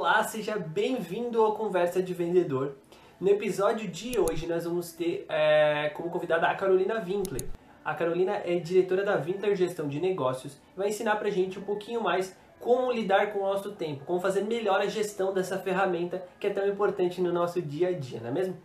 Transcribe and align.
Olá, 0.00 0.24
seja 0.24 0.56
bem-vindo 0.56 1.42
ao 1.42 1.54
Conversa 1.54 2.02
de 2.02 2.14
Vendedor. 2.14 2.74
No 3.20 3.28
episódio 3.28 3.86
de 3.86 4.18
hoje 4.18 4.46
nós 4.46 4.64
vamos 4.64 4.92
ter 4.92 5.26
é, 5.28 5.90
como 5.90 6.08
convidada 6.08 6.46
a 6.46 6.54
Carolina 6.54 7.04
Winkler. 7.06 7.46
A 7.84 7.94
Carolina 7.94 8.40
é 8.42 8.58
diretora 8.58 9.04
da 9.04 9.16
Winkler 9.16 9.54
Gestão 9.54 9.86
de 9.86 10.00
Negócios 10.00 10.54
e 10.74 10.78
vai 10.78 10.88
ensinar 10.88 11.16
pra 11.16 11.28
gente 11.28 11.58
um 11.58 11.62
pouquinho 11.62 12.02
mais 12.02 12.34
como 12.58 12.90
lidar 12.90 13.30
com 13.34 13.40
o 13.40 13.42
nosso 13.42 13.72
tempo, 13.72 14.06
como 14.06 14.18
fazer 14.20 14.40
melhor 14.40 14.80
a 14.80 14.86
gestão 14.86 15.34
dessa 15.34 15.58
ferramenta 15.58 16.24
que 16.40 16.46
é 16.46 16.50
tão 16.50 16.66
importante 16.66 17.20
no 17.20 17.30
nosso 17.30 17.60
dia 17.60 17.88
a 17.88 17.92
dia, 17.92 18.20
não 18.20 18.30
é 18.30 18.32
mesmo? 18.32 18.56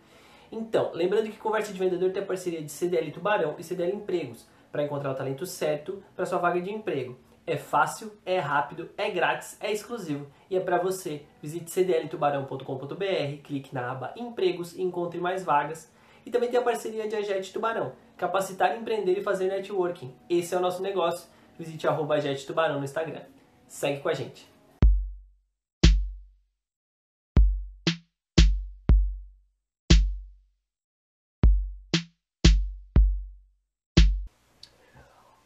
Então, 0.50 0.90
lembrando 0.94 1.30
que 1.30 1.36
Conversa 1.36 1.70
de 1.70 1.78
Vendedor 1.78 2.12
tem 2.12 2.22
a 2.22 2.26
parceria 2.26 2.62
de 2.62 2.72
CDL 2.72 3.12
Tubarão 3.12 3.56
e 3.58 3.62
CDL 3.62 3.94
Empregos 3.94 4.48
para 4.72 4.84
encontrar 4.84 5.10
o 5.10 5.14
talento 5.14 5.44
certo 5.44 6.02
para 6.16 6.24
sua 6.24 6.38
vaga 6.38 6.62
de 6.62 6.72
emprego. 6.72 7.14
É 7.48 7.56
fácil, 7.56 8.12
é 8.26 8.40
rápido, 8.40 8.90
é 8.96 9.08
grátis, 9.08 9.56
é 9.60 9.70
exclusivo 9.70 10.26
e 10.50 10.56
é 10.56 10.60
para 10.60 10.78
você. 10.78 11.22
Visite 11.40 11.70
cdltubarão.com.br, 11.70 13.42
clique 13.44 13.72
na 13.72 13.92
aba 13.92 14.12
Empregos 14.16 14.74
e 14.74 14.82
encontre 14.82 15.20
mais 15.20 15.44
vagas. 15.44 15.88
E 16.24 16.30
também 16.30 16.50
tem 16.50 16.58
a 16.58 16.62
parceria 16.62 17.06
de 17.06 17.14
Ajet 17.14 17.52
Tubarão, 17.52 17.92
capacitar, 18.16 18.76
empreender 18.76 19.16
e 19.16 19.22
fazer 19.22 19.46
networking. 19.46 20.12
Esse 20.28 20.56
é 20.56 20.58
o 20.58 20.60
nosso 20.60 20.82
negócio. 20.82 21.28
Visite 21.56 21.86
arroba 21.86 22.16
Tubarão 22.44 22.78
no 22.78 22.84
Instagram. 22.84 23.22
Segue 23.68 24.00
com 24.00 24.08
a 24.08 24.14
gente. 24.14 24.50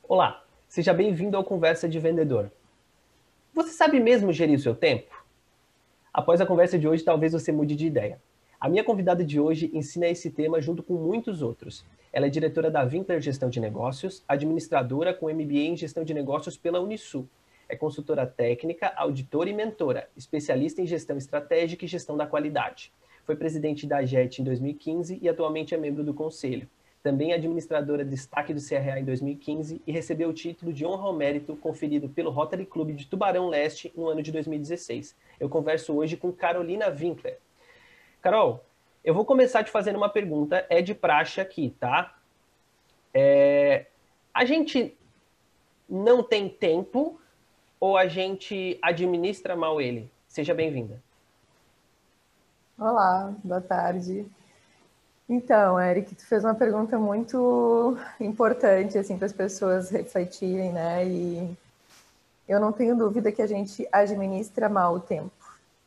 Olá, 0.08 0.42
Seja 0.70 0.94
bem-vindo 0.94 1.36
ao 1.36 1.42
Conversa 1.42 1.88
de 1.88 1.98
Vendedor. 1.98 2.48
Você 3.52 3.70
sabe 3.70 3.98
mesmo 3.98 4.32
gerir 4.32 4.56
o 4.56 4.62
seu 4.62 4.72
tempo? 4.72 5.12
Após 6.14 6.40
a 6.40 6.46
conversa 6.46 6.78
de 6.78 6.86
hoje, 6.86 7.02
talvez 7.02 7.32
você 7.32 7.50
mude 7.50 7.74
de 7.74 7.88
ideia. 7.88 8.22
A 8.60 8.68
minha 8.68 8.84
convidada 8.84 9.24
de 9.24 9.40
hoje 9.40 9.68
ensina 9.74 10.06
esse 10.06 10.30
tema 10.30 10.60
junto 10.60 10.80
com 10.80 10.94
muitos 10.94 11.42
outros. 11.42 11.84
Ela 12.12 12.26
é 12.26 12.30
diretora 12.30 12.70
da 12.70 12.84
Winkler 12.84 13.20
Gestão 13.20 13.50
de 13.50 13.58
Negócios, 13.58 14.22
administradora 14.28 15.12
com 15.12 15.28
MBA 15.28 15.58
em 15.58 15.76
Gestão 15.76 16.04
de 16.04 16.14
Negócios 16.14 16.56
pela 16.56 16.78
Unisul. 16.78 17.28
É 17.68 17.74
consultora 17.74 18.24
técnica, 18.24 18.92
auditora 18.94 19.50
e 19.50 19.52
mentora, 19.52 20.08
especialista 20.16 20.80
em 20.80 20.86
gestão 20.86 21.16
estratégica 21.16 21.84
e 21.84 21.88
gestão 21.88 22.16
da 22.16 22.28
qualidade. 22.28 22.92
Foi 23.24 23.34
presidente 23.34 23.88
da 23.88 24.04
JET 24.04 24.40
em 24.40 24.44
2015 24.44 25.18
e 25.20 25.28
atualmente 25.28 25.74
é 25.74 25.76
membro 25.76 26.04
do 26.04 26.14
conselho 26.14 26.68
também 27.02 27.32
administradora 27.32 28.04
destaque 28.04 28.52
do 28.52 28.60
CRA 28.60 29.00
em 29.00 29.04
2015 29.04 29.80
e 29.86 29.92
recebeu 29.92 30.28
o 30.28 30.34
título 30.34 30.72
de 30.72 30.84
honra 30.84 31.04
ao 31.04 31.12
mérito 31.14 31.56
conferido 31.56 32.08
pelo 32.08 32.30
Rotary 32.30 32.66
Club 32.66 32.94
de 32.94 33.06
Tubarão 33.06 33.48
Leste 33.48 33.92
no 33.96 34.08
ano 34.08 34.22
de 34.22 34.30
2016. 34.30 35.16
Eu 35.38 35.48
converso 35.48 35.94
hoje 35.94 36.16
com 36.16 36.30
Carolina 36.30 36.88
Winkler. 36.88 37.38
Carol, 38.20 38.62
eu 39.02 39.14
vou 39.14 39.24
começar 39.24 39.64
te 39.64 39.70
fazendo 39.70 39.96
uma 39.96 40.10
pergunta, 40.10 40.66
é 40.68 40.82
de 40.82 40.94
praxe 40.94 41.40
aqui, 41.40 41.74
tá? 41.80 42.18
É, 43.14 43.86
a 44.32 44.44
gente 44.44 44.94
não 45.88 46.22
tem 46.22 46.48
tempo 46.48 47.18
ou 47.80 47.96
a 47.96 48.06
gente 48.06 48.78
administra 48.82 49.56
mal 49.56 49.80
ele? 49.80 50.10
Seja 50.28 50.52
bem-vinda. 50.52 51.02
Olá, 52.78 53.34
boa 53.42 53.60
tarde. 53.60 54.26
Então, 55.32 55.80
Eric, 55.80 56.12
tu 56.16 56.26
fez 56.26 56.42
uma 56.42 56.56
pergunta 56.56 56.98
muito 56.98 57.96
importante 58.18 58.98
assim 58.98 59.16
para 59.16 59.26
as 59.26 59.32
pessoas 59.32 59.88
refletirem, 59.88 60.72
né? 60.72 61.06
E 61.06 61.56
eu 62.48 62.58
não 62.58 62.72
tenho 62.72 62.96
dúvida 62.96 63.30
que 63.30 63.40
a 63.40 63.46
gente 63.46 63.86
administra 63.92 64.68
mal 64.68 64.94
o 64.94 65.00
tempo. 65.00 65.30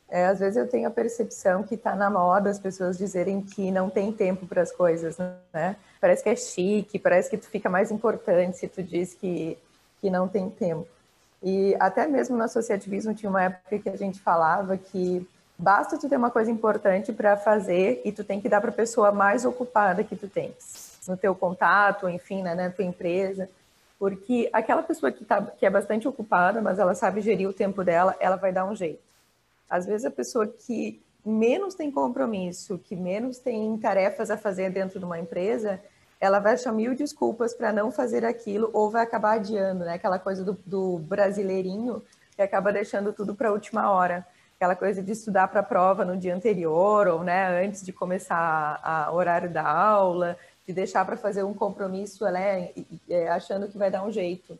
É, 0.09 0.27
às 0.27 0.39
vezes 0.39 0.55
eu 0.55 0.65
tenho 0.65 0.87
a 0.87 0.91
percepção 0.91 1.61
que 1.61 1.75
está 1.75 1.93
na 1.93 2.09
moda 2.09 2.49
as 2.49 2.57
pessoas 2.57 2.97
dizerem 2.97 3.41
que 3.41 3.69
não 3.69 3.89
tem 3.89 4.13
tempo 4.13 4.45
para 4.45 4.61
as 4.61 4.71
coisas, 4.71 5.17
né? 5.51 5.75
Parece 5.99 6.23
que 6.23 6.29
é 6.29 6.35
chique, 6.37 6.97
parece 6.97 7.29
que 7.29 7.37
tu 7.37 7.47
fica 7.47 7.69
mais 7.69 7.91
importante 7.91 8.57
se 8.57 8.69
tu 8.69 8.81
diz 8.81 9.13
que, 9.13 9.57
que 9.99 10.09
não 10.09 10.25
tem 10.25 10.49
tempo. 10.49 10.87
E 11.41 11.75
até 11.81 12.07
mesmo 12.07 12.37
no 12.37 12.43
associativismo 12.43 13.13
tinha 13.13 13.29
uma 13.29 13.43
época 13.43 13.77
que 13.77 13.89
a 13.89 13.97
gente 13.97 14.21
falava 14.21 14.77
que 14.77 15.27
Basta 15.57 15.97
tu 15.97 16.09
ter 16.09 16.17
uma 16.17 16.31
coisa 16.31 16.49
importante 16.49 17.13
para 17.13 17.37
fazer 17.37 18.01
e 18.03 18.11
tu 18.11 18.23
tem 18.23 18.41
que 18.41 18.49
dar 18.49 18.59
para 18.59 18.71
a 18.71 18.73
pessoa 18.73 19.11
mais 19.11 19.45
ocupada 19.45 20.03
que 20.03 20.15
tu 20.15 20.27
tens, 20.27 20.99
no 21.07 21.15
teu 21.15 21.35
contato, 21.35 22.09
enfim, 22.09 22.41
né, 22.41 22.55
na 22.55 22.69
tua 22.69 22.83
empresa, 22.83 23.49
porque 23.99 24.49
aquela 24.51 24.83
pessoa 24.83 25.11
que, 25.11 25.23
tá, 25.23 25.41
que 25.41 25.65
é 25.65 25.69
bastante 25.69 26.07
ocupada, 26.07 26.61
mas 26.61 26.79
ela 26.79 26.95
sabe 26.95 27.21
gerir 27.21 27.47
o 27.47 27.53
tempo 27.53 27.83
dela, 27.83 28.15
ela 28.19 28.35
vai 28.35 28.51
dar 28.51 28.65
um 28.65 28.75
jeito. 28.75 29.01
Às 29.69 29.85
vezes 29.85 30.05
a 30.05 30.11
pessoa 30.11 30.47
que 30.47 31.01
menos 31.25 31.75
tem 31.75 31.89
compromisso, 31.89 32.77
que 32.77 32.95
menos 32.95 33.37
tem 33.37 33.77
tarefas 33.77 34.29
a 34.29 34.37
fazer 34.37 34.71
dentro 34.71 34.99
de 34.99 35.05
uma 35.05 35.19
empresa, 35.19 35.79
ela 36.19 36.39
vai 36.39 36.53
achar 36.53 36.71
mil 36.71 36.95
desculpas 36.95 37.53
para 37.53 37.71
não 37.71 37.91
fazer 37.91 38.25
aquilo 38.25 38.69
ou 38.73 38.89
vai 38.89 39.03
acabar 39.03 39.33
adiando, 39.33 39.85
né? 39.85 39.93
Aquela 39.93 40.19
coisa 40.19 40.43
do, 40.43 40.57
do 40.65 40.97
brasileirinho 40.99 42.01
que 42.35 42.41
acaba 42.41 42.71
deixando 42.71 43.13
tudo 43.13 43.35
para 43.35 43.49
a 43.49 43.51
última 43.51 43.91
hora 43.91 44.25
aquela 44.63 44.75
coisa 44.77 45.03
de 45.03 45.11
estudar 45.11 45.49
para 45.49 45.59
a 45.59 45.63
prova 45.63 46.05
no 46.05 46.15
dia 46.15 46.33
anterior 46.33 47.05
ou 47.09 47.21
né, 47.21 47.65
antes 47.65 47.83
de 47.85 47.91
começar 47.91 49.09
o 49.11 49.15
horário 49.15 49.49
da 49.49 49.67
aula, 49.67 50.37
de 50.65 50.71
deixar 50.71 51.05
para 51.05 51.17
fazer 51.17 51.43
um 51.43 51.53
compromisso 51.53 52.23
né, 52.31 52.69
achando 53.29 53.67
que 53.67 53.77
vai 53.77 53.91
dar 53.91 54.05
um 54.05 54.11
jeito. 54.11 54.57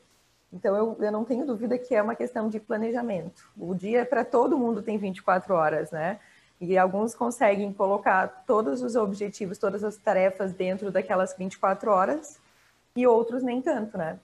Então, 0.52 0.75
eu, 0.75 0.97
eu 1.00 1.12
não 1.12 1.24
tenho 1.24 1.46
dúvida 1.46 1.78
que 1.78 1.96
é 1.96 2.02
uma 2.02 2.16
questão 2.16 2.50
de 2.50 2.59
planejamento. 2.59 3.50
O 3.58 3.74
dia 3.74 4.06
para 4.06 4.25
todo 4.25 4.58
mundo 4.58 4.81
tem 4.81 4.97
24 4.97 5.53
horas, 5.53 5.90
né? 5.90 6.20
E 6.59 6.78
alguns 6.78 7.16
conseguem 7.16 7.72
colocar 7.72 8.44
todos 8.46 8.81
os 8.81 8.96
objetivos, 8.96 9.58
todas 9.58 9.85
as 9.85 9.96
tarefas 9.96 10.52
dentro 10.52 10.91
daquelas 10.91 11.34
24 11.35 11.90
horas 11.90 12.40
e 12.96 13.08
outros 13.08 13.41
nem 13.41 13.62
tanto, 13.62 13.97
né? 13.97 14.20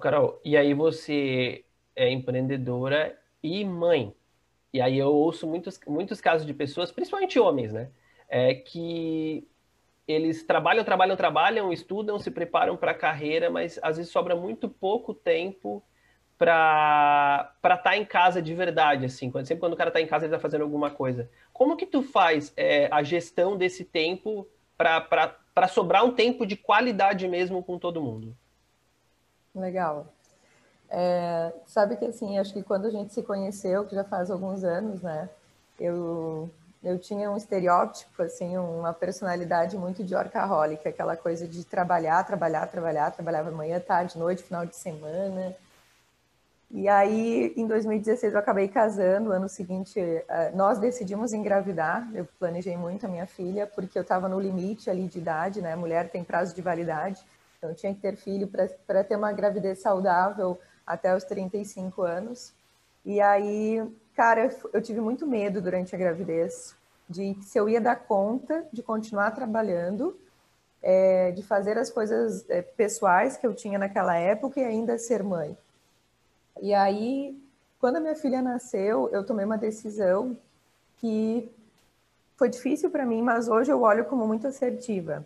Carol, 0.00 0.40
e 0.44 0.56
aí 0.56 0.74
você 0.74 1.64
é 1.94 2.10
empreendedora 2.10 3.16
e 3.42 3.64
mãe. 3.64 4.14
E 4.72 4.80
aí 4.80 4.98
eu 4.98 5.08
ouço 5.08 5.46
muitos, 5.46 5.78
muitos 5.86 6.20
casos 6.20 6.46
de 6.46 6.54
pessoas, 6.54 6.90
principalmente 6.90 7.38
homens, 7.38 7.72
né? 7.72 7.90
É, 8.28 8.54
que 8.54 9.46
eles 10.06 10.42
trabalham, 10.42 10.84
trabalham, 10.84 11.16
trabalham, 11.16 11.72
estudam, 11.72 12.18
se 12.18 12.30
preparam 12.30 12.76
para 12.76 12.92
a 12.92 12.94
carreira, 12.94 13.50
mas 13.50 13.78
às 13.82 13.96
vezes 13.96 14.10
sobra 14.10 14.34
muito 14.34 14.68
pouco 14.68 15.12
tempo 15.12 15.82
para 16.38 17.54
estar 17.62 17.78
tá 17.78 17.96
em 17.96 18.04
casa 18.04 18.42
de 18.42 18.52
verdade, 18.54 19.04
assim. 19.04 19.30
Quando, 19.30 19.46
sempre 19.46 19.60
quando 19.60 19.74
o 19.74 19.76
cara 19.76 19.90
está 19.90 20.00
em 20.00 20.06
casa, 20.06 20.24
ele 20.24 20.34
está 20.34 20.40
fazendo 20.40 20.62
alguma 20.62 20.90
coisa. 20.90 21.30
Como 21.52 21.76
que 21.76 21.86
tu 21.86 22.02
faz 22.02 22.52
é, 22.56 22.88
a 22.90 23.02
gestão 23.02 23.56
desse 23.56 23.84
tempo 23.84 24.48
para 24.76 25.68
sobrar 25.68 26.04
um 26.04 26.12
tempo 26.12 26.44
de 26.44 26.56
qualidade 26.56 27.28
mesmo 27.28 27.62
com 27.62 27.78
todo 27.78 28.02
mundo? 28.02 28.36
Legal. 29.54 30.12
É, 30.94 31.50
sabe 31.66 31.96
que 31.96 32.04
assim, 32.04 32.38
acho 32.38 32.52
que 32.52 32.62
quando 32.62 32.86
a 32.86 32.90
gente 32.90 33.14
se 33.14 33.22
conheceu, 33.22 33.86
que 33.86 33.94
já 33.94 34.04
faz 34.04 34.30
alguns 34.30 34.62
anos, 34.62 35.00
né? 35.00 35.26
Eu, 35.80 36.50
eu 36.84 36.98
tinha 36.98 37.30
um 37.30 37.36
estereótipo, 37.36 38.22
assim, 38.22 38.58
uma 38.58 38.92
personalidade 38.92 39.78
muito 39.78 40.04
de 40.04 40.14
orcaholic, 40.14 40.86
aquela 40.86 41.16
coisa 41.16 41.48
de 41.48 41.64
trabalhar, 41.64 42.22
trabalhar, 42.24 42.66
trabalhar, 42.66 43.10
trabalhava 43.10 43.50
manhã, 43.50 43.80
tarde, 43.80 44.18
noite, 44.18 44.42
final 44.42 44.66
de 44.66 44.76
semana. 44.76 45.56
E 46.70 46.86
aí, 46.88 47.54
em 47.56 47.66
2016, 47.66 48.34
eu 48.34 48.38
acabei 48.38 48.68
casando. 48.68 49.32
Ano 49.32 49.48
seguinte, 49.48 49.98
é, 49.98 50.50
nós 50.54 50.78
decidimos 50.78 51.32
engravidar. 51.32 52.06
Eu 52.14 52.28
planejei 52.38 52.76
muito 52.76 53.06
a 53.06 53.08
minha 53.08 53.26
filha, 53.26 53.66
porque 53.66 53.98
eu 53.98 54.02
estava 54.02 54.28
no 54.28 54.38
limite 54.38 54.90
ali 54.90 55.08
de 55.08 55.18
idade, 55.18 55.62
né? 55.62 55.74
Mulher 55.74 56.10
tem 56.10 56.22
prazo 56.22 56.54
de 56.54 56.60
validade. 56.60 57.22
Então, 57.56 57.72
tinha 57.72 57.94
que 57.94 58.00
ter 58.00 58.16
filho 58.16 58.46
para 58.86 59.04
ter 59.04 59.16
uma 59.16 59.32
gravidez 59.32 59.80
saudável 59.80 60.60
até 60.86 61.14
os 61.14 61.24
35 61.24 62.02
anos. 62.02 62.52
E 63.04 63.20
aí, 63.20 63.82
cara, 64.14 64.54
eu 64.72 64.80
tive 64.80 65.00
muito 65.00 65.26
medo 65.26 65.60
durante 65.60 65.94
a 65.94 65.98
gravidez 65.98 66.74
de 67.08 67.36
se 67.42 67.58
eu 67.58 67.68
ia 67.68 67.80
dar 67.80 67.96
conta 67.96 68.66
de 68.72 68.82
continuar 68.82 69.32
trabalhando, 69.32 70.18
é, 70.82 71.30
de 71.32 71.42
fazer 71.42 71.76
as 71.78 71.90
coisas 71.90 72.48
é, 72.48 72.62
pessoais 72.62 73.36
que 73.36 73.46
eu 73.46 73.54
tinha 73.54 73.78
naquela 73.78 74.16
época 74.16 74.60
e 74.60 74.64
ainda 74.64 74.98
ser 74.98 75.22
mãe. 75.22 75.56
E 76.60 76.72
aí, 76.72 77.36
quando 77.80 77.96
a 77.96 78.00
minha 78.00 78.14
filha 78.14 78.40
nasceu, 78.40 79.08
eu 79.10 79.24
tomei 79.24 79.44
uma 79.44 79.58
decisão 79.58 80.36
que 80.98 81.50
foi 82.36 82.48
difícil 82.48 82.90
para 82.90 83.06
mim, 83.06 83.22
mas 83.22 83.48
hoje 83.48 83.70
eu 83.70 83.82
olho 83.82 84.04
como 84.04 84.26
muito 84.26 84.46
assertiva 84.46 85.24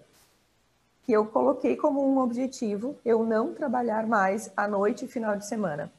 que 1.07 1.13
eu 1.13 1.25
coloquei 1.25 1.77
como 1.77 2.05
um 2.05 2.19
objetivo 2.19 2.97
eu 3.05 3.25
não 3.25 3.55
trabalhar 3.55 4.05
mais 4.09 4.51
à 4.57 4.67
noite 4.67 5.05
e 5.05 5.09
final 5.09 5.37
de 5.37 5.47
semana. 5.47 5.91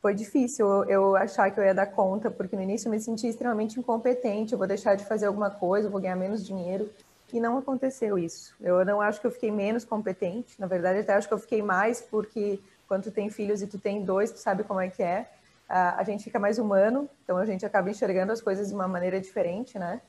Foi 0.00 0.14
difícil 0.14 0.66
eu 0.84 1.14
achar 1.14 1.50
que 1.50 1.60
eu 1.60 1.64
ia 1.64 1.74
dar 1.74 1.84
conta, 1.84 2.30
porque 2.30 2.56
no 2.56 2.62
início 2.62 2.88
eu 2.88 2.90
me 2.90 2.98
senti 2.98 3.28
extremamente 3.28 3.78
incompetente, 3.78 4.54
eu 4.54 4.58
vou 4.58 4.66
deixar 4.66 4.94
de 4.94 5.04
fazer 5.04 5.26
alguma 5.26 5.50
coisa, 5.50 5.86
eu 5.86 5.92
vou 5.92 6.00
ganhar 6.00 6.16
menos 6.16 6.44
dinheiro, 6.44 6.88
e 7.30 7.38
não 7.38 7.58
aconteceu 7.58 8.18
isso. 8.18 8.54
Eu 8.58 8.82
não 8.86 9.02
acho 9.02 9.20
que 9.20 9.26
eu 9.26 9.30
fiquei 9.30 9.50
menos 9.50 9.84
competente, 9.84 10.58
na 10.58 10.66
verdade 10.66 11.00
até 11.00 11.12
acho 11.12 11.28
que 11.28 11.34
eu 11.34 11.38
fiquei 11.38 11.62
mais, 11.62 12.00
porque 12.00 12.58
quando 12.88 13.04
tu 13.04 13.10
tem 13.10 13.28
filhos 13.28 13.60
e 13.60 13.66
tu 13.66 13.78
tem 13.78 14.02
dois, 14.02 14.32
tu 14.32 14.38
sabe 14.38 14.64
como 14.64 14.80
é 14.80 14.88
que 14.88 15.02
é. 15.02 15.30
a, 15.68 16.02
gente 16.04 16.24
fica 16.24 16.38
mais 16.38 16.58
humano, 16.58 17.06
então 17.22 17.36
a 17.36 17.44
gente 17.44 17.66
acaba 17.66 17.90
enxergando 17.90 18.32
as 18.32 18.40
coisas 18.40 18.68
de 18.68 18.74
uma 18.74 18.88
maneira 18.88 19.20
diferente, 19.20 19.78
né? 19.78 20.00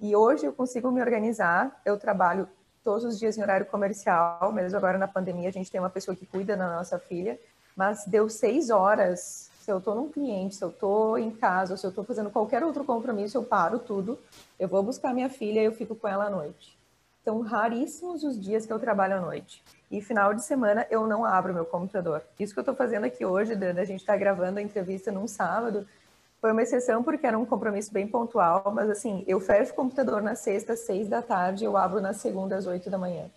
E 0.00 0.16
hoje 0.16 0.46
eu 0.46 0.52
consigo 0.54 0.90
me 0.90 1.02
organizar, 1.02 1.80
eu 1.84 1.98
trabalho 1.98 2.48
todos 2.86 3.04
os 3.04 3.18
dias 3.18 3.36
em 3.36 3.42
horário 3.42 3.66
comercial, 3.66 4.52
mesmo 4.52 4.78
agora 4.78 4.96
na 4.96 5.08
pandemia 5.08 5.48
a 5.48 5.52
gente 5.52 5.68
tem 5.68 5.80
uma 5.80 5.90
pessoa 5.90 6.16
que 6.16 6.24
cuida 6.24 6.56
da 6.56 6.76
nossa 6.76 7.00
filha, 7.00 7.36
mas 7.74 8.06
deu 8.06 8.28
seis 8.28 8.70
horas, 8.70 9.50
se 9.60 9.72
eu 9.72 9.78
estou 9.78 9.96
num 9.96 10.08
cliente, 10.08 10.54
se 10.54 10.62
eu 10.62 10.68
estou 10.68 11.18
em 11.18 11.32
casa, 11.32 11.76
se 11.76 11.84
eu 11.84 11.90
estou 11.90 12.04
fazendo 12.04 12.30
qualquer 12.30 12.62
outro 12.62 12.84
compromisso, 12.84 13.36
eu 13.36 13.42
paro 13.42 13.80
tudo, 13.80 14.16
eu 14.56 14.68
vou 14.68 14.84
buscar 14.84 15.12
minha 15.12 15.28
filha 15.28 15.60
e 15.60 15.64
eu 15.64 15.72
fico 15.72 15.96
com 15.96 16.06
ela 16.06 16.26
à 16.26 16.30
noite. 16.30 16.78
São 17.24 17.40
raríssimos 17.40 18.22
os 18.22 18.40
dias 18.40 18.64
que 18.64 18.72
eu 18.72 18.78
trabalho 18.78 19.16
à 19.16 19.20
noite. 19.20 19.64
E 19.90 20.00
final 20.00 20.32
de 20.32 20.44
semana 20.44 20.86
eu 20.88 21.08
não 21.08 21.24
abro 21.24 21.52
meu 21.52 21.64
computador. 21.64 22.22
Isso 22.38 22.54
que 22.54 22.60
eu 22.60 22.62
estou 22.62 22.76
fazendo 22.76 23.02
aqui 23.02 23.24
hoje, 23.24 23.56
da 23.56 23.84
gente 23.84 24.02
estar 24.02 24.12
tá 24.12 24.18
gravando 24.18 24.60
a 24.60 24.62
entrevista 24.62 25.10
num 25.10 25.26
sábado, 25.26 25.88
foi 26.46 26.52
uma 26.52 26.62
exceção 26.62 27.02
porque 27.02 27.26
era 27.26 27.36
um 27.36 27.44
compromisso 27.44 27.92
bem 27.92 28.06
pontual, 28.06 28.70
mas 28.72 28.88
assim, 28.88 29.24
eu 29.26 29.40
fecho 29.40 29.72
o 29.72 29.74
computador 29.74 30.22
na 30.22 30.36
sexta, 30.36 30.76
seis 30.76 31.08
da 31.08 31.20
tarde, 31.20 31.64
eu 31.64 31.76
abro 31.76 32.00
na 32.00 32.12
segunda, 32.12 32.54
às 32.54 32.68
oito 32.68 32.88
da 32.88 32.96
manhã. 32.96 33.28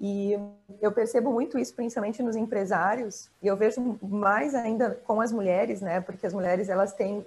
E 0.00 0.32
eu 0.80 0.90
percebo 0.90 1.30
muito 1.30 1.58
isso, 1.58 1.74
principalmente 1.74 2.22
nos 2.22 2.34
empresários, 2.34 3.28
e 3.42 3.46
eu 3.46 3.58
vejo 3.58 3.98
mais 4.00 4.54
ainda 4.54 4.98
com 5.04 5.20
as 5.20 5.32
mulheres, 5.32 5.82
né? 5.82 6.00
Porque 6.00 6.26
as 6.26 6.32
mulheres, 6.32 6.70
elas 6.70 6.94
têm, 6.94 7.26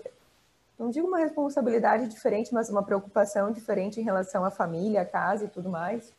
não 0.80 0.90
digo 0.90 1.08
uma 1.08 1.20
responsabilidade 1.20 2.08
diferente, 2.08 2.52
mas 2.52 2.68
uma 2.68 2.82
preocupação 2.82 3.52
diferente 3.52 4.02
em 4.02 4.04
relação 4.04 4.44
à 4.44 4.50
família, 4.50 5.02
à 5.02 5.06
casa 5.06 5.46
e 5.46 5.48
tudo 5.48 5.70
mais. 5.70 6.12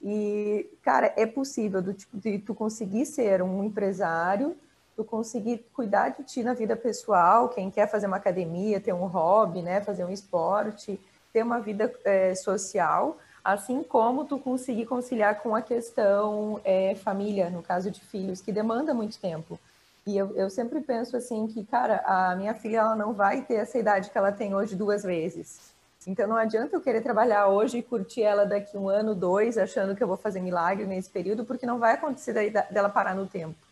E, 0.00 0.70
cara, 0.82 1.12
é 1.16 1.26
possível 1.26 1.82
do, 1.82 1.92
tipo, 1.92 2.16
de 2.16 2.38
tu 2.38 2.54
conseguir 2.54 3.06
ser 3.06 3.42
um 3.42 3.64
empresário 3.64 4.56
tu 4.98 5.04
conseguir 5.04 5.64
cuidar 5.72 6.08
de 6.08 6.24
ti 6.24 6.42
na 6.42 6.54
vida 6.54 6.74
pessoal, 6.74 7.48
quem 7.48 7.70
quer 7.70 7.88
fazer 7.88 8.08
uma 8.08 8.16
academia, 8.16 8.80
ter 8.80 8.92
um 8.92 9.06
hobby, 9.06 9.62
né, 9.62 9.80
fazer 9.80 10.04
um 10.04 10.10
esporte, 10.10 11.00
ter 11.32 11.40
uma 11.44 11.60
vida 11.60 11.94
é, 12.04 12.34
social, 12.34 13.16
assim 13.44 13.84
como 13.84 14.24
tu 14.24 14.40
conseguir 14.40 14.86
conciliar 14.86 15.40
com 15.40 15.54
a 15.54 15.62
questão 15.62 16.60
é, 16.64 16.96
família, 16.96 17.48
no 17.48 17.62
caso 17.62 17.92
de 17.92 18.00
filhos, 18.00 18.40
que 18.40 18.50
demanda 18.50 18.92
muito 18.92 19.16
tempo. 19.20 19.56
E 20.04 20.18
eu, 20.18 20.34
eu 20.34 20.50
sempre 20.50 20.80
penso 20.80 21.16
assim 21.16 21.46
que, 21.46 21.64
cara, 21.64 22.02
a 22.04 22.34
minha 22.34 22.54
filha 22.54 22.78
ela 22.78 22.96
não 22.96 23.12
vai 23.12 23.42
ter 23.42 23.54
essa 23.54 23.78
idade 23.78 24.10
que 24.10 24.18
ela 24.18 24.32
tem 24.32 24.52
hoje 24.52 24.74
duas 24.74 25.04
vezes. 25.04 25.60
Então 26.08 26.26
não 26.26 26.36
adianta 26.36 26.74
eu 26.74 26.80
querer 26.80 27.02
trabalhar 27.02 27.46
hoje 27.46 27.78
e 27.78 27.82
curtir 27.84 28.22
ela 28.24 28.44
daqui 28.44 28.76
um 28.76 28.88
ano, 28.88 29.14
dois, 29.14 29.58
achando 29.58 29.94
que 29.94 30.02
eu 30.02 30.08
vou 30.08 30.16
fazer 30.16 30.40
milagre 30.40 30.86
nesse 30.86 31.08
período, 31.08 31.44
porque 31.44 31.66
não 31.66 31.78
vai 31.78 31.94
acontecer 31.94 32.32
dela 32.72 32.88
parar 32.88 33.14
no 33.14 33.26
tempo. 33.26 33.67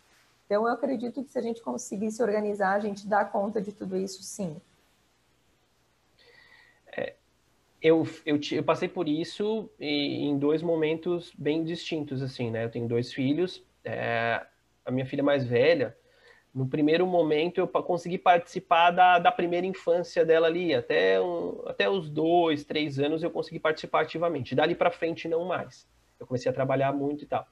Então, 0.47 0.65
eu 0.65 0.73
acredito 0.73 1.21
que 1.21 1.29
se 1.29 1.37
a 1.37 1.41
gente 1.41 1.61
conseguir 1.61 2.09
se 2.09 2.23
organizar, 2.23 2.71
a 2.71 2.79
gente 2.79 3.05
dá 3.05 3.25
conta 3.25 3.61
de 3.61 3.73
tudo 3.73 3.97
isso, 3.97 4.23
sim. 4.23 4.55
É, 6.87 7.15
eu, 7.81 8.07
eu, 8.25 8.39
eu, 8.53 8.63
passei 8.63 8.87
por 8.87 9.09
isso 9.09 9.69
em 9.77 10.39
dois 10.39 10.61
momentos 10.61 11.33
bem 11.37 11.65
distintos, 11.65 12.21
assim, 12.21 12.49
né? 12.49 12.63
Eu 12.63 12.71
tenho 12.71 12.87
dois 12.87 13.11
filhos. 13.11 13.61
É, 13.83 14.45
a 14.85 14.89
minha 14.89 15.05
filha 15.05 15.21
mais 15.21 15.45
velha, 15.45 15.97
no 16.55 16.65
primeiro 16.65 17.05
momento, 17.05 17.59
eu 17.59 17.67
consegui 17.67 18.17
participar 18.17 18.91
da, 18.91 19.19
da 19.19 19.33
primeira 19.33 19.67
infância 19.67 20.25
dela 20.25 20.47
ali. 20.47 20.73
Até, 20.73 21.19
um, 21.19 21.61
até 21.65 21.89
os 21.89 22.09
dois, 22.09 22.63
três 22.63 22.99
anos, 22.99 23.21
eu 23.21 23.29
consegui 23.29 23.59
participar 23.59 24.03
ativamente. 24.03 24.55
Dali 24.55 24.75
para 24.75 24.91
frente, 24.91 25.27
não 25.27 25.43
mais. 25.43 25.85
Eu 26.17 26.25
comecei 26.25 26.49
a 26.49 26.55
trabalhar 26.55 26.93
muito 26.93 27.25
e 27.25 27.27
tal. 27.27 27.45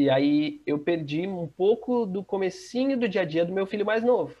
E 0.00 0.08
aí 0.08 0.62
eu 0.66 0.78
perdi 0.78 1.26
um 1.26 1.46
pouco 1.46 2.06
do 2.06 2.24
comecinho 2.24 2.98
do 2.98 3.06
dia 3.06 3.20
a 3.20 3.24
dia 3.26 3.44
do 3.44 3.52
meu 3.52 3.66
filho 3.66 3.84
mais 3.84 4.02
novo. 4.02 4.34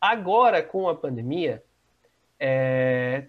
Agora, 0.00 0.60
com 0.60 0.88
a 0.88 0.94
pandemia, 0.96 1.62
é... 2.36 3.28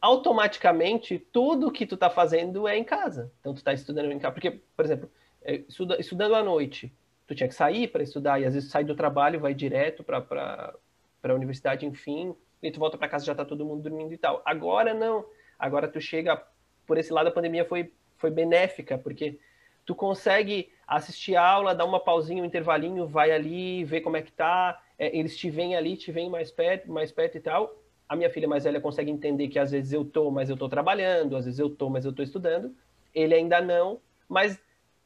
automaticamente 0.00 1.18
tudo 1.18 1.70
que 1.70 1.84
tu 1.84 1.94
tá 1.94 2.08
fazendo 2.08 2.66
é 2.66 2.74
em 2.78 2.84
casa. 2.84 3.30
Então 3.38 3.52
tu 3.52 3.62
tá 3.62 3.74
estudando 3.74 4.10
em 4.10 4.18
casa. 4.18 4.32
Porque, 4.32 4.62
por 4.74 4.82
exemplo, 4.82 5.10
é, 5.42 5.56
estuda, 5.68 6.00
estudando 6.00 6.34
à 6.34 6.42
noite, 6.42 6.90
tu 7.26 7.34
tinha 7.34 7.50
que 7.50 7.54
sair 7.54 7.88
para 7.88 8.02
estudar 8.02 8.40
e 8.40 8.46
às 8.46 8.54
vezes 8.54 8.70
sai 8.70 8.82
do 8.82 8.96
trabalho, 8.96 9.40
vai 9.40 9.52
direto 9.52 10.02
para 10.02 10.74
a 11.22 11.34
universidade, 11.34 11.84
enfim, 11.84 12.34
e 12.62 12.70
tu 12.70 12.80
volta 12.80 12.96
para 12.96 13.08
casa 13.08 13.26
já 13.26 13.34
tá 13.34 13.44
todo 13.44 13.66
mundo 13.66 13.82
dormindo 13.82 14.14
e 14.14 14.16
tal. 14.16 14.40
Agora 14.42 14.94
não. 14.94 15.26
Agora 15.58 15.86
tu 15.86 16.00
chega 16.00 16.42
por 16.86 16.96
esse 16.96 17.12
lado 17.12 17.28
a 17.28 17.30
pandemia 17.30 17.66
foi 17.66 17.92
foi 18.16 18.30
benéfica, 18.30 18.96
porque 18.96 19.38
tu 19.84 19.94
consegue 19.94 20.70
assistir 20.90 21.36
a 21.36 21.48
aula, 21.48 21.72
dar 21.72 21.84
uma 21.84 22.00
pausinha, 22.00 22.42
um 22.42 22.46
intervalinho, 22.46 23.06
vai 23.06 23.30
ali, 23.30 23.84
vê 23.84 24.00
como 24.00 24.16
é 24.16 24.22
que 24.22 24.32
tá, 24.32 24.82
é, 24.98 25.16
eles 25.16 25.36
te 25.36 25.48
veem 25.48 25.76
ali, 25.76 25.96
te 25.96 26.10
veem 26.10 26.28
mais 26.28 26.50
perto, 26.50 26.90
mais 26.90 27.12
perto 27.12 27.36
e 27.36 27.40
tal. 27.40 27.76
A 28.08 28.16
minha 28.16 28.28
filha 28.28 28.48
mais 28.48 28.64
velha 28.64 28.80
consegue 28.80 29.08
entender 29.08 29.46
que 29.46 29.58
às 29.60 29.70
vezes 29.70 29.92
eu 29.92 30.04
tô, 30.04 30.32
mas 30.32 30.50
eu 30.50 30.56
tô 30.56 30.68
trabalhando, 30.68 31.36
às 31.36 31.44
vezes 31.44 31.60
eu 31.60 31.70
tô, 31.70 31.88
mas 31.88 32.04
eu 32.04 32.12
tô 32.12 32.24
estudando. 32.24 32.74
Ele 33.14 33.32
ainda 33.32 33.60
não, 33.60 34.00
mas 34.28 34.60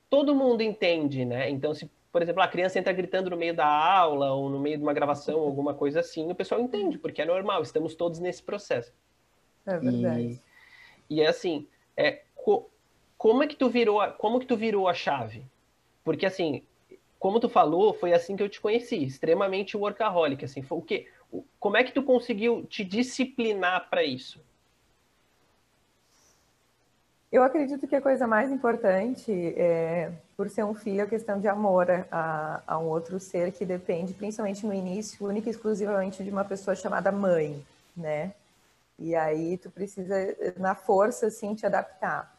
todo 0.09 0.35
mundo 0.35 0.63
entende, 0.63 1.23
né? 1.27 1.51
Então, 1.51 1.75
se, 1.75 1.91
por 2.11 2.23
exemplo, 2.23 2.41
a 2.41 2.49
criança 2.49 2.79
entra 2.79 2.93
gritando 2.95 3.29
no 3.29 3.37
meio 3.37 3.55
da 3.55 3.67
aula 3.67 4.33
ou 4.33 4.49
no 4.49 4.59
meio 4.59 4.79
de 4.79 4.83
uma 4.83 4.95
gravação, 4.95 5.39
alguma 5.41 5.75
coisa 5.75 6.01
assim, 6.01 6.31
o 6.31 6.35
pessoal 6.35 6.63
entende, 6.63 6.97
porque 6.97 7.21
é 7.21 7.27
normal, 7.27 7.61
estamos 7.61 7.95
todos 7.95 8.21
nesse 8.21 8.43
processo. 8.43 8.91
É 9.67 9.77
verdade. 9.77 10.41
E, 11.11 11.17
e 11.17 11.21
é 11.21 11.27
assim, 11.27 11.69
é, 11.95 12.23
co, 12.35 12.71
como 13.19 13.43
é 13.43 13.47
que 13.47 13.57
tu 13.57 13.69
virou, 13.69 14.01
como 14.13 14.41
que 14.41 14.47
tu 14.47 14.57
virou 14.57 14.89
a 14.89 14.95
chave? 14.95 15.45
Porque, 16.05 16.27
assim, 16.27 16.63
como 17.19 17.41
tu 17.41 17.49
falou, 17.49 17.95
foi 17.95 18.13
assim 18.13 18.37
que 18.37 18.43
eu 18.43 18.49
te 18.49 18.61
conheci, 18.61 19.03
extremamente 19.03 19.77
workaholic, 19.77 20.45
assim, 20.45 20.63
foi 20.63 20.79
o 20.79 20.83
quê? 20.83 21.09
Como 21.59 21.77
é 21.77 21.83
que 21.83 21.93
tu 21.93 22.03
conseguiu 22.03 22.65
te 22.67 22.85
disciplinar 22.85 23.89
para 23.89 24.05
isso? 24.05 24.39
Eu 27.33 27.43
acredito 27.43 27.89
que 27.89 27.97
a 27.97 28.01
coisa 28.01 28.29
mais 28.29 28.53
importante, 28.53 29.33
é, 29.57 30.13
por 30.37 30.49
ser 30.49 30.65
um 30.65 30.75
filho, 30.75 31.01
é 31.01 31.03
a 31.05 31.07
questão 31.09 31.41
de 31.41 31.49
amor 31.49 31.89
a, 31.91 32.63
a, 32.65 32.79
um 32.79 32.85
outro 32.85 33.19
ser 33.19 33.51
que 33.51 33.65
depende, 33.65 34.15
principalmente 34.15 34.65
no 34.65 34.73
início, 34.73 35.27
única 35.27 35.49
e 35.49 35.51
exclusivamente 35.51 36.23
de 36.23 36.31
uma 36.31 36.45
pessoa 36.45 36.77
chamada 36.77 37.11
mãe, 37.11 37.65
né? 37.97 38.35
E 38.99 39.17
aí 39.17 39.59
tu 39.59 39.69
precisa, 39.69 40.15
na 40.59 40.75
força, 40.77 41.27
assim, 41.27 41.55
te 41.55 41.67
adaptar. 41.67 42.34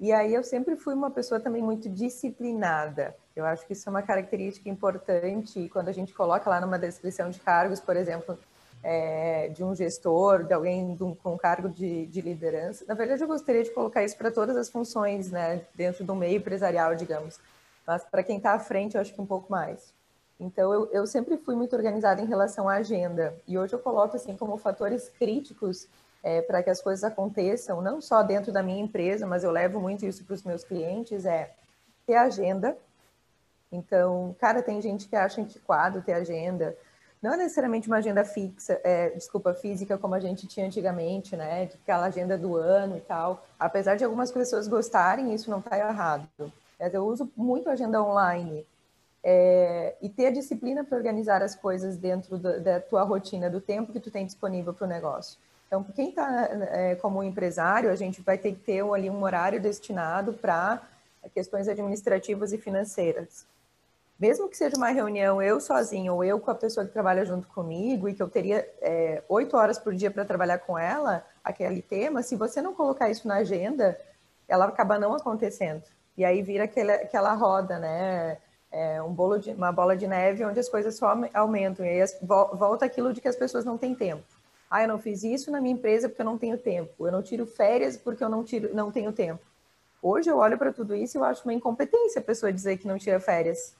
E 0.00 0.12
aí 0.12 0.32
eu 0.32 0.42
sempre 0.42 0.76
fui 0.76 0.94
uma 0.94 1.10
pessoa 1.10 1.38
também 1.38 1.62
muito 1.62 1.86
disciplinada. 1.86 3.14
Eu 3.36 3.44
acho 3.44 3.66
que 3.66 3.74
isso 3.74 3.86
é 3.86 3.90
uma 3.90 4.00
característica 4.00 4.66
importante 4.66 5.68
quando 5.70 5.88
a 5.88 5.92
gente 5.92 6.14
coloca 6.14 6.48
lá 6.48 6.58
numa 6.58 6.78
descrição 6.78 7.28
de 7.28 7.38
cargos, 7.38 7.80
por 7.80 7.94
exemplo, 7.94 8.38
é, 8.82 9.48
de 9.48 9.62
um 9.62 9.74
gestor, 9.74 10.44
de 10.44 10.54
alguém 10.54 10.94
de 10.94 11.04
um, 11.04 11.14
com 11.14 11.36
cargo 11.36 11.68
de, 11.68 12.06
de, 12.06 12.22
liderança. 12.22 12.82
Na 12.88 12.94
verdade, 12.94 13.22
eu 13.22 13.28
gostaria 13.28 13.62
de 13.62 13.70
colocar 13.72 14.02
isso 14.02 14.16
para 14.16 14.30
todas 14.30 14.56
as 14.56 14.70
funções, 14.70 15.30
né, 15.30 15.66
dentro 15.74 16.02
do 16.02 16.14
meio 16.14 16.38
empresarial, 16.38 16.94
digamos. 16.94 17.38
Mas 17.86 18.02
para 18.02 18.22
quem 18.22 18.38
está 18.38 18.54
à 18.54 18.58
frente, 18.58 18.94
eu 18.94 19.02
acho 19.02 19.12
que 19.12 19.20
um 19.20 19.26
pouco 19.26 19.52
mais. 19.52 19.92
Então, 20.38 20.72
eu, 20.72 20.88
eu 20.92 21.06
sempre 21.06 21.36
fui 21.36 21.54
muito 21.54 21.76
organizada 21.76 22.22
em 22.22 22.26
relação 22.26 22.66
à 22.66 22.76
agenda. 22.76 23.34
E 23.46 23.58
hoje 23.58 23.74
eu 23.74 23.78
coloco 23.78 24.16
assim 24.16 24.34
como 24.34 24.56
fatores 24.56 25.10
críticos 25.10 25.86
é, 26.22 26.42
para 26.42 26.62
que 26.62 26.70
as 26.70 26.80
coisas 26.80 27.04
aconteçam, 27.04 27.80
não 27.80 28.00
só 28.00 28.22
dentro 28.22 28.52
da 28.52 28.62
minha 28.62 28.82
empresa, 28.82 29.26
mas 29.26 29.44
eu 29.44 29.50
levo 29.50 29.80
muito 29.80 30.04
isso 30.04 30.24
para 30.24 30.34
os 30.34 30.42
meus 30.42 30.64
clientes, 30.64 31.24
é 31.24 31.50
ter 32.06 32.16
agenda. 32.16 32.76
Então, 33.72 34.34
cara, 34.38 34.62
tem 34.62 34.80
gente 34.82 35.08
que 35.08 35.16
acha 35.16 35.40
antiquado 35.40 36.02
ter 36.02 36.12
agenda. 36.12 36.76
Não 37.22 37.34
é 37.34 37.36
necessariamente 37.36 37.86
uma 37.86 37.98
agenda 37.98 38.24
fixa, 38.24 38.80
é, 38.82 39.10
desculpa, 39.10 39.52
física, 39.52 39.98
como 39.98 40.14
a 40.14 40.20
gente 40.20 40.46
tinha 40.46 40.66
antigamente, 40.66 41.36
né? 41.36 41.70
Aquela 41.82 42.06
agenda 42.06 42.36
do 42.36 42.56
ano 42.56 42.96
e 42.96 43.00
tal. 43.00 43.44
Apesar 43.58 43.96
de 43.96 44.04
algumas 44.04 44.32
pessoas 44.32 44.66
gostarem, 44.66 45.34
isso 45.34 45.50
não 45.50 45.58
está 45.58 45.78
errado. 45.78 46.26
Mas 46.78 46.94
eu 46.94 47.06
uso 47.06 47.30
muito 47.36 47.68
agenda 47.68 48.02
online. 48.02 48.66
É, 49.22 49.96
e 50.00 50.08
ter 50.08 50.28
a 50.28 50.30
disciplina 50.30 50.82
para 50.82 50.96
organizar 50.96 51.42
as 51.42 51.54
coisas 51.54 51.98
dentro 51.98 52.38
da, 52.38 52.56
da 52.56 52.80
tua 52.80 53.02
rotina, 53.02 53.50
do 53.50 53.60
tempo 53.60 53.92
que 53.92 54.00
tu 54.00 54.10
tem 54.10 54.24
disponível 54.24 54.72
para 54.72 54.86
o 54.86 54.88
negócio. 54.88 55.38
Então, 55.70 55.84
quem 55.84 56.08
está 56.08 56.48
é, 56.72 56.96
como 56.96 57.22
empresário, 57.22 57.92
a 57.92 57.94
gente 57.94 58.20
vai 58.22 58.36
ter 58.36 58.50
que 58.54 58.58
ter 58.58 58.82
ali 58.82 59.08
um 59.08 59.22
horário 59.22 59.60
destinado 59.60 60.32
para 60.32 60.82
questões 61.32 61.68
administrativas 61.68 62.52
e 62.52 62.58
financeiras. 62.58 63.46
Mesmo 64.18 64.48
que 64.48 64.56
seja 64.56 64.76
uma 64.76 64.88
reunião 64.88 65.40
eu 65.40 65.60
sozinho 65.60 66.14
ou 66.14 66.24
eu 66.24 66.40
com 66.40 66.50
a 66.50 66.56
pessoa 66.56 66.84
que 66.84 66.92
trabalha 66.92 67.24
junto 67.24 67.46
comigo 67.46 68.08
e 68.08 68.14
que 68.14 68.20
eu 68.20 68.28
teria 68.28 68.68
é, 68.80 69.22
oito 69.28 69.54
é, 69.54 69.60
horas 69.60 69.78
por 69.78 69.94
dia 69.94 70.10
para 70.10 70.24
trabalhar 70.24 70.58
com 70.58 70.76
ela, 70.76 71.24
aquele 71.44 71.80
tema, 71.80 72.20
se 72.20 72.34
você 72.34 72.60
não 72.60 72.74
colocar 72.74 73.08
isso 73.08 73.28
na 73.28 73.36
agenda, 73.36 73.96
ela 74.48 74.64
acaba 74.64 74.98
não 74.98 75.14
acontecendo. 75.14 75.84
E 76.16 76.24
aí 76.24 76.42
vira 76.42 76.64
aquela, 76.64 77.32
roda, 77.34 77.78
né? 77.78 78.38
É 78.72 79.00
um 79.00 79.12
bolo 79.12 79.38
de, 79.38 79.52
uma 79.52 79.70
bola 79.70 79.96
de 79.96 80.08
neve 80.08 80.44
onde 80.44 80.58
as 80.58 80.68
coisas 80.68 80.96
só 80.96 81.14
aumentam. 81.32 81.86
E 81.86 81.88
aí 81.88 82.08
volta 82.20 82.84
aquilo 82.84 83.12
de 83.12 83.20
que 83.20 83.28
as 83.28 83.36
pessoas 83.36 83.64
não 83.64 83.78
têm 83.78 83.94
tempo. 83.94 84.39
Ah, 84.70 84.82
eu 84.82 84.88
não 84.88 84.98
fiz 84.98 85.24
isso 85.24 85.50
na 85.50 85.60
minha 85.60 85.74
empresa 85.74 86.08
porque 86.08 86.22
eu 86.22 86.26
não 86.26 86.38
tenho 86.38 86.56
tempo. 86.56 87.06
Eu 87.06 87.12
não 87.12 87.22
tiro 87.22 87.44
férias 87.44 87.96
porque 87.96 88.22
eu 88.22 88.28
não, 88.28 88.44
tiro, 88.44 88.72
não 88.72 88.92
tenho 88.92 89.12
tempo. 89.12 89.42
Hoje 90.00 90.30
eu 90.30 90.38
olho 90.38 90.56
para 90.56 90.72
tudo 90.72 90.94
isso 90.94 91.16
e 91.16 91.18
eu 91.18 91.24
acho 91.24 91.42
uma 91.44 91.52
incompetência 91.52 92.20
a 92.20 92.24
pessoa 92.24 92.52
dizer 92.52 92.78
que 92.78 92.86
não 92.86 92.96
tira 92.96 93.18
férias. 93.18 93.74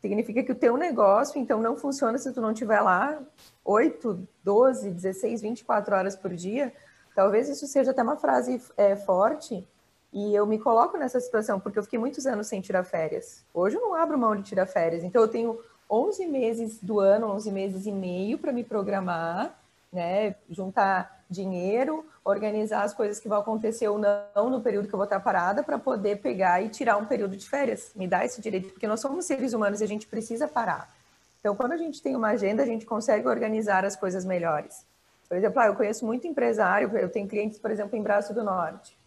Significa 0.00 0.42
que 0.42 0.50
o 0.50 0.54
teu 0.54 0.78
negócio, 0.78 1.38
então, 1.38 1.60
não 1.60 1.76
funciona 1.76 2.16
se 2.16 2.32
tu 2.32 2.40
não 2.40 2.54
tiver 2.54 2.80
lá 2.80 3.20
8, 3.64 4.26
12, 4.42 4.90
16, 4.90 5.42
24 5.42 5.94
horas 5.94 6.16
por 6.16 6.34
dia. 6.34 6.72
Talvez 7.14 7.48
isso 7.50 7.66
seja 7.66 7.90
até 7.90 8.02
uma 8.02 8.16
frase 8.16 8.62
é, 8.78 8.96
forte, 8.96 9.68
e 10.12 10.34
eu 10.34 10.46
me 10.46 10.58
coloco 10.58 10.96
nessa 10.96 11.20
situação, 11.20 11.60
porque 11.60 11.78
eu 11.78 11.82
fiquei 11.82 11.98
muitos 11.98 12.26
anos 12.26 12.48
sem 12.48 12.60
tirar 12.60 12.82
férias. 12.82 13.44
Hoje 13.54 13.76
eu 13.76 13.80
não 13.80 13.94
abro 13.94 14.18
mão 14.18 14.34
de 14.34 14.42
tirar 14.42 14.66
férias, 14.66 15.04
então 15.04 15.22
eu 15.22 15.28
tenho 15.28 15.60
11 15.88 16.26
meses 16.26 16.82
do 16.82 16.98
ano, 16.98 17.28
11 17.28 17.52
meses 17.52 17.86
e 17.86 17.92
meio 17.92 18.38
para 18.38 18.52
me 18.52 18.64
programar, 18.64 19.59
né, 19.92 20.34
juntar 20.48 21.24
dinheiro, 21.28 22.04
organizar 22.24 22.82
as 22.82 22.92
coisas 22.92 23.20
que 23.20 23.28
vão 23.28 23.38
acontecer 23.38 23.88
ou 23.88 23.98
não 23.98 24.50
no 24.50 24.60
período 24.60 24.88
que 24.88 24.94
eu 24.94 24.98
vou 24.98 25.04
estar 25.04 25.20
parada 25.20 25.62
para 25.62 25.78
poder 25.78 26.20
pegar 26.20 26.60
e 26.60 26.68
tirar 26.68 26.96
um 26.96 27.06
período 27.06 27.36
de 27.36 27.48
férias. 27.48 27.92
Me 27.94 28.08
dá 28.08 28.24
esse 28.24 28.40
direito, 28.40 28.70
porque 28.70 28.86
nós 28.86 29.00
somos 29.00 29.24
seres 29.24 29.52
humanos 29.52 29.80
e 29.80 29.84
a 29.84 29.88
gente 29.88 30.06
precisa 30.06 30.48
parar. 30.48 30.92
Então, 31.38 31.56
quando 31.56 31.72
a 31.72 31.76
gente 31.76 32.02
tem 32.02 32.14
uma 32.14 32.30
agenda, 32.30 32.62
a 32.62 32.66
gente 32.66 32.84
consegue 32.84 33.26
organizar 33.26 33.84
as 33.84 33.96
coisas 33.96 34.24
melhores. 34.24 34.84
Por 35.28 35.36
exemplo, 35.36 35.60
ah, 35.60 35.66
eu 35.66 35.76
conheço 35.76 36.04
muito 36.04 36.26
empresário, 36.26 36.90
eu 36.98 37.08
tenho 37.08 37.28
clientes, 37.28 37.58
por 37.58 37.70
exemplo, 37.70 37.96
em 37.96 38.02
Braço 38.02 38.34
do 38.34 38.42
Norte, 38.42 38.98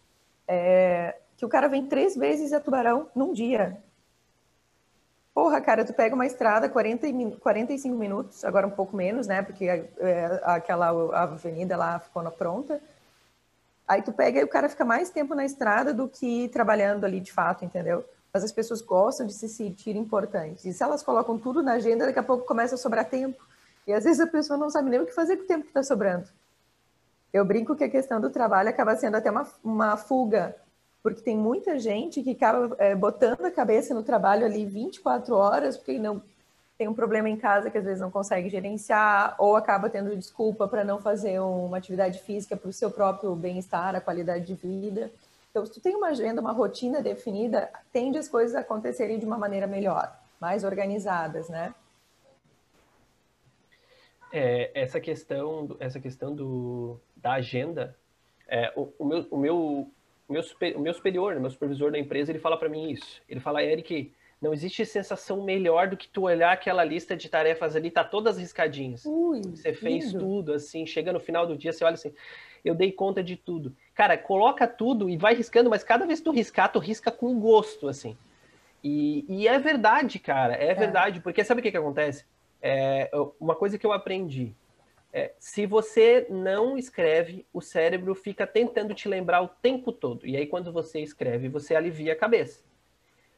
é, 0.48 1.14
que 1.36 1.44
o 1.44 1.48
cara 1.48 1.68
vem 1.68 1.86
três 1.86 2.16
vezes 2.16 2.52
a 2.52 2.60
Tubarão 2.60 3.08
num 3.14 3.32
dia. 3.32 3.76
Porra, 5.44 5.60
cara, 5.60 5.84
tu 5.84 5.92
pega 5.92 6.14
uma 6.14 6.24
estrada 6.24 6.70
40, 6.70 7.36
45 7.38 7.94
minutos, 7.94 8.46
agora 8.46 8.66
um 8.66 8.70
pouco 8.70 8.96
menos, 8.96 9.26
né? 9.26 9.42
Porque 9.42 9.66
é, 9.66 10.40
aquela 10.42 10.88
avenida 11.12 11.76
lá 11.76 11.98
ficou 11.98 12.22
pronta. 12.30 12.80
Aí 13.86 14.00
tu 14.00 14.10
pega 14.10 14.40
e 14.40 14.42
o 14.44 14.48
cara 14.48 14.70
fica 14.70 14.86
mais 14.86 15.10
tempo 15.10 15.34
na 15.34 15.44
estrada 15.44 15.92
do 15.92 16.08
que 16.08 16.48
trabalhando 16.48 17.04
ali 17.04 17.20
de 17.20 17.30
fato, 17.30 17.62
entendeu? 17.62 18.02
Mas 18.32 18.42
as 18.42 18.52
pessoas 18.52 18.80
gostam 18.80 19.26
de 19.26 19.34
se 19.34 19.46
sentir 19.46 19.96
importantes. 19.96 20.64
E 20.64 20.72
se 20.72 20.82
elas 20.82 21.02
colocam 21.02 21.38
tudo 21.38 21.62
na 21.62 21.74
agenda, 21.74 22.06
daqui 22.06 22.18
a 22.18 22.22
pouco 22.22 22.46
começa 22.46 22.76
a 22.76 22.78
sobrar 22.78 23.04
tempo. 23.04 23.46
E 23.86 23.92
às 23.92 24.04
vezes 24.04 24.20
a 24.20 24.26
pessoa 24.26 24.58
não 24.58 24.70
sabe 24.70 24.88
nem 24.88 25.00
o 25.00 25.04
que 25.04 25.12
fazer 25.12 25.36
com 25.36 25.44
o 25.44 25.46
tempo 25.46 25.64
que 25.64 25.68
está 25.72 25.82
sobrando. 25.82 26.26
Eu 27.30 27.44
brinco 27.44 27.76
que 27.76 27.84
a 27.84 27.90
questão 27.90 28.18
do 28.18 28.30
trabalho 28.30 28.70
acaba 28.70 28.96
sendo 28.96 29.18
até 29.18 29.30
uma, 29.30 29.46
uma 29.62 29.96
fuga 29.98 30.56
porque 31.04 31.20
tem 31.20 31.36
muita 31.36 31.78
gente 31.78 32.22
que 32.22 32.30
acaba 32.30 32.74
é, 32.78 32.94
botando 32.94 33.44
a 33.44 33.50
cabeça 33.50 33.92
no 33.92 34.02
trabalho 34.02 34.46
ali 34.46 34.64
24 34.64 35.36
horas, 35.36 35.76
porque 35.76 35.98
não 35.98 36.22
tem 36.78 36.88
um 36.88 36.94
problema 36.94 37.28
em 37.28 37.36
casa 37.36 37.70
que 37.70 37.76
às 37.76 37.84
vezes 37.84 38.00
não 38.00 38.10
consegue 38.10 38.48
gerenciar, 38.48 39.36
ou 39.38 39.54
acaba 39.54 39.90
tendo 39.90 40.16
desculpa 40.16 40.66
para 40.66 40.82
não 40.82 41.02
fazer 41.02 41.38
uma 41.40 41.76
atividade 41.76 42.20
física 42.20 42.56
para 42.56 42.70
o 42.70 42.72
seu 42.72 42.90
próprio 42.90 43.36
bem-estar, 43.36 43.94
a 43.94 44.00
qualidade 44.00 44.46
de 44.46 44.54
vida. 44.54 45.12
Então, 45.50 45.66
se 45.66 45.72
tu 45.72 45.80
tem 45.80 45.94
uma 45.94 46.08
agenda, 46.08 46.40
uma 46.40 46.52
rotina 46.52 47.02
definida, 47.02 47.68
tende 47.92 48.16
as 48.16 48.26
coisas 48.26 48.56
a 48.56 48.60
acontecerem 48.60 49.18
de 49.18 49.26
uma 49.26 49.36
maneira 49.36 49.66
melhor, 49.66 50.10
mais 50.40 50.64
organizadas, 50.64 51.50
né? 51.50 51.74
É, 54.32 54.70
essa 54.74 54.98
questão, 54.98 55.76
essa 55.78 56.00
questão 56.00 56.34
do, 56.34 56.98
da 57.14 57.34
agenda, 57.34 57.94
é, 58.48 58.72
o, 58.74 58.90
o, 58.98 59.04
meu, 59.04 59.26
o 59.30 59.36
meu 59.36 59.90
meu, 60.32 60.42
super, 60.42 60.76
o 60.76 60.80
meu 60.80 60.94
superior, 60.94 61.38
meu 61.38 61.50
supervisor 61.50 61.92
da 61.92 61.98
empresa, 61.98 62.32
ele 62.32 62.38
fala 62.38 62.56
para 62.56 62.68
mim 62.68 62.90
isso. 62.90 63.20
Ele 63.28 63.40
fala, 63.40 63.62
Eric, 63.62 64.12
não 64.40 64.52
existe 64.52 64.84
sensação 64.84 65.42
melhor 65.42 65.88
do 65.88 65.96
que 65.96 66.08
tu 66.08 66.22
olhar 66.22 66.52
aquela 66.52 66.84
lista 66.84 67.16
de 67.16 67.28
tarefas 67.28 67.76
ali, 67.76 67.90
tá 67.90 68.04
todas 68.04 68.38
riscadinhas. 68.38 69.04
Ui, 69.06 69.40
você 69.40 69.72
fez 69.72 70.06
lindo. 70.06 70.18
tudo, 70.18 70.52
assim, 70.52 70.86
chega 70.86 71.12
no 71.12 71.20
final 71.20 71.46
do 71.46 71.56
dia, 71.56 71.72
você 71.72 71.84
olha 71.84 71.94
assim, 71.94 72.12
eu 72.64 72.74
dei 72.74 72.92
conta 72.92 73.22
de 73.22 73.36
tudo. 73.36 73.74
Cara, 73.94 74.16
coloca 74.16 74.66
tudo 74.66 75.08
e 75.08 75.16
vai 75.16 75.34
riscando, 75.34 75.70
mas 75.70 75.84
cada 75.84 76.06
vez 76.06 76.18
que 76.18 76.24
tu 76.24 76.32
riscar, 76.32 76.72
tu 76.72 76.78
risca 76.78 77.10
com 77.10 77.38
gosto, 77.38 77.88
assim. 77.88 78.16
E, 78.82 79.24
e 79.28 79.48
é 79.48 79.58
verdade, 79.58 80.18
cara, 80.18 80.54
é, 80.54 80.68
é. 80.68 80.74
verdade, 80.74 81.20
porque 81.20 81.42
sabe 81.42 81.60
o 81.60 81.62
que, 81.62 81.70
que 81.70 81.76
acontece? 81.76 82.24
É, 82.60 83.10
uma 83.40 83.54
coisa 83.54 83.78
que 83.78 83.86
eu 83.86 83.92
aprendi, 83.92 84.54
é, 85.16 85.32
se 85.38 85.64
você 85.64 86.26
não 86.28 86.76
escreve, 86.76 87.46
o 87.52 87.60
cérebro 87.60 88.16
fica 88.16 88.48
tentando 88.48 88.92
te 88.92 89.08
lembrar 89.08 89.42
o 89.42 89.48
tempo 89.48 89.92
todo. 89.92 90.26
E 90.26 90.36
aí, 90.36 90.44
quando 90.44 90.72
você 90.72 90.98
escreve, 90.98 91.48
você 91.48 91.76
alivia 91.76 92.14
a 92.14 92.16
cabeça. 92.16 92.64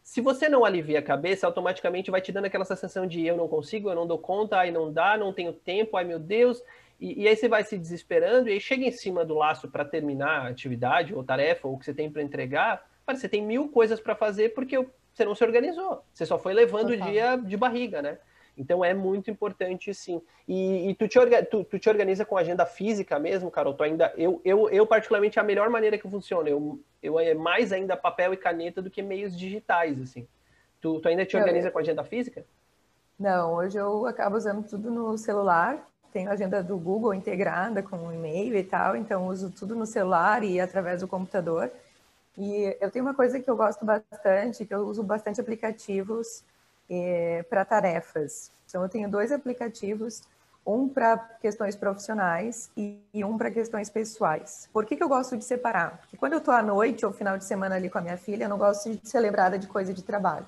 Se 0.03 0.23
você 0.23 0.49
não 0.49 0.65
alivia 0.65 1.01
a 1.01 1.03
cabeça, 1.03 1.47
automaticamente 1.47 2.11
vai 2.11 2.23
te 2.23 2.33
dando 2.33 2.47
aquela 2.47 2.65
sensação 2.65 3.07
de 3.07 3.27
eu 3.27 3.37
não 3.37 3.47
consigo, 3.47 3.91
eu 3.91 3.95
não 3.95 4.07
dou 4.07 4.19
conta, 4.19 4.57
ai 4.57 4.71
não 4.71 4.91
dá, 4.91 5.19
não 5.19 5.35
tenho 5.35 5.53
tempo, 5.53 5.99
ai 5.99 6.05
meu 6.05 6.19
Deus. 6.19 6.63
E, 6.99 7.25
e 7.25 7.29
aí 7.29 7.37
você 7.37 7.47
vai 7.47 7.63
se 7.63 7.77
desesperando 7.77 8.49
e 8.49 8.53
aí 8.53 8.61
chega 8.61 8.87
em 8.87 8.91
cima 8.91 9.23
do 9.23 9.35
laço 9.35 9.69
para 9.69 9.85
terminar 9.85 10.47
a 10.47 10.49
atividade 10.49 11.15
ou 11.15 11.23
tarefa 11.23 11.69
ou 11.69 11.75
o 11.75 11.79
que 11.79 11.85
você 11.85 11.93
tem 11.93 12.11
para 12.11 12.23
entregar. 12.23 12.89
Cara, 13.05 13.19
você 13.19 13.29
tem 13.29 13.43
mil 13.43 13.69
coisas 13.69 14.01
para 14.01 14.15
fazer 14.15 14.55
porque 14.55 14.79
você 15.13 15.27
não 15.27 15.35
se 15.35 15.45
organizou. 15.45 16.03
Você 16.15 16.25
só 16.25 16.39
foi 16.39 16.55
levando 16.55 16.91
o 16.91 16.97
dia 16.97 17.37
de 17.37 17.57
barriga, 17.57 18.01
né? 18.01 18.19
Então 18.57 18.85
é 18.85 18.95
muito 18.95 19.31
importante 19.31 19.93
sim. 19.93 20.21
E, 20.49 20.89
e 20.89 20.95
tu, 20.95 21.07
te 21.07 21.19
tu, 21.51 21.65
tu, 21.65 21.79
te 21.79 21.89
organiza 21.89 22.25
com 22.25 22.39
agenda 22.39 22.65
física 22.65 23.19
mesmo, 23.19 23.51
Carol? 23.51 23.75
Tu 23.75 23.83
ainda, 23.83 24.13
eu, 24.17 24.41
eu, 24.45 24.69
eu, 24.71 24.87
particularmente, 24.87 25.39
é 25.39 25.43
a 25.43 25.45
melhor 25.45 25.69
maneira 25.69 25.99
que 25.99 26.09
funciona. 26.09 26.49
Eu, 26.49 26.81
eu 27.03 27.21
é 27.21 27.35
mais 27.35 27.73
ainda 27.73 27.97
papel 27.97 28.33
e 28.33 28.37
caneta 28.37 28.81
do 28.81 28.91
que 28.91 29.03
meios 29.03 29.39
digitais, 29.39 30.01
assim. 30.01 30.27
Tu, 30.81 31.01
tu 31.01 31.09
ainda 31.09 31.27
te 31.27 31.37
organiza 31.37 31.69
eu... 31.69 31.73
com 31.73 31.79
agenda 31.79 32.03
física? 32.03 32.45
Não, 33.19 33.55
hoje 33.55 33.79
eu 33.79 34.07
acabo 34.07 34.37
usando 34.37 34.67
tudo 34.67 34.91
no 34.91 35.19
celular. 35.19 35.87
Tenho 36.13 36.31
a 36.31 36.33
agenda 36.33 36.63
do 36.63 36.79
Google 36.79 37.13
integrada 37.13 37.83
com 37.83 38.11
e-mail 38.11 38.57
e 38.57 38.65
tal, 38.65 38.97
então 38.97 39.27
uso 39.27 39.51
tudo 39.51 39.75
no 39.75 39.85
celular 39.85 40.43
e 40.43 40.59
através 40.59 41.03
do 41.03 41.09
computador. 41.09 41.71
E 42.39 42.77
eu 42.81 42.91
tenho 42.91 43.05
uma 43.05 43.15
coisa 43.15 43.39
que 43.39 43.49
eu 43.49 43.57
gosto 43.57 43.85
bastante, 43.85 44.65
que 44.65 44.75
eu 44.75 44.81
uso 44.81 45.03
bastante 45.03 45.41
aplicativos 45.41 46.43
é, 46.89 47.45
para 47.49 47.65
tarefas. 47.65 48.51
Então, 48.69 48.83
eu 48.83 48.89
tenho 48.89 49.09
dois 49.09 49.33
aplicativos, 49.33 50.23
um 50.67 50.89
para 50.89 51.17
questões 51.41 51.77
profissionais 51.77 52.69
e, 52.77 53.01
e 53.15 53.25
um 53.25 53.39
para 53.39 53.51
questões 53.51 53.89
pessoais. 53.89 54.69
Por 54.73 54.85
que, 54.85 54.97
que 54.97 55.03
eu 55.03 55.09
gosto 55.09 55.37
de 55.37 55.45
separar? 55.45 55.99
Porque 55.99 56.17
quando 56.17 56.33
eu 56.33 56.41
estou 56.41 56.53
à 56.53 56.63
noite 56.63 57.07
ou 57.07 57.13
final 57.13 57.39
de 57.39 57.45
semana 57.45 57.77
ali 57.77 57.89
com 57.89 57.99
a 57.99 58.01
minha 58.01 58.17
filha, 58.17 58.45
eu 58.45 58.49
não 58.49 58.59
gosto 58.59 58.91
de 58.91 59.09
ser 59.09 59.21
lembrada 59.21 59.59
de 59.59 59.69
coisa 59.69 59.95
de 59.95 60.03
trabalho. 60.03 60.47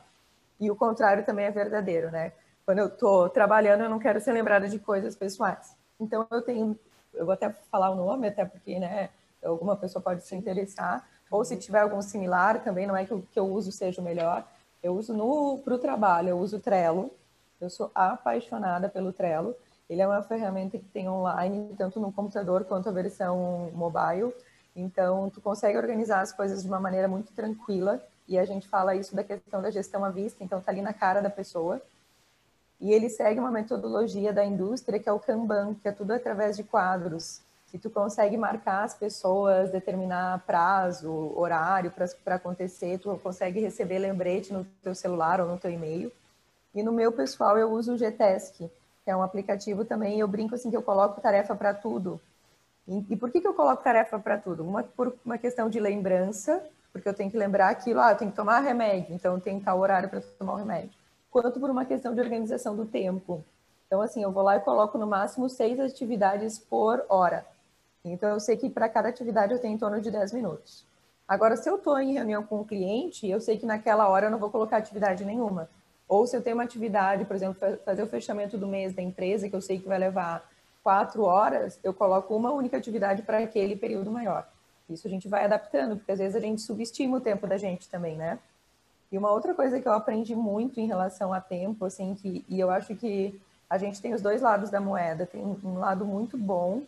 E 0.58 0.70
o 0.70 0.76
contrário 0.76 1.24
também 1.24 1.46
é 1.46 1.50
verdadeiro, 1.50 2.10
né? 2.10 2.32
Quando 2.66 2.80
eu 2.80 2.88
estou 2.88 3.28
trabalhando, 3.28 3.84
eu 3.84 3.88
não 3.88 3.98
quero 3.98 4.20
ser 4.20 4.32
lembrada 4.32 4.68
de 4.68 4.78
coisas 4.78 5.14
pessoais. 5.14 5.76
Então, 6.00 6.26
eu 6.30 6.42
tenho, 6.42 6.78
eu 7.14 7.24
vou 7.24 7.32
até 7.32 7.50
falar 7.70 7.90
o 7.90 7.94
nome, 7.94 8.28
até 8.28 8.44
porque, 8.44 8.78
né, 8.78 9.10
alguma 9.42 9.76
pessoa 9.76 10.02
pode 10.02 10.24
se 10.24 10.34
interessar, 10.34 11.06
ou 11.30 11.44
se 11.44 11.56
tiver 11.56 11.80
algum 11.80 12.02
similar 12.02 12.62
também, 12.62 12.86
não 12.86 12.96
é 12.96 13.04
que 13.04 13.14
o 13.14 13.22
que 13.22 13.38
eu 13.38 13.46
uso 13.46 13.70
seja 13.70 14.00
o 14.00 14.04
melhor, 14.04 14.44
eu 14.82 14.94
uso 14.94 15.14
para 15.64 15.74
o 15.74 15.78
trabalho, 15.78 16.30
eu 16.30 16.38
uso 16.38 16.56
o 16.56 16.60
Trello. 16.60 17.10
Eu 17.60 17.68
sou 17.68 17.90
apaixonada 17.94 18.88
pelo 18.88 19.12
Trello. 19.12 19.54
Ele 19.90 20.00
é 20.00 20.06
uma 20.06 20.22
ferramenta 20.22 20.78
que 20.78 20.84
tem 20.84 21.08
online, 21.08 21.74
tanto 21.76 21.98
no 21.98 22.12
computador 22.12 22.64
quanto 22.64 22.88
a 22.88 22.92
versão 22.92 23.70
mobile. 23.74 24.32
Então, 24.76 25.28
tu 25.30 25.40
consegue 25.40 25.76
organizar 25.76 26.20
as 26.20 26.32
coisas 26.32 26.62
de 26.62 26.68
uma 26.68 26.78
maneira 26.78 27.08
muito 27.08 27.32
tranquila. 27.32 28.00
E 28.28 28.38
a 28.38 28.44
gente 28.44 28.68
fala 28.68 28.94
isso 28.94 29.16
da 29.16 29.24
questão 29.24 29.60
da 29.62 29.70
gestão 29.70 30.04
à 30.04 30.10
vista, 30.10 30.44
então 30.44 30.60
tá 30.60 30.70
ali 30.70 30.82
na 30.82 30.92
cara 30.92 31.20
da 31.20 31.30
pessoa. 31.30 31.80
E 32.80 32.92
ele 32.92 33.08
segue 33.08 33.40
uma 33.40 33.50
metodologia 33.50 34.32
da 34.32 34.44
indústria 34.44 35.00
que 35.00 35.08
é 35.08 35.12
o 35.12 35.18
Kanban, 35.18 35.74
que 35.74 35.88
é 35.88 35.92
tudo 35.92 36.12
através 36.12 36.56
de 36.56 36.62
quadros 36.62 37.42
se 37.70 37.78
tu 37.78 37.90
consegue 37.90 38.36
marcar 38.36 38.84
as 38.84 38.94
pessoas, 38.94 39.70
determinar 39.70 40.42
prazo, 40.46 41.32
horário 41.36 41.92
para 42.24 42.34
acontecer, 42.34 42.98
tu 42.98 43.18
consegue 43.22 43.60
receber 43.60 43.98
lembrete 43.98 44.52
no 44.52 44.64
teu 44.82 44.94
celular 44.94 45.38
ou 45.40 45.48
no 45.48 45.58
teu 45.58 45.70
e-mail. 45.70 46.10
E 46.74 46.82
no 46.82 46.92
meu 46.92 47.12
pessoal 47.12 47.58
eu 47.58 47.70
uso 47.70 47.94
o 47.94 47.98
Gtask, 47.98 48.56
que 48.56 48.70
é 49.10 49.14
um 49.14 49.22
aplicativo 49.22 49.84
também, 49.84 50.18
eu 50.18 50.26
brinco 50.26 50.54
assim 50.54 50.70
que 50.70 50.76
eu 50.76 50.82
coloco 50.82 51.20
tarefa 51.20 51.54
para 51.54 51.74
tudo. 51.74 52.18
E, 52.86 53.04
e, 53.10 53.16
por 53.16 53.30
que, 53.30 53.38
que 53.38 53.46
eu 53.46 53.52
coloco 53.52 53.82
tarefa 53.82 54.18
para 54.18 54.38
tudo? 54.38 54.64
Uma 54.64 54.82
por 54.82 55.14
uma 55.22 55.36
questão 55.36 55.68
de 55.68 55.78
lembrança, 55.78 56.64
porque 56.90 57.06
eu 57.06 57.12
tenho 57.12 57.30
que 57.30 57.36
lembrar 57.36 57.68
aquilo, 57.68 58.00
ah, 58.00 58.12
eu 58.12 58.16
tenho 58.16 58.30
que 58.30 58.36
tomar 58.36 58.60
remédio, 58.60 59.14
então 59.14 59.38
tenho 59.38 59.60
tal 59.60 59.78
horário 59.78 60.08
para 60.08 60.22
tomar 60.38 60.54
o 60.54 60.56
remédio. 60.56 60.90
Quanto 61.30 61.60
por 61.60 61.68
uma 61.68 61.84
questão 61.84 62.14
de 62.14 62.20
organização 62.22 62.74
do 62.74 62.86
tempo. 62.86 63.44
Então, 63.86 64.00
assim, 64.00 64.22
eu 64.22 64.32
vou 64.32 64.42
lá 64.42 64.56
e 64.56 64.60
coloco 64.60 64.96
no 64.96 65.06
máximo 65.06 65.50
seis 65.50 65.78
atividades 65.78 66.58
por 66.58 67.04
hora. 67.10 67.44
Então, 68.04 68.30
eu 68.30 68.40
sei 68.40 68.56
que 68.56 68.70
para 68.70 68.88
cada 68.88 69.08
atividade 69.08 69.52
eu 69.52 69.58
tenho 69.58 69.74
em 69.74 69.78
torno 69.78 70.00
de 70.00 70.10
10 70.10 70.32
minutos. 70.32 70.86
Agora, 71.26 71.56
se 71.56 71.68
eu 71.68 71.76
estou 71.76 71.98
em 71.98 72.14
reunião 72.14 72.42
com 72.42 72.60
um 72.60 72.64
cliente, 72.64 73.28
eu 73.28 73.40
sei 73.40 73.58
que 73.58 73.66
naquela 73.66 74.08
hora 74.08 74.26
eu 74.26 74.30
não 74.30 74.38
vou 74.38 74.50
colocar 74.50 74.78
atividade 74.78 75.24
nenhuma. 75.24 75.68
Ou 76.08 76.26
se 76.26 76.34
eu 76.34 76.42
tenho 76.42 76.56
uma 76.56 76.62
atividade, 76.62 77.26
por 77.26 77.36
exemplo, 77.36 77.78
fazer 77.84 78.02
o 78.02 78.06
fechamento 78.06 78.56
do 78.56 78.66
mês 78.66 78.94
da 78.94 79.02
empresa, 79.02 79.48
que 79.48 79.54
eu 79.54 79.60
sei 79.60 79.78
que 79.78 79.86
vai 79.86 79.98
levar 79.98 80.48
quatro 80.82 81.22
horas, 81.24 81.78
eu 81.84 81.92
coloco 81.92 82.34
uma 82.34 82.50
única 82.50 82.78
atividade 82.78 83.22
para 83.22 83.38
aquele 83.40 83.76
período 83.76 84.10
maior. 84.10 84.48
Isso 84.88 85.06
a 85.06 85.10
gente 85.10 85.28
vai 85.28 85.44
adaptando, 85.44 85.96
porque 85.96 86.12
às 86.12 86.18
vezes 86.18 86.34
a 86.34 86.40
gente 86.40 86.62
subestima 86.62 87.18
o 87.18 87.20
tempo 87.20 87.46
da 87.46 87.58
gente 87.58 87.90
também, 87.90 88.16
né? 88.16 88.38
E 89.12 89.18
uma 89.18 89.30
outra 89.30 89.54
coisa 89.54 89.80
que 89.80 89.86
eu 89.86 89.92
aprendi 89.92 90.34
muito 90.34 90.80
em 90.80 90.86
relação 90.86 91.32
a 91.32 91.42
tempo, 91.42 91.84
assim, 91.84 92.14
que, 92.14 92.42
e 92.48 92.58
eu 92.58 92.70
acho 92.70 92.94
que 92.94 93.38
a 93.68 93.76
gente 93.76 94.00
tem 94.00 94.14
os 94.14 94.22
dois 94.22 94.40
lados 94.40 94.70
da 94.70 94.80
moeda. 94.80 95.26
Tem 95.26 95.42
um 95.42 95.78
lado 95.78 96.06
muito 96.06 96.38
bom 96.38 96.82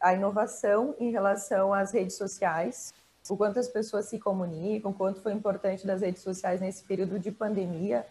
a 0.00 0.14
inovação 0.14 0.94
em 0.98 1.10
relação 1.10 1.72
às 1.72 1.92
redes 1.92 2.16
sociais, 2.16 2.92
o 3.28 3.36
quanto 3.36 3.58
as 3.58 3.68
pessoas 3.68 4.06
se 4.06 4.18
comunicam, 4.18 4.90
o 4.90 4.94
quanto 4.94 5.20
foi 5.20 5.32
importante 5.32 5.86
das 5.86 6.00
redes 6.00 6.22
sociais 6.22 6.60
nesse 6.60 6.84
período 6.84 7.18
de 7.18 7.30
pandemia, 7.30 8.06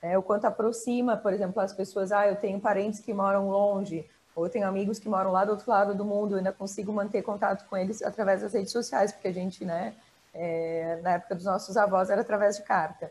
É, 0.00 0.16
o 0.16 0.22
quanto 0.22 0.46
aproxima, 0.46 1.16
por 1.16 1.32
exemplo, 1.32 1.60
as 1.60 1.72
pessoas, 1.72 2.12
ah, 2.12 2.24
eu 2.28 2.36
tenho 2.36 2.60
parentes 2.60 3.00
que 3.00 3.12
moram 3.12 3.48
longe, 3.50 4.08
ou 4.32 4.48
tenho 4.48 4.64
amigos 4.64 4.96
que 5.00 5.08
moram 5.08 5.32
lá 5.32 5.44
do 5.44 5.50
outro 5.50 5.68
lado 5.68 5.92
do 5.92 6.04
mundo, 6.04 6.34
eu 6.34 6.38
ainda 6.38 6.52
consigo 6.52 6.92
manter 6.92 7.20
contato 7.22 7.68
com 7.68 7.76
eles 7.76 8.00
através 8.00 8.40
das 8.42 8.52
redes 8.52 8.70
sociais, 8.70 9.10
porque 9.10 9.26
a 9.26 9.32
gente, 9.32 9.64
né, 9.64 9.94
é, 10.32 11.00
na 11.02 11.14
época 11.14 11.34
dos 11.34 11.44
nossos 11.44 11.76
avós 11.76 12.10
era 12.10 12.20
através 12.20 12.56
de 12.56 12.62
carta. 12.62 13.10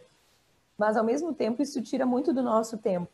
Mas, 0.77 0.95
ao 0.95 1.03
mesmo 1.03 1.33
tempo, 1.33 1.61
isso 1.61 1.81
tira 1.81 2.05
muito 2.05 2.31
do 2.31 2.41
nosso 2.41 2.77
tempo. 2.77 3.11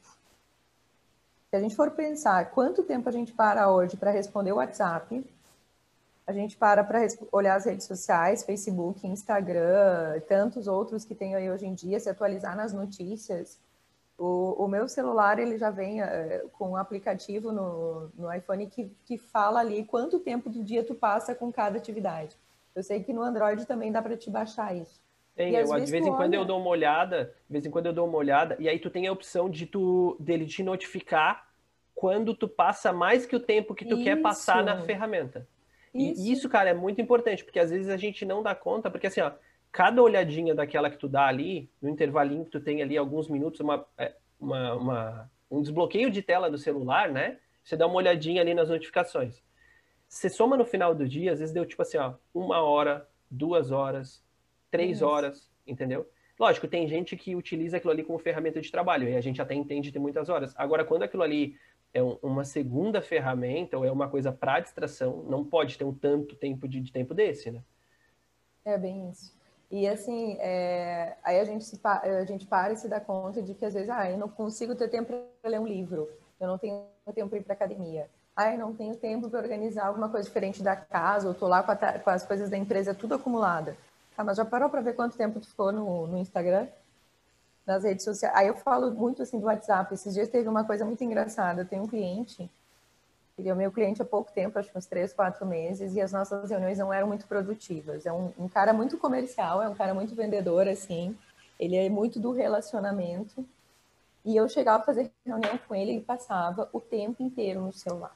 Se 1.54 1.58
a 1.58 1.60
gente 1.60 1.76
for 1.76 1.92
pensar 1.92 2.50
quanto 2.50 2.82
tempo 2.82 3.08
a 3.08 3.12
gente 3.12 3.32
para 3.32 3.70
hoje 3.70 3.96
para 3.96 4.10
responder 4.10 4.52
o 4.52 4.56
WhatsApp, 4.56 5.24
a 6.26 6.34
gente 6.34 6.58
para 6.58 6.84
para 6.84 7.06
olhar 7.32 7.54
as 7.54 7.66
redes 7.66 7.86
sociais, 7.86 8.44
Facebook, 8.44 9.06
Instagram, 9.06 10.20
tantos 10.28 10.66
outros 10.66 11.06
que 11.06 11.14
tem 11.14 11.36
aí 11.36 11.52
hoje 11.52 11.68
em 11.68 11.76
dia, 11.76 12.00
se 12.00 12.10
atualizar 12.10 12.58
nas 12.58 12.74
notícias. 12.74 13.60
O, 14.18 14.64
o 14.66 14.68
meu 14.68 14.90
celular 14.90 15.38
ele 15.38 15.60
já 15.60 15.70
vem 15.70 16.02
uh, 16.02 16.50
com 16.54 16.72
um 16.72 16.76
aplicativo 16.76 17.52
no, 17.52 18.10
no 18.18 18.34
iPhone 18.34 18.66
que, 18.66 18.92
que 19.06 19.20
fala 19.20 19.60
ali 19.60 19.86
quanto 19.86 20.18
tempo 20.18 20.50
do 20.50 20.64
dia 20.64 20.84
tu 20.84 20.96
passa 20.96 21.36
com 21.36 21.54
cada 21.54 21.78
atividade. 21.78 22.36
Eu 22.74 22.82
sei 22.82 23.04
que 23.04 23.14
no 23.14 23.22
Android 23.22 23.64
também 23.68 23.92
dá 23.92 24.02
para 24.02 24.18
te 24.18 24.28
baixar 24.28 24.76
isso. 24.76 25.00
Tem, 25.36 25.56
eu, 25.56 25.66
de 25.66 25.92
vez 25.92 26.06
em 26.06 26.12
quando 26.12 26.34
olha... 26.34 26.42
eu 26.42 26.46
dou 26.46 26.60
uma 26.60 26.70
olhada, 26.70 27.34
de 27.48 27.52
vez 27.52 27.66
em 27.66 27.72
quando 27.72 27.88
eu 27.88 27.94
dou 27.94 28.08
uma 28.08 28.18
olhada, 28.18 28.56
e 28.60 28.70
aí 28.70 28.78
tu 28.78 28.90
tem 28.90 29.08
a 29.08 29.12
opção 29.12 29.50
de 29.50 29.66
tu 29.66 30.16
dele 30.20 30.46
te 30.46 30.62
notificar 30.62 31.50
quando 31.96 32.36
tu 32.36 32.48
passa 32.48 32.92
mais 32.94 33.26
que 33.26 33.36
o 33.36 33.40
tempo 33.40 33.74
que 33.74 33.86
tu 33.86 33.96
isso. 33.96 34.04
quer 34.04 34.22
passar 34.22 34.64
na 34.64 34.82
ferramenta. 34.82 35.48
Isso. 35.94 36.22
E 36.22 36.32
isso, 36.32 36.50
cara, 36.50 36.70
é 36.70 36.74
muito 36.74 37.02
importante, 37.02 37.44
porque 37.44 37.60
às 37.60 37.72
vezes 37.72 37.90
a 37.90 37.98
gente 37.98 38.26
não 38.26 38.44
dá 38.44 38.54
conta, 38.54 38.90
porque 38.92 39.08
assim, 39.08 39.22
ó, 39.22 39.32
cada 39.72 40.02
olhadinha 40.02 40.54
daquela 40.54 40.90
que 40.90 40.98
tu 40.98 41.08
dá 41.08 41.26
ali, 41.26 41.70
no 41.82 41.90
intervalinho 41.90 42.46
que 42.46 42.52
tu 42.52 42.60
tem 42.60 42.82
ali 42.82 42.98
alguns 42.98 43.28
minutos, 43.28 43.60
uma, 43.60 43.86
é, 43.98 44.14
uma, 44.40 44.74
uma, 44.76 45.32
um 45.50 45.62
desbloqueio 45.62 46.12
de 46.12 46.22
tela 46.22 46.50
do 46.50 46.58
celular, 46.58 47.10
né? 47.10 47.38
Você 47.64 47.76
dá 47.76 47.88
uma 47.88 47.96
olhadinha 47.96 48.42
ali 48.42 48.54
nas 48.54 48.70
notificações. 48.70 49.42
Você 50.08 50.30
soma 50.30 50.56
no 50.56 50.66
final 50.66 50.94
do 50.94 51.08
dia, 51.08 51.32
às 51.32 51.40
vezes 51.40 51.54
deu 51.54 51.66
tipo 51.66 51.82
assim, 51.82 51.98
ó, 51.98 52.14
uma 52.34 52.62
hora, 52.62 53.08
duas 53.32 53.72
horas, 53.72 54.23
três 54.74 54.98
Isso. 54.98 55.06
horas, 55.06 55.52
entendeu? 55.68 56.10
Lógico, 56.40 56.68
tem 56.68 56.88
gente 56.88 57.16
que 57.16 57.36
utiliza 57.36 57.78
aquilo 57.78 57.94
ali 57.94 58.04
como 58.04 58.18
ferramenta 58.18 58.60
de 58.60 58.72
trabalho, 58.72 59.08
e 59.08 59.16
a 59.16 59.22
gente 59.22 59.40
até 59.40 59.54
entende 59.54 59.92
ter 59.92 60.00
muitas 60.00 60.30
horas. 60.30 60.52
Agora, 60.58 60.84
quando 60.84 61.04
aquilo 61.04 61.22
ali 61.22 61.56
é 61.94 62.02
um, 62.02 62.18
uma 62.24 62.44
segunda 62.44 63.04
ferramenta 63.04 63.78
ou 63.78 63.86
é 63.86 63.92
uma 63.92 64.10
coisa 64.10 64.32
para 64.32 64.60
distração, 64.60 65.24
não 65.30 65.46
pode 65.46 65.78
ter 65.78 65.84
um 65.84 65.94
tanto 65.94 66.36
tempo 66.36 66.68
de, 66.68 66.82
de, 66.82 66.92
tempo 66.92 67.14
desse, 67.14 67.52
né? 67.52 67.62
É 68.66 68.76
bem 68.80 69.12
isso. 69.12 69.32
E 69.70 69.88
assim, 69.88 70.38
é... 70.40 71.18
aí 71.24 71.40
a 71.40 71.46
gente, 71.46 71.64
se, 71.64 71.80
a 71.84 72.26
gente 72.26 72.48
para 72.48 72.74
e 72.74 72.78
se 72.78 72.90
dá 72.90 73.00
conta 73.00 73.44
de 73.44 73.54
que 73.54 73.66
às 73.66 73.76
vezes, 73.76 73.92
ah, 73.92 74.10
eu 74.10 74.18
não 74.18 74.28
consigo 74.28 74.74
ter 74.74 74.90
tempo 74.90 75.14
para 75.40 75.52
ler 75.52 75.60
um 75.60 75.68
livro, 75.68 76.10
eu 76.40 76.48
não 76.48 76.58
tenho 76.58 76.84
tempo 77.14 77.30
para 77.30 77.38
ir 77.38 77.44
para 77.44 77.54
academia, 77.54 78.10
ah, 78.36 78.52
eu 78.52 78.58
não 78.58 78.74
tenho 78.74 78.96
tempo 78.96 79.30
para 79.30 79.40
organizar 79.40 79.86
alguma 79.86 80.10
coisa 80.10 80.28
diferente 80.28 80.64
da 80.64 80.76
casa, 80.76 81.28
ou 81.28 81.36
tô 81.36 81.48
lá 81.48 81.62
com, 81.62 81.72
a, 81.72 81.76
com, 81.76 82.10
as 82.10 82.26
coisas 82.26 82.50
da 82.50 82.58
empresa 82.58 82.96
tudo 82.96 83.14
acumulada. 83.14 83.78
Tá, 84.16 84.24
mas 84.24 84.38
já 84.38 84.46
parou 84.46 84.70
para 84.70 84.82
ver 84.82 84.94
quanto 84.94 85.18
tempo 85.18 85.40
tu 85.40 85.48
ficou 85.48 85.72
no, 85.72 86.08
no 86.08 86.18
Instagram? 86.18 86.68
nas 87.66 87.84
redes 87.84 88.04
sociais. 88.04 88.36
Aí 88.36 88.48
eu 88.48 88.56
falo 88.56 88.92
muito 88.92 89.22
assim 89.22 89.40
do 89.40 89.46
WhatsApp. 89.46 89.94
Esses 89.94 90.14
dias 90.14 90.30
teve 90.30 90.48
uma 90.48 90.64
coisa 90.64 90.86
muito 90.86 91.04
engraçada. 91.04 91.62
Eu 91.62 91.66
tenho 91.66 91.84
um 91.84 91.88
cliente, 91.88 92.50
ele 93.38 93.50
é 93.50 93.56
meu 93.56 93.72
cliente 93.72 94.02
há 94.02 94.06
pouco 94.06 94.32
tempo, 94.32 94.60
acho 94.60 94.72
que 94.72 94.78
uns 94.78 94.86
três, 94.86 95.14
quatro 95.14 95.46
meses, 95.46 95.96
e 95.96 96.02
as 96.02 96.12
nossas 96.12 96.50
reuniões 96.50 96.78
não 96.78 96.94
eram 96.94 97.08
muito 97.08 97.26
produtivas. 97.26 98.06
É 98.06 98.12
um, 98.12 98.32
um 98.38 98.48
cara 98.48 98.74
muito 98.74 98.98
comercial, 98.98 99.62
é 99.62 99.70
um 99.70 99.76
cara 99.76 99.94
muito 99.94 100.14
vendedor, 100.14 100.68
assim. 100.68 101.18
Ele 101.60 101.76
é 101.76 101.90
muito 101.90 102.20
do 102.20 102.32
relacionamento. 102.32 103.46
E 104.26 104.36
eu 104.36 104.48
chegava 104.48 104.84
a 104.84 104.86
fazer 104.86 105.12
reunião 105.26 105.58
com 105.68 105.76
ele, 105.76 105.92
ele 105.92 106.02
passava 106.02 106.70
o 106.72 106.80
tempo 106.80 107.22
inteiro 107.22 107.62
no 107.62 107.74
celular. 107.74 108.16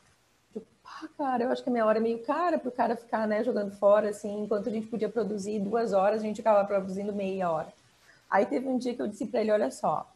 Tipo, 0.54 0.66
ah, 0.86 1.08
cara, 1.18 1.44
eu 1.44 1.52
acho 1.52 1.64
que 1.64 1.70
a 1.70 1.72
minha 1.72 1.86
hora 1.86 2.00
é 2.00 2.02
meio 2.02 2.24
cara 2.24 2.58
para 2.58 2.70
o 2.70 2.72
cara 2.72 2.96
ficar, 2.96 3.28
né, 3.28 3.44
jogando 3.44 3.72
fora, 3.72 4.10
assim, 4.10 4.44
enquanto 4.44 4.70
a 4.70 4.72
gente 4.72 4.88
podia 4.88 5.10
produzir 5.10 5.60
duas 5.60 5.94
horas, 5.94 6.22
a 6.22 6.26
gente 6.26 6.42
acabava 6.42 6.68
produzindo 6.68 7.14
meia 7.14 7.52
hora. 7.52 7.74
Aí 8.30 8.46
teve 8.46 8.68
um 8.68 8.78
dia 8.78 8.94
que 8.94 9.02
eu 9.02 9.08
disse 9.08 9.26
para 9.28 9.42
ele, 9.42 9.52
olha 9.52 9.72
só, 9.72 10.10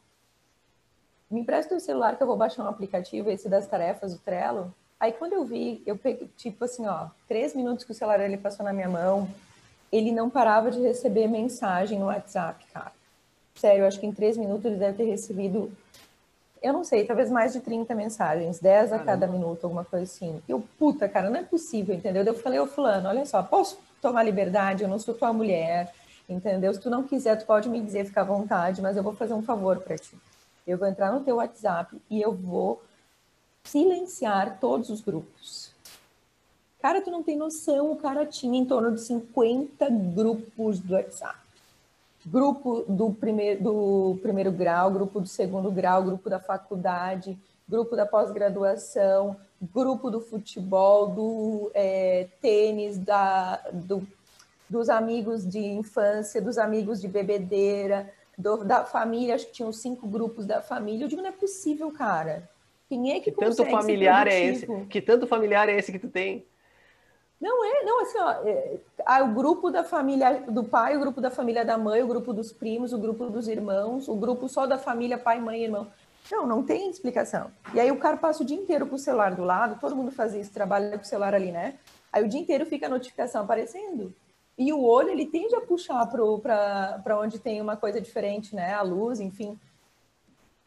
me 1.30 1.39
empresta 1.39 1.76
o 1.76 1.80
celular 1.80 2.17
que 2.17 2.24
eu 2.24 2.28
vou 2.28 2.36
baixar 2.36 2.63
um 2.63 2.67
aplicativo, 2.67 3.30
esse 3.30 3.48
das 3.48 3.65
tarefas, 3.65 4.13
o 4.13 4.20
Trello. 4.20 4.74
Aí 5.00 5.13
quando 5.13 5.34
eu 5.34 5.46
vi, 5.46 5.82
eu 5.86 5.98
peguei, 5.98 6.30
tipo 6.36 6.65
assim, 6.65 6.86
ó, 6.86 7.08
três 7.28 7.56
minutos 7.56 7.86
que 7.86 7.91
o 7.91 7.96
celular 7.96 8.20
ele 8.20 8.38
passou 8.38 8.65
na 8.65 8.74
minha 8.74 8.89
mão, 8.89 9.30
ele 9.91 10.12
não 10.12 10.30
parava 10.30 10.70
de 10.70 10.80
receber 10.82 11.28
mensagem 11.28 11.98
no 11.98 12.08
WhatsApp, 12.08 12.65
cara. 12.74 12.91
Sério, 13.56 13.84
eu 13.84 13.88
acho 13.88 14.00
que 14.00 14.06
em 14.06 14.12
três 14.12 14.38
minutos 14.38 14.65
ele 14.65 14.76
deve 14.76 14.98
ter 14.98 15.06
recebido, 15.06 15.72
eu 16.62 16.74
não 16.74 16.84
sei, 16.84 17.06
talvez 17.06 17.30
mais 17.30 17.54
de 17.54 17.60
30 17.60 17.95
mensagens, 17.95 18.60
10 18.60 18.84
a 18.84 19.00
Caramba. 19.00 19.06
cada 19.06 19.28
minuto, 19.28 19.63
alguma 19.63 19.84
coisa 19.84 20.06
assim. 20.06 20.41
Eu, 20.47 20.63
puta, 20.78 21.10
cara, 21.10 21.30
não 21.30 21.39
é 21.39 21.43
possível, 21.43 21.95
entendeu? 21.95 22.24
Eu 22.24 22.36
falei, 22.36 22.60
ô 22.60 22.67
fulano, 22.67 23.10
olha 23.10 23.26
só, 23.26 23.41
posso 23.41 23.80
tomar 24.00 24.21
liberdade? 24.24 24.84
Eu 24.84 24.89
não 24.89 25.00
sou 25.00 25.15
tua 25.15 25.34
mulher, 25.34 25.91
entendeu? 26.30 26.71
Se 26.74 26.80
tu 26.80 26.89
não 26.89 27.04
quiser, 27.04 27.36
tu 27.38 27.45
pode 27.47 27.67
me 27.67 27.82
dizer, 27.82 28.06
fica 28.06 28.21
à 28.21 28.24
vontade, 28.24 28.82
mas 28.82 28.95
eu 28.95 29.02
vou 29.02 29.13
fazer 29.13 29.34
um 29.34 29.41
favor 29.41 29.80
para 29.80 29.97
ti. 29.97 30.15
Eu 30.67 30.78
vou 30.78 30.88
entrar 30.88 31.12
no 31.12 31.21
teu 31.21 31.38
WhatsApp 31.38 32.00
e 32.10 32.21
eu 32.21 32.32
vou 32.32 32.82
silenciar 33.63 34.60
todos 34.60 34.89
os 34.89 35.02
grupos. 35.02 35.71
Cara, 36.80 37.02
tu 37.02 37.10
não 37.10 37.24
tem 37.24 37.38
noção, 37.38 37.91
o 37.91 37.95
cara 37.95 38.26
tinha 38.26 38.58
em 38.58 38.65
torno 38.65 38.93
de 38.93 39.02
50 39.02 39.89
grupos 39.89 40.80
do 40.80 40.93
WhatsApp. 40.93 41.40
Grupo 42.25 42.86
do 42.88 43.12
primeiro, 43.12 43.63
do 43.63 44.19
primeiro 44.21 44.51
grau, 44.51 44.91
grupo 44.91 45.19
do 45.19 45.27
segundo 45.27 45.71
grau, 45.71 46.03
grupo 46.03 46.29
da 46.29 46.39
faculdade, 46.39 47.38
grupo 47.67 47.95
da 47.95 48.05
pós-graduação, 48.05 49.36
grupo 49.73 50.12
do 50.12 50.21
futebol, 50.21 51.07
do 51.07 51.71
é, 51.73 52.27
tênis, 52.41 52.97
da, 52.97 53.57
do 53.73 54.05
dos 54.71 54.88
amigos 54.88 55.45
de 55.45 55.60
infância, 55.60 56.41
dos 56.41 56.57
amigos 56.57 57.01
de 57.01 57.07
bebedeira, 57.10 58.10
do, 58.38 58.63
da 58.63 58.86
família, 58.86 59.36
acho 59.36 59.47
que 59.47 59.51
tinham 59.51 59.73
cinco 59.73 60.07
grupos 60.07 60.45
da 60.45 60.62
família. 60.62 61.03
Eu 61.03 61.10
digo, 61.10 61.21
não 61.21 61.27
é 61.27 61.34
possível, 61.34 61.91
cara. 61.91 62.49
Quem 62.88 63.12
é 63.12 63.19
que, 63.19 63.31
que 63.31 63.38
tanto 63.38 63.65
familiar 63.65 64.27
é 64.27 64.45
esse? 64.45 64.67
Que 64.89 65.01
tanto 65.01 65.27
familiar 65.27 65.67
é 65.67 65.77
esse 65.77 65.91
que 65.91 65.99
tu 65.99 66.07
tem? 66.07 66.45
Não 67.41 67.65
é, 67.65 67.84
não, 67.84 68.01
assim, 68.01 68.19
ó, 68.19 68.32
é, 68.45 68.77
ah, 69.04 69.23
o 69.23 69.34
grupo 69.34 69.71
da 69.71 69.84
família 69.84 70.43
do 70.47 70.63
pai, 70.63 70.95
o 70.95 70.99
grupo 70.99 71.19
da 71.19 71.32
família 71.32 71.65
da 71.65 71.75
mãe, 71.75 72.04
o 72.04 72.08
grupo 72.08 72.32
dos 72.32 72.54
primos, 72.54 72.93
o 72.93 72.99
grupo 72.99 73.25
dos 73.32 73.47
irmãos, 73.47 74.08
o 74.08 74.15
grupo 74.15 74.47
só 74.47 74.67
da 74.67 74.77
família 74.77 75.17
pai, 75.17 75.39
mãe 75.39 75.62
e 75.62 75.63
irmão. 75.63 75.88
Não, 76.32 76.45
não 76.45 76.63
tem 76.63 76.88
explicação. 76.89 77.49
E 77.73 77.80
aí 77.80 77.91
o 77.91 77.97
cara 77.97 78.15
passa 78.15 78.43
o 78.43 78.45
dia 78.45 78.56
inteiro 78.56 78.86
com 78.86 78.95
o 78.95 78.99
celular 78.99 79.34
do 79.34 79.43
lado, 79.43 79.80
todo 79.80 79.95
mundo 79.95 80.12
faz 80.12 80.36
isso, 80.36 80.54
trabalha 80.54 80.97
com 80.97 81.04
o 81.04 81.08
celular 81.08 81.34
ali, 81.34 81.51
né? 81.51 81.80
Aí 82.13 82.23
o 82.23 82.27
dia 82.27 82.39
inteiro 82.39 82.63
fica 82.65 82.86
a 82.86 82.89
notificação 82.89 83.41
aparecendo. 83.41 84.13
E 84.56 84.71
o 84.71 84.84
olho, 84.84 85.10
ele 85.10 85.25
tende 85.25 85.56
a 85.56 85.62
puxar 85.62 86.06
para 86.06 87.19
onde 87.19 87.39
tem 87.39 87.60
uma 87.60 87.75
coisa 87.75 87.99
diferente, 87.99 88.56
né? 88.56 88.75
A 88.75 88.84
luz, 88.84 89.19
enfim. 89.19 89.60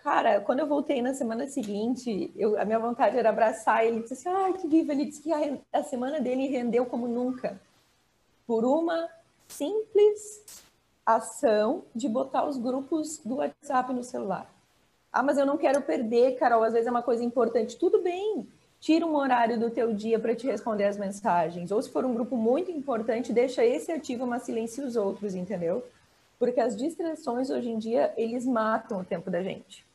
Cara, 0.04 0.38
quando 0.38 0.58
eu 0.58 0.66
voltei 0.66 1.00
na 1.00 1.14
semana 1.14 1.46
seguinte, 1.46 2.30
eu, 2.36 2.60
a 2.60 2.64
minha 2.66 2.78
vontade 2.78 3.16
era 3.16 3.30
abraçar 3.30 3.86
ele 3.86 4.00
e 4.00 4.02
disse 4.02 4.12
assim, 4.12 4.28
ai, 4.28 4.52
que 4.52 4.68
vivo. 4.68 4.92
Ele 4.92 5.06
disse 5.06 5.22
que 5.22 5.32
a, 5.32 5.58
a 5.72 5.82
semana 5.82 6.20
dele 6.20 6.46
rendeu 6.46 6.84
como 6.84 7.08
nunca. 7.08 7.58
Por 8.46 8.66
uma 8.66 9.08
simples 9.48 10.44
ação 11.06 11.84
de 11.94 12.06
botar 12.06 12.46
os 12.46 12.58
grupos 12.58 13.16
do 13.24 13.36
WhatsApp 13.36 13.94
no 13.94 14.04
celular. 14.04 14.54
Ah, 15.10 15.22
mas 15.22 15.38
eu 15.38 15.46
não 15.46 15.56
quero 15.56 15.80
perder, 15.80 16.36
Carol, 16.36 16.62
às 16.62 16.74
vezes 16.74 16.86
é 16.86 16.90
uma 16.90 17.02
coisa 17.02 17.24
importante. 17.24 17.78
Tudo 17.78 18.02
bem, 18.02 18.46
tira 18.78 19.06
um 19.06 19.16
horário 19.16 19.58
do 19.58 19.70
teu 19.70 19.94
dia 19.94 20.18
para 20.18 20.36
te 20.36 20.46
responder 20.46 20.84
as 20.84 20.98
mensagens. 20.98 21.72
Ou 21.72 21.80
se 21.80 21.88
for 21.88 22.04
um 22.04 22.12
grupo 22.12 22.36
muito 22.36 22.70
importante, 22.70 23.32
deixa 23.32 23.64
esse 23.64 23.90
ativo, 23.90 24.26
mas 24.26 24.42
silencia 24.42 24.84
os 24.84 24.96
outros, 24.96 25.34
entendeu? 25.34 25.82
Porque 26.38 26.60
as 26.60 26.76
distrações 26.76 27.48
hoje 27.48 27.70
em 27.70 27.78
dia, 27.78 28.12
eles 28.18 28.44
matam 28.44 29.00
o 29.00 29.04
tempo 29.04 29.30
da 29.30 29.42
gente. 29.42 29.93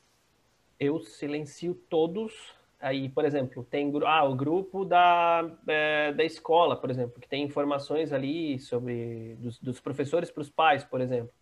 Eu 0.79 0.99
silencio 0.99 1.75
todos. 1.89 2.53
Aí, 2.79 3.09
por 3.09 3.25
exemplo, 3.25 3.63
tem 3.69 3.91
ah, 4.05 4.23
o 4.23 4.35
grupo 4.35 4.85
da, 4.85 5.51
é, 5.67 6.13
da 6.13 6.23
escola, 6.23 6.77
por 6.77 6.89
exemplo, 6.89 7.19
que 7.19 7.27
tem 7.27 7.43
informações 7.43 8.13
ali 8.13 8.57
sobre 8.59 9.35
dos, 9.39 9.59
dos 9.59 9.79
professores 9.81 10.31
para 10.31 10.41
os 10.41 10.49
pais, 10.49 10.83
por 10.85 11.01
exemplo. 11.01 11.33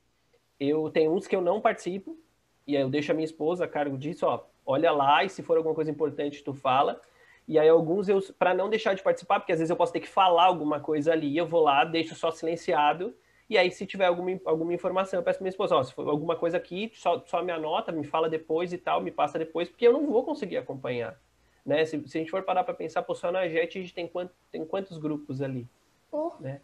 Eu 0.59 0.89
tenho 0.89 1.13
uns 1.13 1.27
que 1.27 1.35
eu 1.35 1.41
não 1.41 1.61
participo, 1.61 2.17
e 2.65 2.75
aí 2.75 2.81
eu 2.81 2.89
deixo 2.89 3.11
a 3.11 3.15
minha 3.15 3.25
esposa 3.25 3.65
a 3.65 3.67
cargo 3.67 3.95
disso, 3.95 4.25
ó, 4.25 4.45
olha 4.65 4.91
lá, 4.91 5.23
e 5.23 5.29
se 5.29 5.43
for 5.43 5.57
alguma 5.57 5.75
coisa 5.75 5.91
importante, 5.91 6.43
tu 6.43 6.55
fala. 6.55 6.99
E 7.47 7.59
aí 7.59 7.69
alguns 7.69 8.09
eu, 8.09 8.19
para 8.39 8.55
não 8.55 8.69
deixar 8.69 8.95
de 8.95 9.03
participar, 9.03 9.39
porque 9.39 9.53
às 9.53 9.59
vezes 9.59 9.69
eu 9.69 9.77
posso 9.77 9.93
ter 9.93 9.99
que 9.99 10.09
falar 10.09 10.45
alguma 10.45 10.79
coisa 10.79 11.13
ali, 11.13 11.37
eu 11.37 11.45
vou 11.45 11.61
lá, 11.61 11.85
deixo 11.85 12.15
só 12.15 12.31
silenciado, 12.31 13.15
e 13.49 13.57
aí 13.57 13.71
se 13.71 13.85
tiver 13.85 14.05
alguma, 14.05 14.39
alguma 14.45 14.73
informação, 14.73 15.19
eu 15.19 15.23
peço 15.23 15.39
para 15.39 15.43
minha 15.43 15.51
esposa, 15.51 15.75
ó, 15.75 15.83
se 15.83 15.93
for 15.93 16.07
alguma 16.09 16.35
coisa 16.35 16.57
aqui, 16.57 16.91
só, 16.95 17.23
só 17.25 17.43
me 17.43 17.51
anota, 17.51 17.91
me 17.91 18.03
fala 18.03 18.29
depois 18.29 18.73
e 18.73 18.77
tal, 18.77 19.01
me 19.01 19.11
passa 19.11 19.39
depois, 19.39 19.69
porque 19.69 19.87
eu 19.87 19.93
não 19.93 20.05
vou 20.05 20.23
conseguir 20.23 20.57
acompanhar. 20.57 21.19
Né? 21.65 21.85
Se, 21.85 22.01
se 22.07 22.17
a 22.17 22.21
gente 22.21 22.31
for 22.31 22.43
parar 22.43 22.63
para 22.63 22.73
pensar, 22.73 23.03
pô, 23.03 23.13
só 23.15 23.31
na 23.31 23.47
JET 23.47 23.77
a 23.77 23.81
gente 23.81 23.93
tem, 23.93 24.07
quant, 24.07 24.29
tem 24.51 24.65
quantos 24.65 24.97
grupos 24.97 25.41
ali? 25.41 25.67
Oh, 26.11 26.31
né? 26.39 26.61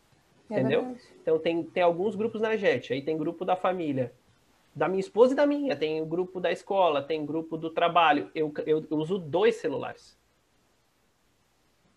É 0.49 0.59
Entendeu? 0.59 0.81
Verdade. 0.83 1.03
Então 1.21 1.39
tem, 1.39 1.63
tem 1.63 1.83
alguns 1.83 2.15
grupos 2.15 2.41
na 2.41 2.55
JET, 2.57 2.93
aí 2.93 3.01
tem 3.01 3.17
grupo 3.17 3.45
da 3.45 3.55
família. 3.55 4.13
da 4.75 4.87
minha 4.87 4.99
esposa 4.99 5.33
e 5.33 5.35
da 5.35 5.45
minha. 5.45 5.75
Tem 5.75 6.01
o 6.01 6.05
grupo 6.05 6.39
da 6.39 6.51
escola, 6.51 7.01
tem 7.03 7.25
grupo 7.25 7.57
do 7.57 7.69
trabalho. 7.69 8.29
Eu, 8.35 8.53
eu, 8.65 8.85
eu 8.89 8.97
uso 8.97 9.17
dois 9.19 9.55
celulares. 9.55 10.17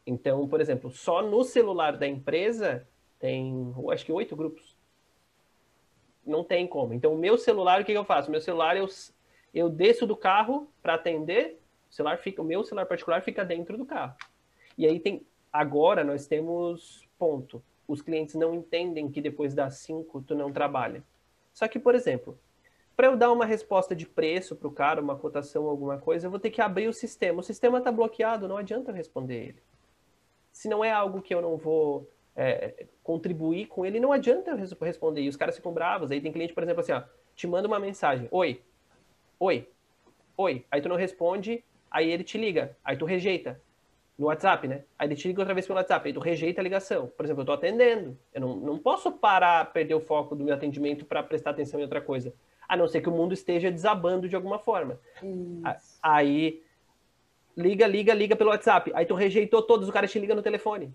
Então, 0.07 0.47
por 0.49 0.61
exemplo, 0.61 0.91
só 0.91 1.23
no 1.23 1.43
celular 1.45 1.97
da 1.97 2.07
empresa 2.07 2.87
tem, 3.19 3.75
acho 3.93 4.05
que 4.05 4.13
oito 4.13 4.37
grupos. 4.37 4.76
Não 6.27 6.43
tem 6.43 6.67
como. 6.67 6.93
Então, 6.93 7.15
o 7.15 7.19
meu 7.19 7.39
celular, 7.39 7.81
o 7.81 7.85
que 7.85 7.93
eu 7.93 8.05
faço? 8.05 8.31
Meu 8.31 8.41
celular, 8.41 8.77
eu, 8.77 8.87
eu 9.55 9.69
desço 9.69 10.07
do 10.07 10.17
carro 10.17 10.69
para 10.83 10.95
atender, 10.95 11.61
o, 11.89 11.95
celular 11.95 12.19
fica, 12.19 12.43
o 12.43 12.45
meu 12.45 12.65
celular 12.65 12.87
particular 12.87 13.23
fica 13.23 13.45
dentro 13.45 13.79
do 13.79 13.87
carro. 13.87 14.15
E 14.77 14.87
aí 14.87 14.99
tem, 14.99 15.25
agora 15.53 16.03
nós 16.03 16.27
temos 16.27 17.09
ponto. 17.19 17.63
Os 17.87 18.03
clientes 18.03 18.35
não 18.35 18.55
entendem 18.55 19.09
que 19.09 19.21
depois 19.21 19.55
das 19.55 19.77
cinco 19.77 20.21
tu 20.21 20.35
não 20.35 20.53
trabalha. 20.53 21.05
Só 21.53 21.69
que, 21.69 21.79
por 21.79 21.95
exemplo, 21.95 22.39
para 22.97 23.07
eu 23.07 23.17
dar 23.17 23.31
uma 23.31 23.45
resposta 23.45 23.95
de 23.95 24.07
preço 24.07 24.57
para 24.57 24.69
o 24.69 24.73
cara, 24.73 25.01
uma 25.01 25.17
cotação, 25.17 25.67
alguma 25.67 25.99
coisa, 25.99 26.27
eu 26.27 26.31
vou 26.31 26.41
ter 26.41 26.51
que 26.51 26.61
abrir 26.61 26.89
o 26.89 26.93
sistema. 26.93 27.41
O 27.41 27.45
sistema 27.45 27.79
está 27.79 27.93
bloqueado, 27.93 28.49
não 28.49 28.57
adianta 28.57 28.91
responder 28.91 29.49
ele. 29.49 29.63
Se 30.51 30.69
não 30.69 30.85
é 30.85 30.91
algo 30.91 31.23
que 31.23 31.35
eu 31.35 31.41
não 31.41 31.57
vou 31.57 32.11
é, 32.37 32.87
contribuir 33.03 33.67
com 33.67 33.85
ele, 33.85 33.99
não 33.99 34.13
adianta 34.13 34.51
eu 34.51 34.57
responder. 34.57 35.23
E 35.23 35.29
os 35.29 35.37
caras 35.37 35.57
ficam 35.57 35.73
bravos. 35.73 36.11
Aí 36.11 36.21
tem 36.21 36.33
cliente, 36.33 36.53
por 36.53 36.63
exemplo, 36.63 36.81
assim, 36.81 36.93
ó, 36.93 37.03
te 37.35 37.47
manda 37.47 37.67
uma 37.67 37.81
mensagem: 37.81 38.29
Oi, 38.31 38.61
oi, 39.41 39.69
oi. 40.37 40.65
Aí 40.71 40.81
tu 40.81 40.89
não 40.89 40.97
responde, 40.97 41.65
aí 41.91 42.11
ele 42.11 42.23
te 42.23 42.39
liga, 42.39 42.77
aí 42.85 42.97
tu 42.97 43.05
rejeita. 43.05 43.61
No 44.19 44.29
WhatsApp, 44.29 44.67
né? 44.67 44.83
Aí 44.99 45.07
ele 45.07 45.15
te 45.15 45.29
liga 45.29 45.43
outra 45.43 45.53
vez 45.53 45.67
pelo 45.67 45.79
WhatsApp, 45.79 46.09
aí 46.09 46.15
tu 46.15 46.21
rejeita 46.21 46.59
a 46.59 46.65
ligação. 46.65 47.07
Por 47.07 47.27
exemplo, 47.27 47.43
eu 47.43 47.47
tô 47.47 47.53
atendendo. 47.53 48.19
Eu 48.33 48.41
não, 48.41 48.57
não 48.57 48.79
posso 48.79 49.13
parar, 49.13 49.71
perder 49.75 49.95
o 49.95 50.01
foco 50.01 50.35
do 50.35 50.43
meu 50.43 50.55
atendimento 50.55 51.05
para 51.05 51.23
prestar 51.23 51.51
atenção 51.51 51.79
em 51.79 51.83
outra 51.83 52.01
coisa 52.01 52.33
a 52.69 52.77
não 52.77 52.89
ser 52.89 53.01
que 53.01 53.09
o 53.09 53.13
mundo 53.13 53.33
esteja 53.33 53.71
desabando 53.71 54.29
de 54.29 54.37
alguma 54.37 54.59
forma. 54.59 54.99
Isso. 55.23 55.99
Aí 56.03 56.63
liga, 57.57 57.87
liga, 57.87 58.13
liga 58.13 58.37
pelo 58.37 58.51
WhatsApp. 58.51 58.91
Aí 58.95 59.07
tu 59.07 59.15
rejeitou 59.15 59.63
todos, 59.63 59.89
o 59.89 59.93
cara 59.93 60.07
te 60.07 60.19
liga 60.19 60.35
no 60.35 60.43
telefone. 60.43 60.95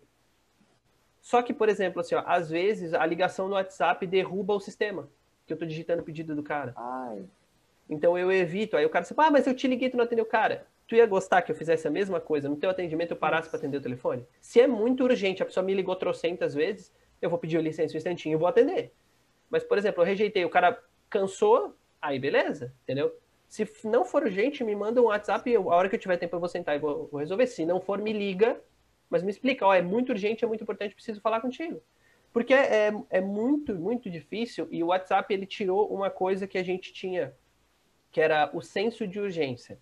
Só 1.21 1.41
que, 1.41 1.53
por 1.53 1.69
exemplo, 1.69 2.01
assim, 2.01 2.15
ó, 2.15 2.23
às 2.25 2.49
vezes 2.49 2.93
a 2.93 3.05
ligação 3.05 3.47
no 3.47 3.53
WhatsApp 3.53 4.05
derruba 4.07 4.53
o 4.53 4.59
sistema 4.59 5.07
que 5.45 5.53
eu 5.53 5.57
tô 5.57 5.65
digitando 5.65 6.01
o 6.01 6.05
pedido 6.05 6.35
do 6.35 6.43
cara. 6.43 6.73
Ai. 6.75 7.23
Então 7.89 8.17
eu 8.17 8.31
evito. 8.31 8.75
Aí 8.75 8.85
o 8.85 8.89
cara 8.89 9.05
fala, 9.05 9.27
ah, 9.27 9.31
mas 9.31 9.45
eu 9.45 9.53
te 9.53 9.67
liguei, 9.67 9.89
tu 9.89 9.97
não 9.97 10.05
atendeu 10.05 10.25
o 10.25 10.27
cara. 10.27 10.65
Tu 10.87 10.95
ia 10.95 11.05
gostar 11.05 11.41
que 11.41 11.51
eu 11.51 11.55
fizesse 11.55 11.87
a 11.87 11.91
mesma 11.91 12.19
coisa 12.19 12.49
no 12.49 12.55
teu 12.55 12.69
atendimento, 12.69 13.11
eu 13.11 13.17
parasse 13.17 13.49
para 13.49 13.59
atender 13.59 13.77
o 13.77 13.81
telefone? 13.81 14.25
Se 14.39 14.59
é 14.59 14.67
muito 14.67 15.03
urgente, 15.03 15.43
a 15.43 15.45
pessoa 15.45 15.63
me 15.63 15.73
ligou 15.73 15.95
trocentas 15.95 16.53
vezes, 16.53 16.91
eu 17.21 17.29
vou 17.29 17.37
pedir 17.37 17.61
licença 17.61 17.93
um 17.93 17.97
instantinho 17.97 18.35
e 18.35 18.37
vou 18.37 18.47
atender. 18.47 18.93
Mas, 19.49 19.63
por 19.63 19.77
exemplo, 19.77 20.01
eu 20.01 20.05
rejeitei, 20.05 20.43
o 20.43 20.49
cara 20.49 20.81
cansou, 21.09 21.75
aí 22.01 22.17
beleza, 22.17 22.73
entendeu? 22.83 23.13
Se 23.47 23.69
não 23.83 24.05
for 24.05 24.23
urgente, 24.23 24.63
me 24.63 24.73
manda 24.73 25.01
um 25.01 25.05
WhatsApp, 25.05 25.51
eu, 25.51 25.69
a 25.71 25.75
hora 25.75 25.89
que 25.89 25.95
eu 25.95 25.99
tiver 25.99 26.15
tempo 26.15 26.35
eu 26.35 26.39
vou 26.39 26.47
sentar 26.47 26.75
e 26.75 26.79
vou, 26.79 27.09
vou, 27.11 27.19
resolver. 27.19 27.45
Se 27.47 27.65
não 27.65 27.81
for, 27.81 27.99
me 27.99 28.13
liga, 28.13 28.57
mas 29.11 29.21
me 29.21 29.29
explica, 29.29 29.67
ó, 29.67 29.73
é 29.73 29.81
muito 29.81 30.13
urgente, 30.13 30.43
é 30.43 30.47
muito 30.47 30.63
importante, 30.63 30.95
preciso 30.95 31.19
falar 31.19 31.41
contigo. 31.41 31.81
Porque 32.31 32.53
é, 32.53 32.93
é, 33.09 33.19
muito, 33.19 33.75
muito 33.75 34.09
difícil, 34.09 34.67
e 34.71 34.81
o 34.81 34.87
WhatsApp, 34.87 35.31
ele 35.33 35.45
tirou 35.45 35.93
uma 35.93 36.09
coisa 36.09 36.47
que 36.47 36.57
a 36.57 36.63
gente 36.63 36.93
tinha, 36.93 37.33
que 38.09 38.21
era 38.21 38.49
o 38.53 38.61
senso 38.61 39.05
de 39.05 39.19
urgência. 39.19 39.77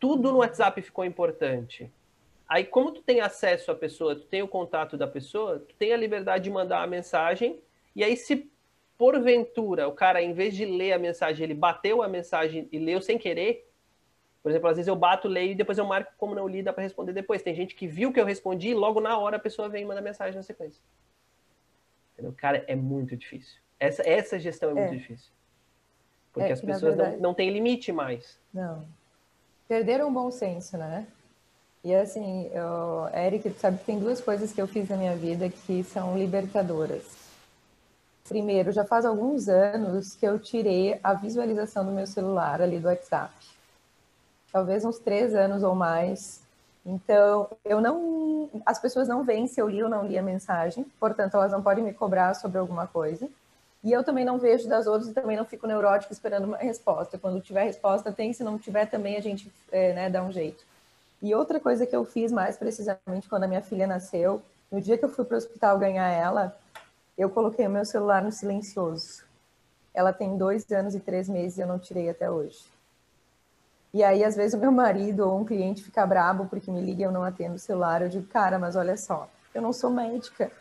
Tudo 0.00 0.32
no 0.32 0.38
WhatsApp 0.38 0.80
ficou 0.80 1.04
importante. 1.04 1.92
Aí, 2.48 2.64
como 2.64 2.90
tu 2.90 3.02
tem 3.02 3.20
acesso 3.20 3.70
à 3.70 3.74
pessoa, 3.74 4.16
tu 4.16 4.24
tem 4.24 4.42
o 4.42 4.48
contato 4.48 4.96
da 4.96 5.06
pessoa, 5.06 5.58
tu 5.58 5.74
tem 5.74 5.92
a 5.92 5.96
liberdade 5.96 6.44
de 6.44 6.50
mandar 6.50 6.82
a 6.82 6.86
mensagem, 6.86 7.60
e 7.94 8.02
aí 8.02 8.16
se 8.16 8.50
porventura 8.96 9.86
o 9.86 9.92
cara, 9.92 10.22
em 10.22 10.32
vez 10.32 10.54
de 10.54 10.64
ler 10.64 10.92
a 10.92 10.98
mensagem, 10.98 11.44
ele 11.44 11.54
bateu 11.54 12.02
a 12.02 12.08
mensagem 12.08 12.66
e 12.72 12.78
leu 12.78 13.02
sem 13.02 13.18
querer, 13.18 13.65
por 14.46 14.50
exemplo, 14.50 14.68
às 14.68 14.76
vezes 14.76 14.86
eu 14.86 14.94
bato, 14.94 15.26
leio 15.26 15.50
e 15.50 15.54
depois 15.56 15.76
eu 15.76 15.84
marco 15.84 16.12
como 16.16 16.32
não 16.32 16.46
li, 16.46 16.62
dá 16.62 16.72
para 16.72 16.84
responder 16.84 17.12
depois. 17.12 17.42
Tem 17.42 17.52
gente 17.52 17.74
que 17.74 17.84
viu 17.84 18.12
que 18.12 18.20
eu 18.20 18.24
respondi 18.24 18.68
e 18.68 18.74
logo 18.74 19.00
na 19.00 19.18
hora 19.18 19.38
a 19.38 19.40
pessoa 19.40 19.68
vem 19.68 19.82
e 19.82 19.84
manda 19.84 20.00
mensagem 20.00 20.36
na 20.36 20.42
sequência. 20.44 20.80
Entendeu? 22.12 22.32
Cara, 22.36 22.64
é 22.68 22.76
muito 22.76 23.16
difícil. 23.16 23.58
Essa, 23.80 24.08
essa 24.08 24.38
gestão 24.38 24.68
é, 24.68 24.72
é. 24.72 24.74
muito 24.76 25.00
difícil. 25.00 25.32
Porque 26.32 26.48
é, 26.48 26.52
as 26.52 26.60
pessoas 26.60 26.94
verdade... 26.94 27.16
não, 27.16 27.22
não 27.22 27.34
têm 27.34 27.50
limite 27.50 27.90
mais. 27.90 28.38
Não. 28.54 28.86
Perderam 29.66 30.10
o 30.10 30.12
bom 30.12 30.30
senso, 30.30 30.78
né? 30.78 31.08
E 31.82 31.92
assim, 31.92 32.48
eu, 32.54 33.08
Eric, 33.20 33.50
sabe 33.58 33.78
que 33.78 33.84
tem 33.84 33.98
duas 33.98 34.20
coisas 34.20 34.52
que 34.52 34.62
eu 34.62 34.68
fiz 34.68 34.88
na 34.88 34.96
minha 34.96 35.16
vida 35.16 35.50
que 35.50 35.82
são 35.82 36.16
libertadoras. 36.16 37.02
Primeiro, 38.28 38.70
já 38.70 38.84
faz 38.84 39.04
alguns 39.04 39.48
anos 39.48 40.14
que 40.14 40.24
eu 40.24 40.38
tirei 40.38 41.00
a 41.02 41.14
visualização 41.14 41.84
do 41.84 41.90
meu 41.90 42.06
celular 42.06 42.62
ali 42.62 42.78
do 42.78 42.86
WhatsApp. 42.86 43.55
Talvez 44.56 44.86
uns 44.86 44.98
três 44.98 45.34
anos 45.34 45.62
ou 45.62 45.74
mais. 45.74 46.40
Então, 46.82 47.46
eu 47.62 47.78
não. 47.78 48.48
As 48.64 48.78
pessoas 48.78 49.06
não 49.06 49.22
veem 49.22 49.46
se 49.46 49.60
eu 49.60 49.68
li 49.68 49.82
ou 49.82 49.88
não 49.90 50.06
li 50.06 50.16
a 50.16 50.22
mensagem, 50.22 50.86
portanto, 50.98 51.34
elas 51.34 51.52
não 51.52 51.62
podem 51.62 51.84
me 51.84 51.92
cobrar 51.92 52.32
sobre 52.32 52.56
alguma 52.56 52.86
coisa. 52.86 53.28
E 53.84 53.92
eu 53.92 54.02
também 54.02 54.24
não 54.24 54.38
vejo 54.38 54.66
das 54.66 54.86
outras 54.86 55.10
e 55.10 55.12
também 55.12 55.36
não 55.36 55.44
fico 55.44 55.66
neurótico 55.66 56.10
esperando 56.10 56.46
uma 56.46 56.56
resposta. 56.56 57.18
Quando 57.18 57.38
tiver 57.42 57.64
resposta, 57.64 58.10
tem. 58.10 58.32
Se 58.32 58.42
não 58.42 58.58
tiver, 58.58 58.86
também 58.86 59.18
a 59.18 59.20
gente 59.20 59.52
é, 59.70 59.92
né, 59.92 60.08
dá 60.08 60.22
um 60.22 60.32
jeito. 60.32 60.64
E 61.20 61.34
outra 61.34 61.60
coisa 61.60 61.84
que 61.84 61.94
eu 61.94 62.06
fiz 62.06 62.32
mais 62.32 62.56
precisamente 62.56 63.28
quando 63.28 63.44
a 63.44 63.48
minha 63.48 63.60
filha 63.60 63.86
nasceu, 63.86 64.40
no 64.72 64.80
dia 64.80 64.96
que 64.96 65.04
eu 65.04 65.10
fui 65.10 65.26
para 65.26 65.34
o 65.34 65.36
hospital 65.36 65.78
ganhar 65.78 66.08
ela, 66.08 66.56
eu 67.18 67.28
coloquei 67.28 67.66
o 67.66 67.70
meu 67.70 67.84
celular 67.84 68.22
no 68.22 68.32
silencioso. 68.32 69.22
Ela 69.92 70.14
tem 70.14 70.38
dois 70.38 70.64
anos 70.72 70.94
e 70.94 71.00
três 71.00 71.28
meses 71.28 71.58
e 71.58 71.60
eu 71.60 71.66
não 71.66 71.78
tirei 71.78 72.08
até 72.08 72.30
hoje. 72.30 72.74
E 73.96 74.04
aí, 74.04 74.22
às 74.22 74.36
vezes, 74.36 74.52
o 74.52 74.58
meu 74.58 74.70
marido 74.70 75.20
ou 75.20 75.40
um 75.40 75.44
cliente 75.46 75.82
fica 75.82 76.06
brabo 76.06 76.44
porque 76.50 76.70
me 76.70 76.82
liga 76.82 77.00
e 77.00 77.04
eu 77.04 77.10
não 77.10 77.24
atendo 77.24 77.54
o 77.54 77.58
celular. 77.58 78.02
Eu 78.02 78.10
digo, 78.10 78.26
cara, 78.26 78.58
mas 78.58 78.76
olha 78.76 78.94
só, 78.94 79.26
eu 79.54 79.62
não 79.62 79.72
sou 79.72 79.88
médica. 79.88 80.52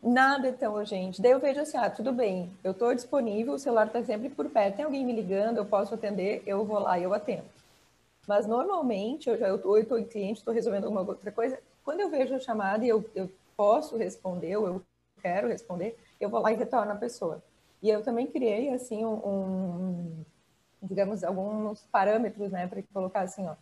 Nada 0.00 0.46
é 0.46 0.52
tão 0.52 0.74
urgente. 0.74 1.20
Daí 1.20 1.32
eu 1.32 1.40
vejo 1.40 1.58
assim, 1.58 1.76
ah, 1.76 1.90
tudo 1.90 2.12
bem, 2.12 2.56
eu 2.62 2.70
estou 2.70 2.94
disponível, 2.94 3.54
o 3.54 3.58
celular 3.58 3.88
está 3.88 4.00
sempre 4.04 4.28
por 4.28 4.48
perto, 4.48 4.76
tem 4.76 4.84
alguém 4.84 5.04
me 5.04 5.12
ligando, 5.12 5.56
eu 5.56 5.66
posso 5.66 5.92
atender, 5.92 6.44
eu 6.46 6.64
vou 6.64 6.78
lá 6.78 6.96
e 6.96 7.02
eu 7.02 7.12
atendo. 7.12 7.42
Mas 8.28 8.46
normalmente, 8.46 9.28
eu 9.28 9.36
já 9.36 9.48
eu 9.48 9.78
estou 9.78 9.98
em 9.98 10.04
cliente, 10.04 10.38
estou 10.38 10.54
resolvendo 10.54 10.84
alguma 10.84 11.00
outra 11.00 11.32
coisa, 11.32 11.58
quando 11.82 11.98
eu 11.98 12.10
vejo 12.10 12.32
a 12.32 12.38
chamada 12.38 12.84
e 12.84 12.88
eu, 12.88 13.04
eu 13.16 13.28
posso 13.56 13.96
responder, 13.96 14.56
ou 14.56 14.68
eu 14.68 14.82
quero 15.20 15.48
responder, 15.48 15.98
eu 16.20 16.28
vou 16.28 16.38
lá 16.38 16.52
e 16.52 16.56
retorno 16.56 16.92
a 16.92 16.94
pessoa. 16.94 17.42
E 17.82 17.90
eu 17.90 18.04
também 18.04 18.28
criei, 18.28 18.72
assim, 18.72 19.04
um, 19.04 19.14
um 19.14 20.24
digamos, 20.82 21.22
alguns 21.22 21.82
parâmetros, 21.92 22.50
né, 22.50 22.66
para 22.66 22.82
colocar 22.92 23.20
assim, 23.20 23.46
ó. 23.46 23.54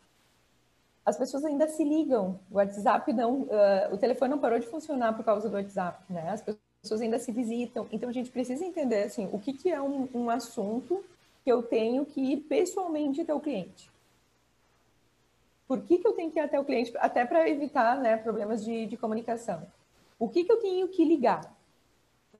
As 1.04 1.16
pessoas 1.16 1.44
ainda 1.44 1.66
se 1.66 1.82
ligam, 1.82 2.38
o 2.50 2.56
WhatsApp 2.56 3.12
não, 3.12 3.42
uh, 3.42 3.92
o 3.92 3.98
telefone 3.98 4.30
não 4.30 4.38
parou 4.38 4.58
de 4.58 4.66
funcionar 4.66 5.14
por 5.14 5.24
causa 5.24 5.48
do 5.48 5.56
WhatsApp, 5.56 6.00
né? 6.12 6.30
As 6.30 6.42
pessoas 6.42 7.00
ainda 7.00 7.18
se 7.18 7.32
visitam. 7.32 7.88
Então 7.90 8.08
a 8.08 8.12
gente 8.12 8.30
precisa 8.30 8.64
entender, 8.64 9.04
assim, 9.04 9.28
o 9.32 9.38
que, 9.38 9.52
que 9.52 9.70
é 9.70 9.80
um, 9.80 10.08
um 10.14 10.30
assunto 10.30 11.02
que 11.42 11.50
eu 11.50 11.62
tenho 11.62 12.04
que 12.04 12.20
ir 12.20 12.36
pessoalmente 12.42 13.22
até 13.22 13.32
o 13.34 13.40
cliente. 13.40 13.90
Por 15.66 15.80
que, 15.82 15.98
que 15.98 16.06
eu 16.06 16.12
tenho 16.12 16.30
que 16.30 16.38
ir 16.38 16.42
até 16.42 16.60
o 16.60 16.64
cliente? 16.64 16.92
Até 16.98 17.24
para 17.24 17.48
evitar 17.48 17.96
né, 17.98 18.16
problemas 18.16 18.62
de, 18.64 18.86
de 18.86 18.96
comunicação. 18.96 19.66
O 20.18 20.28
que, 20.28 20.44
que 20.44 20.52
eu 20.52 20.58
tenho 20.58 20.88
que 20.88 21.04
ligar? 21.04 21.40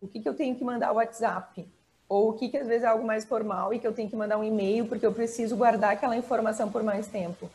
O 0.00 0.08
que, 0.08 0.20
que 0.20 0.28
eu 0.28 0.34
tenho 0.34 0.54
que 0.54 0.64
mandar 0.64 0.92
o 0.92 0.96
WhatsApp? 0.96 1.66
Ou 2.10 2.30
o 2.30 2.32
que, 2.32 2.48
que 2.48 2.56
às 2.56 2.66
vezes 2.66 2.82
é 2.82 2.88
algo 2.88 3.06
mais 3.06 3.24
formal 3.24 3.72
e 3.72 3.78
que 3.78 3.86
eu 3.86 3.92
tenho 3.92 4.10
que 4.10 4.16
mandar 4.16 4.36
um 4.36 4.42
e-mail 4.42 4.84
porque 4.86 5.06
eu 5.06 5.14
preciso 5.14 5.56
guardar 5.56 5.92
aquela 5.92 6.16
informação 6.16 6.68
por 6.68 6.82
mais 6.82 7.06
tempo? 7.06 7.48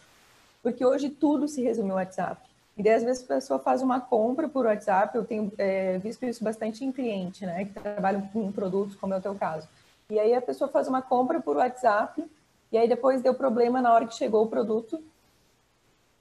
Porque 0.63 0.85
hoje 0.85 1.09
tudo 1.09 1.45
se 1.45 1.61
resume 1.61 1.91
ao 1.91 1.97
WhatsApp. 1.97 2.41
E 2.77 2.81
daí, 2.81 2.93
às 2.93 3.03
vezes, 3.03 3.23
a 3.23 3.35
pessoa 3.35 3.59
faz 3.59 3.81
uma 3.81 3.99
compra 3.99 4.47
por 4.47 4.65
WhatsApp, 4.65 5.13
eu 5.13 5.25
tenho 5.25 5.51
é, 5.57 5.97
visto 5.97 6.23
isso 6.25 6.41
bastante 6.41 6.85
em 6.85 6.91
cliente, 6.91 7.45
né, 7.45 7.65
que 7.65 7.73
trabalham 7.73 8.21
com 8.33 8.49
produtos, 8.49 8.95
como 8.95 9.13
é 9.13 9.17
o 9.17 9.21
teu 9.21 9.35
caso. 9.35 9.67
E 10.09 10.17
aí 10.17 10.33
a 10.33 10.41
pessoa 10.41 10.69
faz 10.69 10.87
uma 10.87 11.01
compra 11.01 11.41
por 11.41 11.57
WhatsApp, 11.57 12.23
e 12.71 12.77
aí 12.77 12.87
depois 12.87 13.21
deu 13.21 13.33
problema 13.33 13.81
na 13.81 13.93
hora 13.93 14.05
que 14.05 14.15
chegou 14.15 14.45
o 14.45 14.47
produto, 14.47 15.03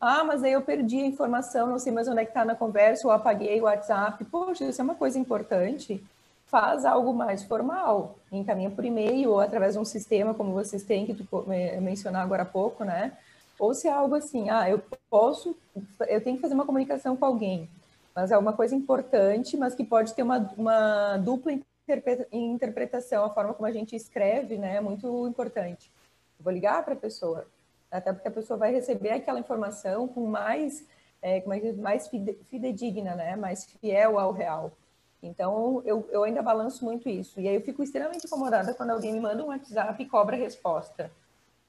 ah, 0.00 0.24
mas 0.24 0.42
aí 0.42 0.52
eu 0.52 0.62
perdi 0.62 1.00
a 1.00 1.06
informação, 1.06 1.68
não 1.68 1.78
sei 1.78 1.92
mais 1.92 2.08
onde 2.08 2.18
é 2.18 2.24
que 2.24 2.32
está 2.32 2.44
na 2.44 2.56
conversa, 2.56 3.06
ou 3.06 3.12
apaguei 3.12 3.60
o 3.60 3.64
WhatsApp. 3.64 4.24
Poxa, 4.24 4.64
isso 4.64 4.80
é 4.80 4.84
uma 4.84 4.96
coisa 4.96 5.18
importante. 5.18 6.02
Faz 6.54 6.84
algo 6.84 7.12
mais 7.12 7.42
formal, 7.42 8.16
encaminha 8.30 8.70
por 8.70 8.84
e-mail 8.84 9.30
ou 9.30 9.40
através 9.40 9.72
de 9.72 9.80
um 9.80 9.84
sistema 9.84 10.32
como 10.34 10.52
vocês 10.52 10.84
têm, 10.84 11.04
que 11.04 11.12
tu 11.12 11.26
mencionar 11.82 12.22
agora 12.22 12.44
há 12.44 12.46
pouco, 12.46 12.84
né? 12.84 13.18
Ou 13.58 13.74
se 13.74 13.88
é 13.88 13.92
algo 13.92 14.14
assim, 14.14 14.50
ah, 14.50 14.70
eu 14.70 14.80
posso, 15.10 15.56
eu 16.06 16.20
tenho 16.20 16.36
que 16.36 16.42
fazer 16.42 16.54
uma 16.54 16.64
comunicação 16.64 17.16
com 17.16 17.24
alguém, 17.24 17.68
mas 18.14 18.30
é 18.30 18.38
uma 18.38 18.52
coisa 18.52 18.72
importante, 18.72 19.56
mas 19.56 19.74
que 19.74 19.82
pode 19.82 20.14
ter 20.14 20.22
uma, 20.22 20.48
uma 20.56 21.16
dupla 21.16 21.50
interpretação, 22.30 23.24
a 23.24 23.30
forma 23.30 23.52
como 23.52 23.66
a 23.66 23.72
gente 23.72 23.96
escreve, 23.96 24.56
né, 24.56 24.76
é 24.76 24.80
muito 24.80 25.26
importante. 25.26 25.90
vou 26.38 26.52
ligar 26.52 26.84
para 26.84 26.94
a 26.94 26.96
pessoa, 26.96 27.48
até 27.90 28.12
porque 28.12 28.28
a 28.28 28.30
pessoa 28.30 28.56
vai 28.56 28.70
receber 28.70 29.10
aquela 29.10 29.40
informação 29.40 30.06
com 30.06 30.24
mais, 30.24 30.84
é, 31.20 31.42
mais 31.76 32.08
fidedigna, 32.48 33.16
né? 33.16 33.34
mais 33.34 33.64
fiel 33.64 34.20
ao 34.20 34.30
real. 34.30 34.70
Então, 35.26 35.82
eu, 35.84 36.08
eu 36.10 36.22
ainda 36.22 36.42
balanço 36.42 36.84
muito 36.84 37.08
isso. 37.08 37.40
E 37.40 37.48
aí 37.48 37.54
eu 37.54 37.60
fico 37.62 37.82
extremamente 37.82 38.26
incomodada 38.26 38.74
quando 38.74 38.90
alguém 38.90 39.12
me 39.12 39.20
manda 39.20 39.42
um 39.42 39.48
WhatsApp 39.48 40.02
e 40.02 40.06
cobra 40.06 40.36
resposta. 40.36 41.10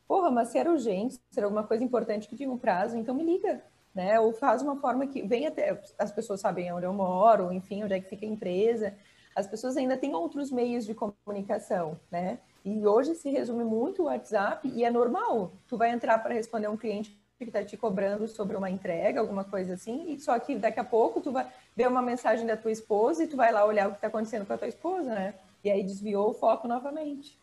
Porra, 0.08 0.30
mas 0.30 0.50
se 0.50 0.58
era 0.58 0.70
urgente, 0.70 1.16
se 1.16 1.22
era 1.38 1.48
alguma 1.48 1.64
coisa 1.64 1.84
importante 1.84 2.28
que 2.28 2.36
tinha 2.36 2.52
um 2.52 2.58
prazo, 2.58 2.98
então 2.98 3.16
me 3.16 3.24
liga, 3.24 3.64
né? 3.94 4.20
Ou 4.20 4.34
faz 4.34 4.62
uma 4.62 4.76
forma 4.76 5.08
que 5.08 5.22
vem 5.22 5.48
até... 5.48 5.82
As 5.98 6.12
pessoas 6.12 6.42
sabem 6.42 6.72
onde 6.72 6.86
eu 6.86 6.94
moro, 6.94 7.52
enfim, 7.52 7.84
onde 7.84 7.94
é 7.94 8.00
que 8.00 8.10
fica 8.10 8.26
a 8.26 8.30
empresa. 8.30 8.94
As 9.36 9.48
pessoas 9.48 9.76
ainda 9.78 9.98
têm 9.98 10.14
outros 10.14 10.52
meios 10.52 10.86
de 10.86 10.94
comunicação, 10.94 12.00
né? 12.12 12.40
E 12.64 12.86
hoje 12.86 13.16
se 13.16 13.30
resume 13.30 13.64
muito 13.64 14.04
o 14.04 14.06
WhatsApp 14.06 14.68
e 14.68 14.84
é 14.84 14.92
normal. 14.92 15.52
Tu 15.68 15.78
vai 15.78 15.92
entrar 15.92 16.20
para 16.20 16.34
responder 16.34 16.68
um 16.68 16.78
cliente 16.78 17.18
que 17.38 17.44
está 17.44 17.64
te 17.64 17.76
cobrando 17.76 18.28
sobre 18.28 18.56
uma 18.56 18.70
entrega, 18.70 19.20
alguma 19.20 19.44
coisa 19.44 19.74
assim, 19.74 20.14
e 20.14 20.20
só 20.20 20.40
que 20.40 20.56
daqui 20.56 20.80
a 20.80 20.84
pouco 20.86 21.20
tu 21.20 21.32
vai 21.34 21.52
ver 21.76 21.88
uma 21.88 22.02
mensagem 22.02 22.46
da 22.46 22.56
tua 22.56 22.72
esposa 22.72 23.24
e 23.24 23.28
tu 23.28 23.36
vai 23.36 23.52
lá 23.52 23.66
olhar 23.66 23.88
o 23.88 23.92
que 23.92 23.98
está 23.98 24.08
acontecendo 24.08 24.46
com 24.46 24.54
a 24.54 24.58
tua 24.58 24.70
esposa, 24.70 25.14
né? 25.14 25.36
E 25.64 25.70
aí 25.70 25.84
desviou 25.84 26.30
o 26.30 26.34
foco 26.34 26.68
novamente. 26.68 27.38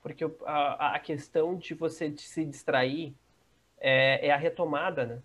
Porque 0.00 0.24
a, 0.46 0.94
a 0.94 0.98
questão 1.00 1.56
de 1.56 1.74
você 1.74 2.14
se 2.16 2.44
distrair 2.44 3.14
é, 3.80 4.28
é, 4.28 4.30
a 4.30 4.36
retomada, 4.36 5.04
né? 5.04 5.22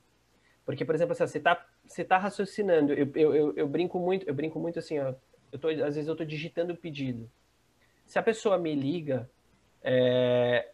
Porque, 0.65 0.83
por 0.83 0.95
exemplo, 0.95 1.11
assim, 1.11 1.27
você 1.27 1.37
está 1.37 1.65
você 1.85 2.03
tá 2.03 2.17
raciocinando, 2.19 2.93
eu, 2.93 3.09
eu, 3.15 3.35
eu, 3.35 3.53
eu, 3.55 3.67
brinco 3.67 3.97
muito, 3.97 4.27
eu 4.27 4.33
brinco 4.33 4.59
muito 4.59 4.77
assim, 4.77 4.99
ó, 4.99 5.15
eu 5.51 5.57
tô, 5.57 5.69
às 5.69 5.95
vezes 5.95 6.07
eu 6.07 6.13
estou 6.13 6.25
digitando 6.25 6.73
o 6.73 6.77
pedido. 6.77 7.29
Se 8.05 8.19
a 8.19 8.23
pessoa 8.23 8.59
me 8.59 8.75
liga, 8.75 9.27
é, 9.81 10.69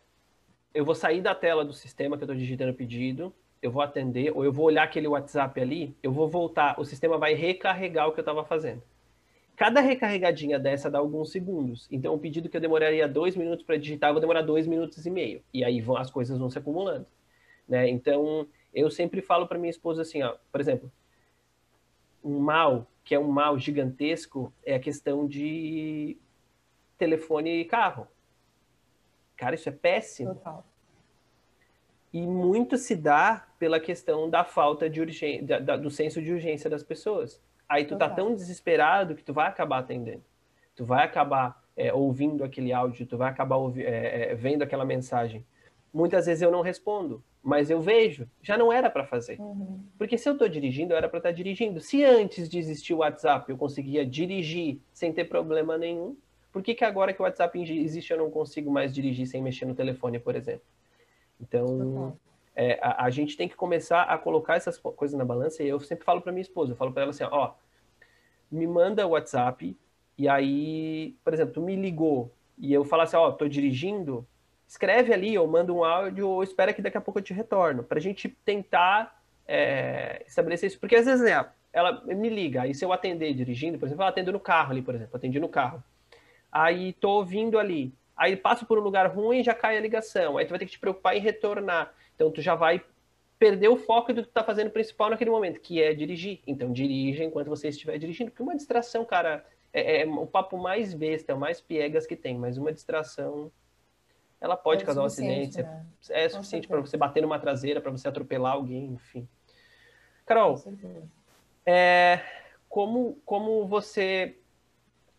eu 0.76 0.84
vou 0.84 0.94
sair 0.94 1.22
da 1.22 1.34
tela 1.34 1.64
do 1.64 1.74
sistema 1.74 2.18
que 2.18 2.24
eu 2.24 2.26
estou 2.26 2.36
digitando 2.36 2.72
o 2.72 2.76
pedido, 2.76 3.34
eu 3.62 3.72
vou 3.72 3.82
atender, 3.82 4.32
ou 4.36 4.44
eu 4.44 4.52
vou 4.52 4.66
olhar 4.66 4.84
aquele 4.84 5.08
WhatsApp 5.08 5.60
ali, 5.60 5.96
eu 6.04 6.12
vou 6.12 6.28
voltar, 6.28 6.78
o 6.78 6.84
sistema 6.84 7.18
vai 7.18 7.34
recarregar 7.34 8.10
o 8.10 8.12
que 8.12 8.20
eu 8.20 8.24
estava 8.24 8.44
fazendo. 8.44 8.84
Cada 9.56 9.80
recarregadinha 9.80 10.60
dessa 10.60 10.92
dá 10.92 11.00
alguns 11.00 11.32
segundos. 11.32 11.88
Então, 11.90 12.14
o 12.14 12.20
pedido 12.20 12.50
que 12.50 12.58
eu 12.58 12.62
demoraria 12.62 13.08
dois 13.08 13.38
minutos 13.38 13.66
para 13.66 13.78
digitar, 13.78 14.10
eu 14.10 14.16
vou 14.16 14.20
demorar 14.20 14.42
dois 14.42 14.68
minutos 14.68 15.06
e 15.06 15.10
meio. 15.10 15.42
E 15.54 15.64
aí 15.64 15.80
vão, 15.80 15.96
as 15.96 16.12
coisas 16.12 16.38
vão 16.38 16.50
se 16.50 16.58
acumulando. 16.60 17.08
Né? 17.66 17.88
Então, 17.88 18.46
eu 18.74 18.92
sempre 18.92 19.22
falo 19.22 19.48
para 19.48 19.58
minha 19.58 19.72
esposa 19.72 20.02
assim, 20.02 20.22
ó, 20.24 20.36
por 20.52 20.60
exemplo, 20.60 20.92
um 22.22 22.38
mal, 22.38 22.86
que 23.02 23.16
é 23.16 23.20
um 23.20 23.30
mal 23.30 23.58
gigantesco, 23.58 24.52
é 24.66 24.76
a 24.76 24.80
questão 24.80 25.26
de 25.26 26.18
telefone 26.98 27.62
e 27.62 27.66
carro. 27.66 28.08
Cara, 29.36 29.56
isso 29.56 29.70
é 29.70 29.72
péssimo. 29.72 30.36
Total. 30.36 30.66
E 32.14 32.26
muito 32.26 32.78
se 32.78 32.96
dá 32.96 33.46
pela 33.60 33.80
questão 33.80 34.30
da 34.30 34.44
falta 34.44 34.90
de 34.90 35.02
urgência, 35.02 35.60
do 35.78 35.90
senso 35.90 36.22
de 36.22 36.32
urgência 36.32 36.70
das 36.70 36.82
pessoas. 36.82 37.42
Aí 37.68 37.84
tu 37.84 37.98
tá 37.98 38.08
Total. 38.08 38.10
tá 38.10 38.16
tão 38.16 38.36
desesperado 38.36 39.16
que 39.16 39.24
tu 39.24 39.34
vai 39.34 39.48
acabar 39.48 39.80
atendendo. 39.80 40.24
Tu 40.76 40.86
vai 40.86 41.04
acabar 41.04 41.62
é, 41.76 41.94
ouvindo 41.94 42.44
aquele 42.44 42.72
áudio, 42.72 43.06
tu 43.06 43.18
vai 43.18 43.30
acabar 43.30 43.58
é, 43.78 44.32
é, 44.32 44.36
vendo 44.36 44.62
aquela 44.62 44.86
mensagem. 44.86 45.46
Muitas 45.94 46.26
vezes 46.26 46.42
eu 46.42 46.52
não 46.52 46.62
respondo, 46.62 47.24
mas 47.42 47.70
eu 47.70 47.82
vejo. 47.82 48.30
Já 48.42 48.58
não 48.58 48.72
era 48.72 48.90
para 48.90 49.06
fazer. 49.06 49.40
Uhum. 49.40 49.80
Porque 49.98 50.18
se 50.18 50.28
eu 50.28 50.34
estou 50.34 50.48
dirigindo, 50.48 50.94
eu 50.94 50.98
era 50.98 51.10
para 51.10 51.20
estar 51.20 51.30
tá 51.30 51.36
dirigindo. 51.36 51.80
Se 51.80 52.04
antes 52.04 52.50
de 52.50 52.60
existir 52.60 52.94
o 52.94 52.98
WhatsApp 52.98 53.50
eu 53.50 53.58
conseguia 53.58 54.06
dirigir 54.06 54.80
sem 54.94 55.12
ter 55.12 55.26
problema 55.26 55.78
nenhum, 55.78 56.16
por 56.56 56.64
que, 56.64 56.74
que 56.74 56.86
agora 56.86 57.12
que 57.12 57.22
o 57.22 57.26
WhatsApp 57.26 57.62
existe 57.62 58.14
eu 58.14 58.18
não 58.18 58.32
consigo 58.32 58.72
mais 58.72 58.94
dirigir 58.94 59.28
sem 59.28 59.42
mexer 59.42 59.66
no 59.66 59.76
telefone, 59.76 60.20
por 60.20 60.38
exemplo? 60.38 60.64
Então, 61.38 62.18
é, 62.56 62.80
a, 62.82 63.04
a, 63.04 63.10
gente 63.10 63.36
tem 63.36 63.50
que 63.50 63.58
começar 63.58 64.04
a 64.04 64.18
colocar 64.18 64.56
essas 64.56 64.78
coisas 64.78 65.18
na 65.18 65.26
balança 65.26 65.62
e 65.62 65.68
eu 65.68 65.82
sempre 65.82 66.06
falo 66.06 66.22
para 66.22 66.32
minha 66.32 66.42
esposa, 66.42 66.72
eu 66.72 66.78
falo 66.78 66.94
para 66.94 67.02
ela 67.02 67.12
assim, 67.12 67.26
ó, 67.26 67.52
me 68.50 68.66
manda 68.66 69.06
o 69.06 69.10
WhatsApp 69.10 69.78
e 70.18 70.30
aí, 70.30 71.18
por 71.26 71.34
exemplo, 71.34 71.56
tu 71.56 71.62
me 71.62 71.76
ligou 71.76 72.32
e 72.58 72.74
eu 72.74 72.86
falo 72.86 73.02
assim, 73.02 73.18
ó, 73.18 73.34
tô 73.34 73.50
dirigindo, 73.50 74.26
escreve 74.66 75.14
ali 75.14 75.38
ou 75.38 75.46
manda 75.46 75.74
um 75.74 75.84
áudio 75.84 76.30
ou 76.30 76.42
espera 76.42 76.74
que 76.74 76.82
daqui 76.82 76.98
a 76.98 77.02
pouco 77.02 77.20
eu 77.20 77.24
te 77.24 77.34
retorno, 77.34 77.84
para 77.84 77.98
a 77.98 78.02
gente 78.02 78.30
tentar 78.46 79.22
é, 79.46 80.24
estabelecer 80.26 80.68
isso, 80.68 80.80
porque 80.80 80.96
às 80.96 81.06
vezes 81.06 81.26
é, 81.26 81.46
ela 81.74 82.02
me 82.06 82.30
liga, 82.30 82.62
aí 82.62 82.74
se 82.74 82.86
eu 82.86 82.94
atender 82.94 83.34
dirigindo, 83.34 83.78
por 83.78 83.88
exemplo, 83.88 84.06
eu 84.06 84.08
atendo 84.08 84.32
no 84.32 84.40
carro 84.40 84.72
ali, 84.72 84.82
por 84.82 84.96
exemplo, 84.96 85.18
atendi 85.18 85.38
no 85.38 85.50
carro 85.50 85.84
aí 86.52 86.94
tô 86.94 87.12
ouvindo 87.12 87.60
ali, 87.60 87.94
aí 88.16 88.36
passo 88.36 88.66
por 88.66 88.78
um 88.78 88.82
lugar 88.82 89.08
ruim 89.08 89.44
já 89.44 89.54
cai 89.54 89.78
a 89.78 89.82
ligação, 89.82 90.38
aí 90.38 90.46
tu 90.46 90.50
vai 90.50 90.60
ter 90.60 90.66
que 90.66 90.72
te 90.72 90.80
preocupar 90.80 91.16
em 91.16 91.20
retornar, 91.20 91.94
então 92.16 92.32
tu 92.32 92.42
já 92.42 92.56
vai 92.56 92.82
perder 93.38 93.68
o 93.68 93.76
foco 93.76 94.14
do 94.14 94.22
que 94.22 94.30
tu 94.30 94.34
tá 94.34 94.44
fazendo 94.44 94.70
principal 94.70 95.10
naquele 95.10 95.30
momento, 95.30 95.60
que 95.60 95.82
é 95.82 95.94
dirigir. 95.94 96.40
Então 96.48 96.72
dirija 96.72 97.24
enquanto 97.24 97.48
você 97.48 97.68
estiver 97.68 97.98
dirigindo, 97.98 98.32
porque 98.32 98.44
uma 98.44 98.56
distração, 98.56 99.04
cara, 99.04 99.46
é, 99.74 100.02
é 100.02 100.06
o 100.06 100.26
papo 100.26 100.58
mais 100.58 100.94
besta, 100.94 101.32
é 101.32 101.36
o 101.36 101.40
mais 101.40 101.60
piegas 101.60 102.08
que 102.08 102.16
tem, 102.16 102.38
mas 102.38 102.58
uma 102.58 102.72
distração 102.72 103.52
ela 104.40 104.56
pode 104.56 104.84
é 104.84 104.86
causar 104.86 105.02
um 105.02 105.06
acidente, 105.06 105.62
né? 105.62 105.86
é 106.10 106.30
suficiente 106.30 106.68
para 106.68 106.80
você 106.80 106.96
bater 106.98 107.22
numa 107.22 107.40
traseira, 107.40 107.82
para 107.82 107.92
você 107.92 108.08
atropelar 108.08 108.54
alguém, 108.54 108.94
enfim. 108.94 109.28
Carol, 110.26 110.62
é, 111.66 112.22
como, 112.70 113.20
como 113.26 113.66
você 113.68 114.38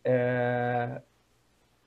é, 0.04 1.02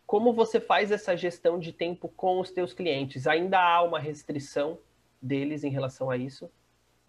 como 0.09 0.33
você 0.33 0.59
faz 0.59 0.91
essa 0.91 1.15
gestão 1.15 1.59
de 1.59 1.71
tempo 1.71 2.09
com 2.09 2.39
os 2.39 2.49
teus 2.49 2.73
clientes? 2.73 3.27
Ainda 3.27 3.59
há 3.59 3.83
uma 3.83 3.99
restrição 3.99 4.79
deles 5.21 5.63
em 5.63 5.69
relação 5.69 6.09
a 6.09 6.17
isso? 6.17 6.49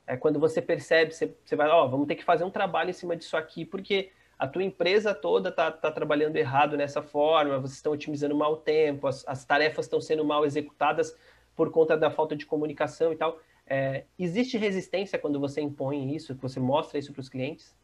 É 0.06 0.18
quando 0.18 0.38
você 0.38 0.60
percebe, 0.60 1.14
você, 1.14 1.34
você 1.42 1.56
vai, 1.56 1.66
ó, 1.70 1.86
oh, 1.86 1.88
vamos 1.88 2.06
ter 2.06 2.14
que 2.14 2.22
fazer 2.22 2.44
um 2.44 2.50
trabalho 2.50 2.90
em 2.90 2.92
cima 2.92 3.16
disso 3.16 3.38
aqui, 3.38 3.64
porque 3.64 4.10
a 4.38 4.46
tua 4.46 4.62
empresa 4.62 5.14
toda 5.14 5.48
está 5.48 5.72
tá 5.72 5.90
trabalhando 5.90 6.36
errado 6.36 6.76
nessa 6.76 7.00
forma, 7.00 7.58
vocês 7.58 7.78
estão 7.78 7.94
otimizando 7.94 8.36
mal 8.36 8.52
o 8.52 8.58
tempo, 8.58 9.06
as, 9.06 9.26
as 9.26 9.46
tarefas 9.46 9.86
estão 9.86 9.98
sendo 9.98 10.22
mal 10.22 10.44
executadas 10.44 11.16
por 11.56 11.70
conta 11.70 11.96
da 11.96 12.10
falta 12.10 12.36
de 12.36 12.44
comunicação 12.44 13.14
e 13.14 13.16
tal. 13.16 13.40
É, 13.66 14.04
existe 14.18 14.58
resistência 14.58 15.18
quando 15.18 15.40
você 15.40 15.62
impõe 15.62 16.14
isso, 16.14 16.34
que 16.34 16.42
você 16.42 16.60
mostra 16.60 16.98
isso 16.98 17.14
para 17.14 17.20
os 17.20 17.30
clientes? 17.30 17.74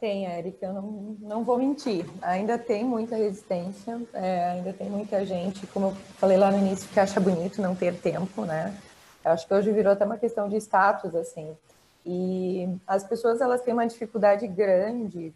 Tem, 0.00 0.26
Érica, 0.26 0.66
eu 0.66 0.72
não, 0.74 1.16
não 1.18 1.44
vou 1.44 1.58
mentir. 1.58 2.06
Ainda 2.22 2.56
tem 2.56 2.84
muita 2.84 3.16
resistência, 3.16 4.00
é, 4.14 4.50
ainda 4.50 4.72
tem 4.72 4.88
muita 4.88 5.26
gente, 5.26 5.66
como 5.66 5.86
eu 5.86 5.94
falei 6.18 6.36
lá 6.36 6.52
no 6.52 6.58
início, 6.58 6.88
que 6.88 7.00
acha 7.00 7.18
bonito 7.18 7.60
não 7.60 7.74
ter 7.74 7.98
tempo, 8.00 8.44
né? 8.44 8.76
Eu 9.24 9.32
acho 9.32 9.46
que 9.46 9.52
hoje 9.52 9.72
virou 9.72 9.92
até 9.92 10.04
uma 10.04 10.16
questão 10.16 10.48
de 10.48 10.56
status, 10.56 11.16
assim. 11.16 11.56
E 12.06 12.68
as 12.86 13.02
pessoas, 13.02 13.40
elas 13.40 13.60
têm 13.60 13.74
uma 13.74 13.88
dificuldade 13.88 14.46
grande 14.46 15.34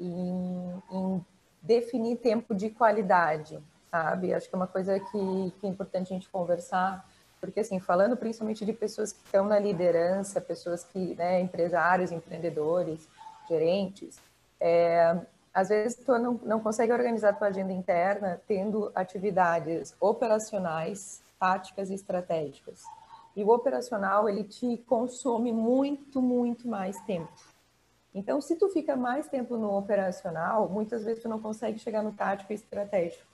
em, 0.00 0.82
em 0.90 1.24
definir 1.62 2.16
tempo 2.16 2.54
de 2.54 2.70
qualidade, 2.70 3.58
sabe? 3.90 4.32
Acho 4.32 4.48
que 4.48 4.54
é 4.54 4.58
uma 4.58 4.66
coisa 4.66 4.98
que, 4.98 5.52
que 5.60 5.66
é 5.66 5.68
importante 5.68 6.12
a 6.12 6.16
gente 6.16 6.30
conversar, 6.30 7.06
porque, 7.40 7.60
assim, 7.60 7.78
falando 7.78 8.16
principalmente 8.16 8.64
de 8.64 8.72
pessoas 8.72 9.12
que 9.12 9.20
estão 9.22 9.44
na 9.44 9.58
liderança, 9.58 10.40
pessoas 10.40 10.82
que, 10.82 11.14
né, 11.14 11.40
empresários, 11.40 12.10
empreendedores, 12.10 13.06
gerentes, 13.48 14.20
é, 14.60 15.18
às 15.52 15.68
vezes 15.68 15.96
tu 15.96 16.16
não, 16.18 16.34
não 16.44 16.60
consegue 16.60 16.92
organizar 16.92 17.32
tua 17.32 17.48
agenda 17.48 17.72
interna 17.72 18.40
tendo 18.46 18.92
atividades 18.94 19.94
operacionais, 20.00 21.22
táticas 21.38 21.90
e 21.90 21.94
estratégicas. 21.94 22.82
E 23.34 23.44
o 23.44 23.50
operacional, 23.50 24.28
ele 24.28 24.44
te 24.44 24.76
consome 24.78 25.52
muito, 25.52 26.20
muito 26.20 26.66
mais 26.66 27.00
tempo. 27.02 27.32
Então, 28.14 28.40
se 28.40 28.56
tu 28.56 28.68
fica 28.68 28.96
mais 28.96 29.28
tempo 29.28 29.56
no 29.56 29.76
operacional, 29.76 30.68
muitas 30.68 31.04
vezes 31.04 31.22
tu 31.22 31.28
não 31.28 31.40
consegue 31.40 31.78
chegar 31.78 32.02
no 32.02 32.12
tático 32.12 32.52
e 32.52 32.56
estratégico. 32.56 33.26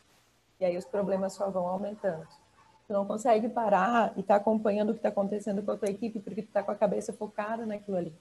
E 0.60 0.64
aí 0.64 0.76
os 0.76 0.84
problemas 0.84 1.32
só 1.32 1.50
vão 1.50 1.66
aumentando. 1.66 2.26
Tu 2.86 2.92
não 2.92 3.06
consegue 3.06 3.48
parar 3.48 4.12
e 4.16 4.20
estar 4.20 4.34
tá 4.34 4.40
acompanhando 4.40 4.90
o 4.90 4.92
que 4.92 4.98
está 4.98 5.08
acontecendo 5.08 5.62
com 5.62 5.70
a 5.70 5.76
tua 5.76 5.88
equipe 5.88 6.20
porque 6.20 6.42
tu 6.42 6.48
está 6.48 6.62
com 6.62 6.70
a 6.70 6.74
cabeça 6.74 7.12
focada 7.12 7.64
naquilo 7.64 7.96
ali. 7.96 8.14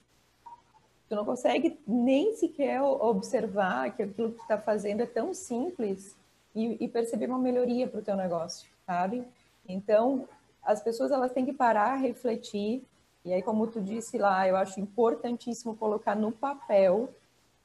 Tu 1.08 1.14
não 1.14 1.24
consegue 1.24 1.78
nem 1.86 2.34
sequer 2.34 2.82
observar 2.82 3.94
que 3.94 4.02
aquilo 4.02 4.30
que 4.30 4.38
tu 4.38 4.42
está 4.42 4.58
fazendo 4.58 5.02
é 5.02 5.06
tão 5.06 5.34
simples 5.34 6.16
e, 6.54 6.82
e 6.82 6.88
perceber 6.88 7.26
uma 7.26 7.38
melhoria 7.38 7.86
para 7.86 8.00
o 8.00 8.02
teu 8.02 8.16
negócio, 8.16 8.68
sabe? 8.86 9.22
Então, 9.68 10.26
as 10.62 10.82
pessoas 10.82 11.10
elas 11.10 11.32
têm 11.32 11.44
que 11.44 11.52
parar, 11.52 11.96
refletir. 11.96 12.82
E 13.24 13.32
aí, 13.32 13.42
como 13.42 13.66
tu 13.66 13.80
disse 13.80 14.16
lá, 14.16 14.48
eu 14.48 14.56
acho 14.56 14.80
importantíssimo 14.80 15.76
colocar 15.76 16.14
no 16.14 16.32
papel 16.32 17.10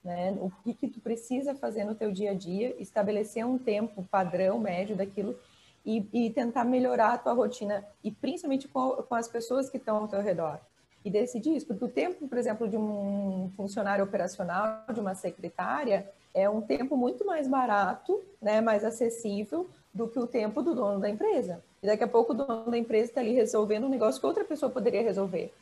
né, 0.03 0.37
o 0.41 0.51
que, 0.63 0.73
que 0.73 0.87
tu 0.87 0.99
precisa 0.99 1.55
fazer 1.55 1.83
no 1.83 1.95
teu 1.95 2.11
dia 2.11 2.31
a 2.31 2.33
dia, 2.33 2.75
estabelecer 2.79 3.45
um 3.45 3.57
tempo 3.57 4.05
padrão, 4.09 4.59
médio 4.59 4.95
daquilo 4.95 5.37
e, 5.85 6.05
e 6.13 6.29
tentar 6.29 6.63
melhorar 6.63 7.13
a 7.13 7.17
tua 7.17 7.33
rotina 7.33 7.85
e 8.03 8.11
principalmente 8.11 8.67
com, 8.67 8.91
com 9.03 9.15
as 9.15 9.27
pessoas 9.27 9.69
que 9.69 9.77
estão 9.77 9.97
ao 9.97 10.07
teu 10.07 10.21
redor 10.21 10.59
e 11.03 11.09
decidir 11.09 11.55
isso, 11.55 11.65
porque 11.65 11.85
o 11.85 11.89
tempo, 11.89 12.27
por 12.27 12.37
exemplo, 12.37 12.67
de 12.67 12.77
um 12.77 13.51
funcionário 13.55 14.03
operacional, 14.03 14.83
de 14.93 14.99
uma 14.99 15.15
secretária, 15.15 16.09
é 16.33 16.49
um 16.49 16.61
tempo 16.61 16.97
muito 16.97 17.25
mais 17.25 17.47
barato, 17.47 18.21
né, 18.41 18.61
mais 18.61 18.83
acessível 18.83 19.69
do 19.93 20.07
que 20.07 20.19
o 20.19 20.27
tempo 20.27 20.61
do 20.61 20.75
dono 20.75 20.99
da 20.99 21.09
empresa. 21.09 21.63
E 21.81 21.87
daqui 21.87 22.03
a 22.03 22.07
pouco 22.07 22.33
o 22.33 22.35
dono 22.35 22.69
da 22.69 22.77
empresa 22.77 23.11
está 23.11 23.21
ali 23.21 23.33
resolvendo 23.33 23.85
um 23.85 23.89
negócio 23.89 24.19
que 24.19 24.27
outra 24.27 24.43
pessoa 24.43 24.71
poderia 24.71 25.01
resolver. 25.01 25.53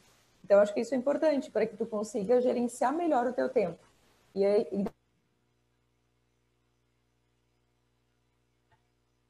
Então, 0.43 0.59
acho 0.59 0.73
que 0.73 0.79
isso 0.79 0.93
é 0.93 0.97
importante 0.97 1.51
para 1.51 1.65
que 1.65 1.75
tu 1.75 1.85
consiga 1.85 2.41
gerenciar 2.41 2.93
melhor 2.93 3.27
o 3.27 3.33
teu 3.33 3.49
tempo. 3.49 3.77
E, 4.33 4.43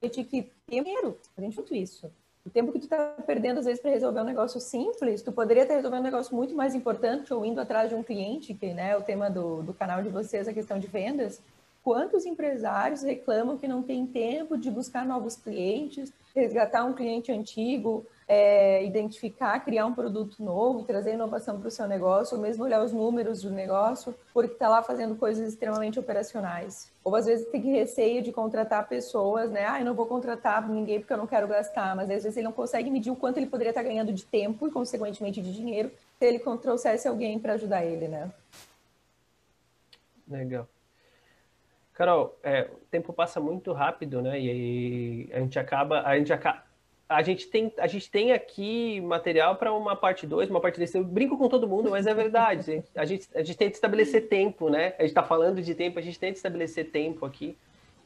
e 0.02 0.10
que 0.10 0.52
dinheiro, 0.70 1.20
a 1.36 1.42
gente 1.42 1.82
isso. 1.82 2.12
O 2.48 2.50
tempo 2.50 2.72
que 2.72 2.80
tu 2.80 2.84
está 2.84 2.98
perdendo, 3.26 3.60
às 3.60 3.66
vezes, 3.66 3.82
para 3.82 3.92
resolver 3.92 4.22
um 4.22 4.24
negócio 4.24 4.58
simples, 4.62 5.22
tu 5.22 5.34
poderia 5.34 5.64
estar 5.64 5.76
resolvendo 5.76 6.00
um 6.00 6.06
negócio 6.06 6.34
muito 6.34 6.56
mais 6.56 6.74
importante 6.74 7.34
ou 7.34 7.46
indo 7.46 7.60
atrás 7.60 7.90
de 7.90 7.96
um 7.96 8.02
cliente, 8.02 8.54
que 8.54 8.74
né, 8.74 8.92
é 8.92 8.98
o 8.98 9.02
tema 9.02 9.30
do, 9.30 9.62
do 9.64 9.74
canal 9.74 10.02
de 10.02 10.08
vocês, 10.08 10.48
a 10.48 10.54
questão 10.54 10.80
de 10.80 10.88
vendas. 10.88 11.42
Quantos 11.84 12.26
empresários 12.26 13.04
reclamam 13.04 13.58
que 13.58 13.68
não 13.68 13.84
tem 13.84 14.08
tempo 14.08 14.58
de 14.58 14.72
buscar 14.72 15.06
novos 15.06 15.36
clientes, 15.36 16.14
resgatar 16.34 16.86
um 16.86 16.94
cliente 16.94 17.34
antigo, 17.34 18.06
é, 18.28 18.84
identificar, 18.84 19.58
criar 19.64 19.86
um 19.86 19.94
produto 19.94 20.44
novo, 20.44 20.84
trazer 20.84 21.14
inovação 21.14 21.58
para 21.60 21.70
o 21.70 21.72
seu 21.72 21.88
negócio, 21.88 22.36
ou 22.36 22.44
mesmo 22.44 22.66
olhar 22.66 22.84
os 22.84 22.92
números 22.92 23.42
do 23.42 23.50
negócio, 23.50 24.14
porque 24.34 24.54
está 24.54 24.68
lá 24.68 24.84
fazendo 24.84 25.16
coisas 25.16 25.48
extremamente 25.48 25.98
operacionais. 25.98 26.92
Ou 27.04 27.16
às 27.16 27.26
vezes 27.26 27.48
tem 27.48 27.62
receio 27.62 28.22
de 28.22 28.34
contratar 28.34 28.88
pessoas, 28.90 29.50
né? 29.50 29.66
Ah, 29.66 29.80
eu 29.80 29.86
não 29.86 29.94
vou 29.94 30.06
contratar 30.06 30.68
ninguém 30.68 31.00
porque 31.00 31.14
eu 31.14 31.18
não 31.18 31.26
quero 31.26 31.48
gastar, 31.48 31.96
mas 31.96 32.10
às 32.10 32.24
vezes 32.24 32.36
ele 32.36 32.46
não 32.46 32.52
consegue 32.52 32.90
medir 32.90 33.12
o 33.12 33.16
quanto 33.16 33.38
ele 33.38 33.48
poderia 33.48 33.72
estar 33.72 33.82
tá 33.82 33.88
ganhando 33.88 34.12
de 34.12 34.26
tempo 34.26 34.68
e, 34.68 34.72
consequentemente, 34.72 35.42
de 35.42 35.54
dinheiro 35.54 35.90
se 36.20 36.26
ele 36.26 36.40
trouxesse 36.40 37.08
alguém 37.08 37.40
para 37.40 37.54
ajudar 37.54 37.86
ele, 37.86 38.10
né? 38.10 38.30
Legal. 40.28 40.68
Carol, 41.94 42.38
é, 42.44 42.70
o 42.72 42.86
tempo 42.92 43.14
passa 43.14 43.40
muito 43.40 43.72
rápido, 43.72 44.22
né? 44.22 44.40
E 44.40 45.30
a 45.34 45.40
gente 45.40 45.58
acaba, 45.58 46.02
a 46.02 46.18
gente 46.18 46.32
acaba, 46.34 46.67
a 47.10 47.22
gente 47.22 47.48
tem, 47.48 47.74
a 47.78 47.88
gente 47.88 48.12
tem 48.12 48.34
aqui 48.34 49.00
material 49.00 49.56
para 49.56 49.72
uma 49.72 49.96
parte 49.96 50.28
2, 50.28 50.50
uma 50.50 50.60
parte 50.60 50.76
3. 50.76 50.96
Eu 50.96 51.04
brinco 51.06 51.38
com 51.38 51.48
todo 51.48 51.68
mundo, 51.68 51.90
mas 51.90 52.06
é 52.06 52.14
verdade. 52.14 52.84
A 52.96 53.06
gente, 53.06 53.30
a 53.34 53.42
gente 53.42 53.58
tem 53.58 53.70
estabelecer 53.70 54.28
tempo, 54.28 54.70
né? 54.70 54.94
A 54.98 55.04
gente 55.04 55.12
está 55.12 55.24
falando 55.24 55.62
de 55.62 55.74
tempo, 55.74 56.00
a 56.00 56.02
gente 56.02 56.20
tem 56.20 56.32
estabelecer 56.32 56.92
tempo 56.92 57.26
aqui, 57.26 57.58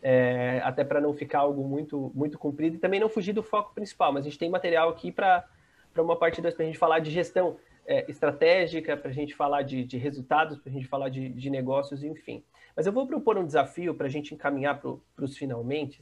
é, 0.02 0.62
até 0.64 0.84
para 0.84 1.02
não 1.02 1.14
ficar 1.14 1.40
algo 1.40 1.64
muito, 1.64 2.12
muito 2.14 2.38
comprido 2.38 2.76
e 2.76 2.80
também 2.80 3.00
não 3.00 3.10
fugir 3.10 3.34
do 3.34 3.42
foco 3.42 3.74
principal. 3.74 4.14
Mas 4.14 4.26
a 4.26 4.30
gente 4.30 4.38
tem 4.38 4.50
material 4.50 4.90
aqui 4.90 5.12
para 5.12 5.46
uma 5.98 6.16
parte 6.16 6.42
2 6.42 6.54
para 6.54 6.64
a 6.64 6.68
gente 6.68 6.78
falar 6.78 7.00
de 7.00 7.10
gestão 7.10 7.58
é, 7.88 8.06
estratégica, 8.10 8.96
para 8.96 9.10
a 9.10 9.14
gente 9.14 9.34
falar 9.34 9.64
de, 9.64 9.84
de 9.84 9.98
resultados, 9.98 10.60
para 10.60 10.70
a 10.70 10.74
gente 10.74 10.88
falar 10.88 11.10
de, 11.10 11.30
de 11.30 11.50
negócios, 11.50 12.04
enfim. 12.04 12.44
Mas 12.76 12.86
eu 12.86 12.94
vou 12.94 13.08
propor 13.08 13.38
um 13.38 13.46
desafio 13.46 13.96
para 13.96 14.06
a 14.06 14.10
gente 14.10 14.36
encaminhar 14.36 14.80
para 14.80 15.26
os 15.26 15.38
finalmente, 15.38 16.00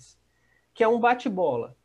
que 0.74 0.84
é 0.84 0.88
um 0.88 1.00
bate-bola 1.00 1.76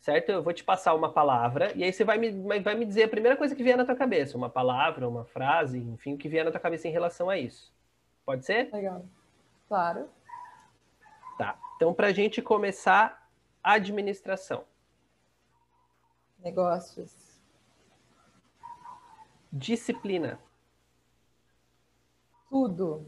certo? 0.00 0.30
Eu 0.30 0.42
vou 0.42 0.52
te 0.52 0.64
passar 0.64 0.94
uma 0.94 1.12
palavra 1.12 1.72
e 1.76 1.84
aí 1.84 1.92
você 1.92 2.04
vai 2.04 2.18
me, 2.18 2.30
vai 2.60 2.74
me 2.74 2.86
dizer 2.86 3.04
a 3.04 3.08
primeira 3.08 3.36
coisa 3.36 3.54
que 3.54 3.62
vier 3.62 3.76
na 3.76 3.84
tua 3.84 3.94
cabeça, 3.94 4.36
uma 4.36 4.48
palavra, 4.48 5.08
uma 5.08 5.24
frase, 5.24 5.78
enfim, 5.78 6.14
o 6.14 6.18
que 6.18 6.28
vier 6.28 6.44
na 6.44 6.50
tua 6.50 6.60
cabeça 6.60 6.88
em 6.88 6.92
relação 6.92 7.28
a 7.28 7.38
isso. 7.38 7.72
Pode 8.24 8.44
ser? 8.44 8.70
Legal. 8.72 9.04
Claro. 9.68 10.08
Tá. 11.38 11.58
Então, 11.76 11.94
para 11.94 12.08
a 12.08 12.12
gente 12.12 12.42
começar, 12.42 13.28
administração. 13.62 14.64
Negócios. 16.38 17.40
Disciplina. 19.52 20.38
Tudo. 22.48 23.06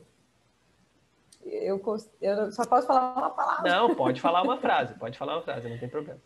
Eu, 1.44 1.82
eu 2.20 2.52
só 2.52 2.64
posso 2.66 2.86
falar 2.86 3.16
uma 3.16 3.30
palavra. 3.30 3.70
Não, 3.70 3.94
pode 3.94 4.20
falar 4.20 4.42
uma 4.42 4.58
frase, 4.60 4.94
pode 4.94 5.18
falar 5.18 5.36
uma 5.36 5.42
frase, 5.42 5.68
não 5.68 5.78
tem 5.78 5.88
problema. 5.88 6.20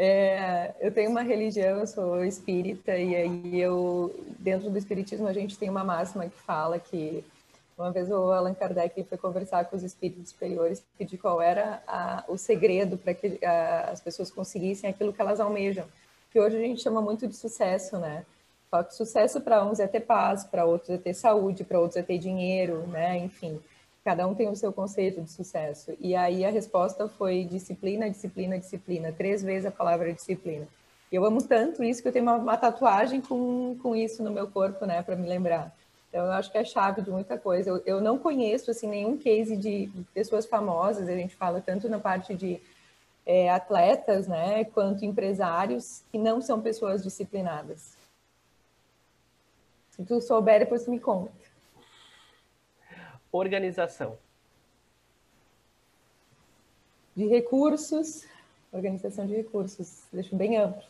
É, 0.00 0.76
eu 0.80 0.92
tenho 0.92 1.10
uma 1.10 1.22
religião, 1.22 1.80
eu 1.80 1.86
sou 1.88 2.24
espírita, 2.24 2.96
e 2.96 3.16
aí 3.16 3.60
eu, 3.60 4.14
dentro 4.38 4.70
do 4.70 4.78
espiritismo, 4.78 5.26
a 5.26 5.32
gente 5.32 5.58
tem 5.58 5.68
uma 5.68 5.82
máxima 5.82 6.28
que 6.28 6.38
fala 6.38 6.78
que 6.78 7.24
uma 7.76 7.90
vez 7.90 8.08
o 8.08 8.30
Allan 8.30 8.54
Kardec 8.54 9.02
foi 9.02 9.18
conversar 9.18 9.64
com 9.64 9.74
os 9.74 9.82
espíritos 9.82 10.30
superiores, 10.30 10.84
pedir 10.96 11.18
qual 11.18 11.42
era 11.42 11.82
a, 11.84 12.24
o 12.28 12.38
segredo 12.38 12.96
para 12.96 13.12
que 13.12 13.44
a, 13.44 13.90
as 13.90 14.00
pessoas 14.00 14.30
conseguissem 14.30 14.88
aquilo 14.88 15.12
que 15.12 15.20
elas 15.20 15.40
almejam. 15.40 15.84
Que 16.30 16.38
hoje 16.38 16.56
a 16.56 16.60
gente 16.60 16.80
chama 16.80 17.02
muito 17.02 17.26
de 17.26 17.34
sucesso, 17.34 17.98
né? 17.98 18.24
Só 18.70 18.84
que 18.84 18.94
sucesso 18.94 19.40
para 19.40 19.64
uns 19.64 19.80
é 19.80 19.88
ter 19.88 20.00
paz, 20.00 20.44
para 20.44 20.64
outros 20.64 20.90
é 20.90 20.98
ter 20.98 21.14
saúde, 21.14 21.64
para 21.64 21.80
outros 21.80 21.96
é 21.96 22.02
ter 22.02 22.18
dinheiro, 22.18 22.86
né? 22.86 23.18
Enfim. 23.18 23.60
Cada 24.08 24.26
um 24.26 24.34
tem 24.34 24.48
o 24.48 24.56
seu 24.56 24.72
conceito 24.72 25.20
de 25.20 25.30
sucesso. 25.30 25.92
E 26.00 26.16
aí 26.16 26.42
a 26.42 26.50
resposta 26.50 27.06
foi 27.06 27.44
disciplina, 27.44 28.08
disciplina, 28.08 28.58
disciplina. 28.58 29.12
Três 29.12 29.42
vezes 29.42 29.66
a 29.66 29.70
palavra 29.70 30.10
disciplina. 30.14 30.66
E 31.12 31.16
eu 31.16 31.26
amo 31.26 31.42
tanto 31.42 31.84
isso 31.84 32.00
que 32.00 32.08
eu 32.08 32.12
tenho 32.12 32.24
uma, 32.24 32.36
uma 32.36 32.56
tatuagem 32.56 33.20
com, 33.20 33.76
com 33.82 33.94
isso 33.94 34.22
no 34.22 34.30
meu 34.30 34.48
corpo, 34.48 34.86
né, 34.86 35.02
para 35.02 35.14
me 35.14 35.28
lembrar. 35.28 35.76
Então, 36.08 36.24
eu 36.24 36.32
acho 36.32 36.50
que 36.50 36.56
é 36.56 36.64
chave 36.64 37.02
de 37.02 37.10
muita 37.10 37.36
coisa. 37.36 37.68
Eu, 37.68 37.82
eu 37.84 38.00
não 38.00 38.18
conheço, 38.18 38.70
assim, 38.70 38.86
nenhum 38.86 39.18
case 39.18 39.58
de 39.58 39.90
pessoas 40.14 40.46
famosas, 40.46 41.06
a 41.06 41.14
gente 41.14 41.36
fala 41.36 41.60
tanto 41.60 41.86
na 41.86 41.98
parte 41.98 42.34
de 42.34 42.58
é, 43.26 43.50
atletas, 43.50 44.26
né, 44.26 44.64
quanto 44.64 45.04
empresários, 45.04 46.02
que 46.10 46.16
não 46.16 46.40
são 46.40 46.62
pessoas 46.62 47.02
disciplinadas. 47.02 47.94
Se 49.90 50.02
tu 50.02 50.18
souber, 50.22 50.60
depois 50.60 50.88
me 50.88 50.98
conta. 50.98 51.37
Organização. 53.30 54.18
De 57.14 57.26
recursos, 57.26 58.26
organização 58.72 59.26
de 59.26 59.34
recursos, 59.34 60.04
deixo 60.12 60.36
bem 60.36 60.56
amplo. 60.56 60.88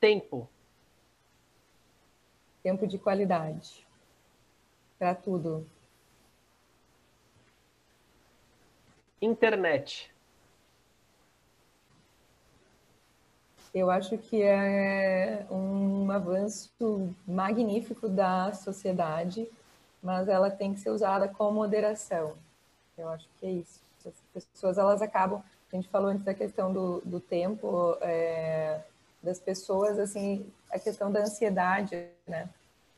Tempo. 0.00 0.48
Tempo 2.62 2.86
de 2.86 2.98
qualidade. 2.98 3.86
Para 4.98 5.14
tudo. 5.14 5.66
Internet. 9.20 10.11
Eu 13.74 13.90
acho 13.90 14.18
que 14.18 14.42
é 14.42 15.46
um 15.50 16.10
avanço 16.10 16.70
magnífico 17.26 18.08
da 18.08 18.52
sociedade, 18.52 19.48
mas 20.02 20.28
ela 20.28 20.50
tem 20.50 20.74
que 20.74 20.80
ser 20.80 20.90
usada 20.90 21.26
com 21.28 21.50
moderação. 21.50 22.34
Eu 22.98 23.08
acho 23.08 23.26
que 23.38 23.46
é 23.46 23.50
isso. 23.50 23.80
As 24.34 24.44
pessoas 24.44 24.78
elas 24.78 25.00
acabam. 25.00 25.42
A 25.72 25.76
gente 25.76 25.88
falou 25.88 26.10
antes 26.10 26.24
da 26.24 26.34
questão 26.34 26.70
do, 26.72 27.00
do 27.00 27.18
tempo 27.18 27.96
é, 28.02 28.80
das 29.22 29.38
pessoas, 29.38 29.98
assim, 29.98 30.44
a 30.70 30.78
questão 30.78 31.10
da 31.10 31.20
ansiedade, 31.20 32.08
né? 32.26 32.48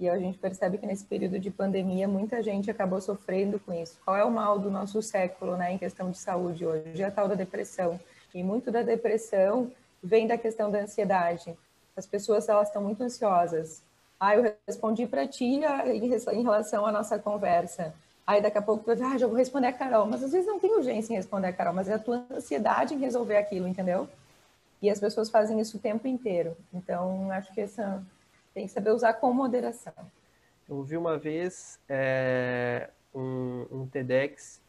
E 0.01 0.09
a 0.09 0.19
gente 0.19 0.39
percebe 0.39 0.77
que 0.79 0.87
nesse 0.87 1.05
período 1.05 1.39
de 1.39 1.53
pandemia 1.53 2.09
muita 2.09 2.43
gente 2.43 2.69
acabou 2.69 3.01
sofrendo 3.01 3.61
com 3.61 3.73
isso. 3.73 3.97
Qual 4.05 4.17
é 4.17 4.25
o 4.25 4.31
mal 4.31 4.59
do 4.59 4.69
nosso 4.69 5.01
século, 5.01 5.57
né, 5.57 5.73
em 5.73 5.79
questão 5.79 6.11
de 6.11 6.19
saúde 6.19 6.67
hoje? 6.67 7.01
É 7.01 7.07
a 7.07 7.11
tal 7.13 7.29
da 7.29 7.37
depressão. 7.37 8.01
E 8.35 8.43
muito 8.43 8.73
da 8.73 8.83
depressão 8.83 9.71
vem 10.05 10.27
da 10.27 10.37
questão 10.37 10.71
da 10.71 10.81
ansiedade. 10.81 11.57
As 11.97 12.07
pessoas 12.07 12.49
elas 12.49 12.69
estão 12.69 12.83
muito 12.83 13.03
ansiosas. 13.03 13.83
Ah, 14.21 14.37
eu 14.37 14.55
respondi 14.67 15.07
para 15.07 15.27
ti 15.27 15.45
em 15.45 16.43
relação 16.43 16.85
à 16.87 16.93
nossa 16.93 17.19
conversa. 17.19 17.95
Aí 18.27 18.41
daqui 18.41 18.59
a 18.59 18.63
pouco 18.63 18.85
tu 18.85 18.95
vai, 18.95 19.15
ah, 19.15 19.19
já 19.19 19.27
vou 19.27 19.37
responder 19.37 19.69
a 19.69 19.73
Carol. 19.73 20.07
Mas 20.07 20.23
às 20.23 20.33
vezes 20.33 20.47
não 20.47 20.61
tem 20.61 20.75
urgência 20.77 21.13
em 21.13 21.17
responder 21.17 21.49
a 21.49 21.53
Carol, 21.53 21.75
mas 21.75 21.89
é 21.89 21.95
a 21.95 21.99
tua 21.99 22.25
ansiedade 22.31 22.95
em 22.95 22.99
resolver 22.99 23.37
aquilo, 23.37 23.67
entendeu? 23.67 24.09
E 24.83 24.91
as 24.91 25.01
pessoas 25.01 25.31
fazem 25.31 25.59
isso 25.61 25.79
o 25.79 25.81
tempo 25.81 26.07
inteiro. 26.07 26.57
Então, 26.73 27.31
acho 27.31 27.53
que 27.55 27.61
essa 27.63 28.05
tem 28.53 28.67
que 28.67 28.73
saber 28.73 28.91
usar 28.91 29.15
com 29.15 29.33
moderação. 29.33 29.95
Eu 30.69 30.77
ouvi 30.77 30.97
uma 30.97 31.19
vez 31.19 31.79
é, 31.89 32.91
um, 33.15 33.67
um 33.71 33.87
TEDx 33.87 34.63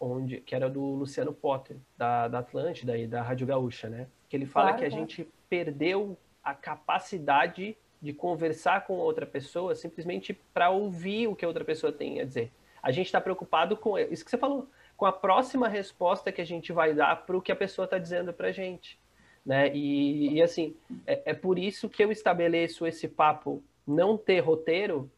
onde 0.00 0.40
que 0.40 0.54
era 0.54 0.68
do 0.68 0.80
Luciano 0.80 1.32
Potter, 1.32 1.76
da, 1.96 2.28
da 2.28 2.40
Atlântida 2.40 2.96
e 2.96 3.06
da 3.06 3.22
Rádio 3.22 3.46
Gaúcha, 3.46 3.88
né? 3.88 4.06
Que 4.34 4.38
ele 4.38 4.46
fala 4.46 4.72
claro, 4.72 4.78
que 4.80 4.84
a 4.84 4.90
gente 4.90 5.28
perdeu 5.48 6.18
a 6.42 6.52
capacidade 6.52 7.76
de 8.02 8.12
conversar 8.12 8.84
com 8.84 8.94
outra 8.94 9.24
pessoa 9.24 9.76
simplesmente 9.76 10.34
para 10.52 10.70
ouvir 10.70 11.28
o 11.28 11.36
que 11.36 11.44
a 11.44 11.48
outra 11.48 11.64
pessoa 11.64 11.92
tem 11.92 12.20
a 12.20 12.24
dizer. 12.24 12.50
A 12.82 12.90
gente 12.90 13.06
está 13.06 13.20
preocupado 13.20 13.76
com 13.76 13.96
isso 13.96 14.24
que 14.24 14.30
você 14.30 14.36
falou, 14.36 14.68
com 14.96 15.06
a 15.06 15.12
próxima 15.12 15.68
resposta 15.68 16.32
que 16.32 16.40
a 16.40 16.44
gente 16.44 16.72
vai 16.72 16.92
dar 16.92 17.24
para 17.24 17.36
o 17.36 17.40
que 17.40 17.52
a 17.52 17.56
pessoa 17.56 17.84
está 17.84 17.96
dizendo 17.96 18.32
para 18.32 18.48
a 18.48 18.52
gente. 18.52 18.98
Né? 19.46 19.72
E, 19.72 20.34
e 20.34 20.42
assim, 20.42 20.74
é, 21.06 21.22
é 21.26 21.34
por 21.34 21.56
isso 21.56 21.88
que 21.88 22.02
eu 22.02 22.10
estabeleço 22.10 22.84
esse 22.88 23.06
papo 23.06 23.62
não 23.86 24.18
ter 24.18 24.40
roteiro, 24.40 25.08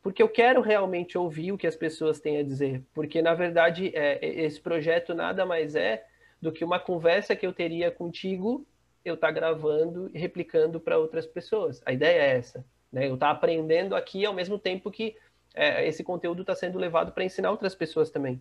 porque 0.00 0.22
eu 0.22 0.28
quero 0.28 0.60
realmente 0.60 1.18
ouvir 1.18 1.50
o 1.50 1.58
que 1.58 1.66
as 1.66 1.76
pessoas 1.76 2.20
têm 2.20 2.38
a 2.38 2.44
dizer. 2.44 2.84
Porque, 2.94 3.20
na 3.20 3.34
verdade, 3.34 3.90
é, 3.94 4.24
esse 4.24 4.60
projeto 4.60 5.12
nada 5.12 5.44
mais 5.44 5.74
é 5.74 6.06
do 6.40 6.52
que 6.52 6.64
uma 6.64 6.78
conversa 6.78 7.36
que 7.36 7.46
eu 7.46 7.52
teria 7.52 7.90
contigo, 7.90 8.66
eu 9.04 9.14
estar 9.14 9.28
tá 9.28 9.32
gravando 9.32 10.10
e 10.14 10.18
replicando 10.18 10.80
para 10.80 10.98
outras 10.98 11.26
pessoas. 11.26 11.82
A 11.84 11.92
ideia 11.92 12.22
é 12.22 12.36
essa. 12.38 12.64
Né? 12.92 13.08
Eu 13.08 13.14
estar 13.14 13.26
tá 13.26 13.32
aprendendo 13.32 13.94
aqui 13.94 14.24
ao 14.24 14.34
mesmo 14.34 14.58
tempo 14.58 14.90
que 14.90 15.16
é, 15.54 15.86
esse 15.86 16.02
conteúdo 16.02 16.42
está 16.42 16.54
sendo 16.54 16.78
levado 16.78 17.12
para 17.12 17.24
ensinar 17.24 17.50
outras 17.50 17.74
pessoas 17.74 18.10
também. 18.10 18.40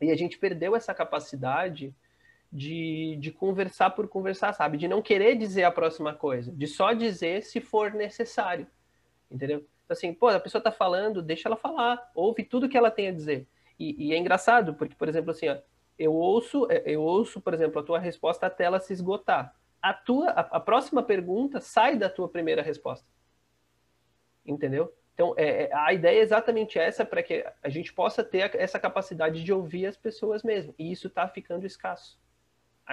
E 0.00 0.10
a 0.10 0.16
gente 0.16 0.38
perdeu 0.38 0.74
essa 0.74 0.94
capacidade 0.94 1.94
de, 2.52 3.16
de 3.20 3.30
conversar 3.30 3.90
por 3.90 4.08
conversar, 4.08 4.52
sabe? 4.52 4.78
De 4.78 4.88
não 4.88 5.02
querer 5.02 5.36
dizer 5.36 5.64
a 5.64 5.70
próxima 5.70 6.14
coisa, 6.14 6.50
de 6.50 6.66
só 6.66 6.92
dizer 6.92 7.42
se 7.42 7.60
for 7.60 7.92
necessário, 7.92 8.66
entendeu? 9.30 9.58
Então, 9.84 9.96
assim, 9.96 10.12
pô, 10.12 10.28
a 10.28 10.40
pessoa 10.40 10.62
tá 10.62 10.72
falando, 10.72 11.22
deixa 11.22 11.48
ela 11.48 11.56
falar, 11.56 12.10
ouve 12.14 12.42
tudo 12.44 12.68
que 12.68 12.76
ela 12.76 12.90
tem 12.90 13.08
a 13.08 13.12
dizer. 13.12 13.46
E, 13.78 14.08
e 14.08 14.14
é 14.14 14.16
engraçado, 14.16 14.74
porque, 14.74 14.94
por 14.94 15.08
exemplo, 15.08 15.30
assim, 15.30 15.48
ó, 15.48 15.58
eu 16.00 16.14
ouço, 16.14 16.66
é, 16.70 16.82
eu 16.86 17.02
ouço, 17.02 17.42
por 17.42 17.52
exemplo, 17.52 17.78
a 17.78 17.84
tua 17.84 17.98
resposta 17.98 18.46
até 18.46 18.64
ela 18.64 18.80
se 18.80 18.92
esgotar. 18.92 19.54
A 19.82 19.92
tua, 19.92 20.30
a, 20.30 20.40
a 20.40 20.60
próxima 20.60 21.02
pergunta 21.02 21.60
sai 21.60 21.96
da 21.96 22.08
tua 22.08 22.26
primeira 22.26 22.62
resposta. 22.62 23.06
Entendeu? 24.44 24.92
Então, 25.12 25.34
é, 25.36 25.64
é 25.64 25.70
a 25.74 25.92
ideia 25.92 26.18
é 26.18 26.22
exatamente 26.22 26.78
essa 26.78 27.04
para 27.04 27.22
que 27.22 27.44
a 27.62 27.68
gente 27.68 27.92
possa 27.92 28.24
ter 28.24 28.50
essa 28.56 28.80
capacidade 28.80 29.44
de 29.44 29.52
ouvir 29.52 29.84
as 29.84 29.96
pessoas 29.96 30.42
mesmo. 30.42 30.74
E 30.78 30.90
isso 30.90 31.08
está 31.08 31.28
ficando 31.28 31.66
escasso. 31.66 32.18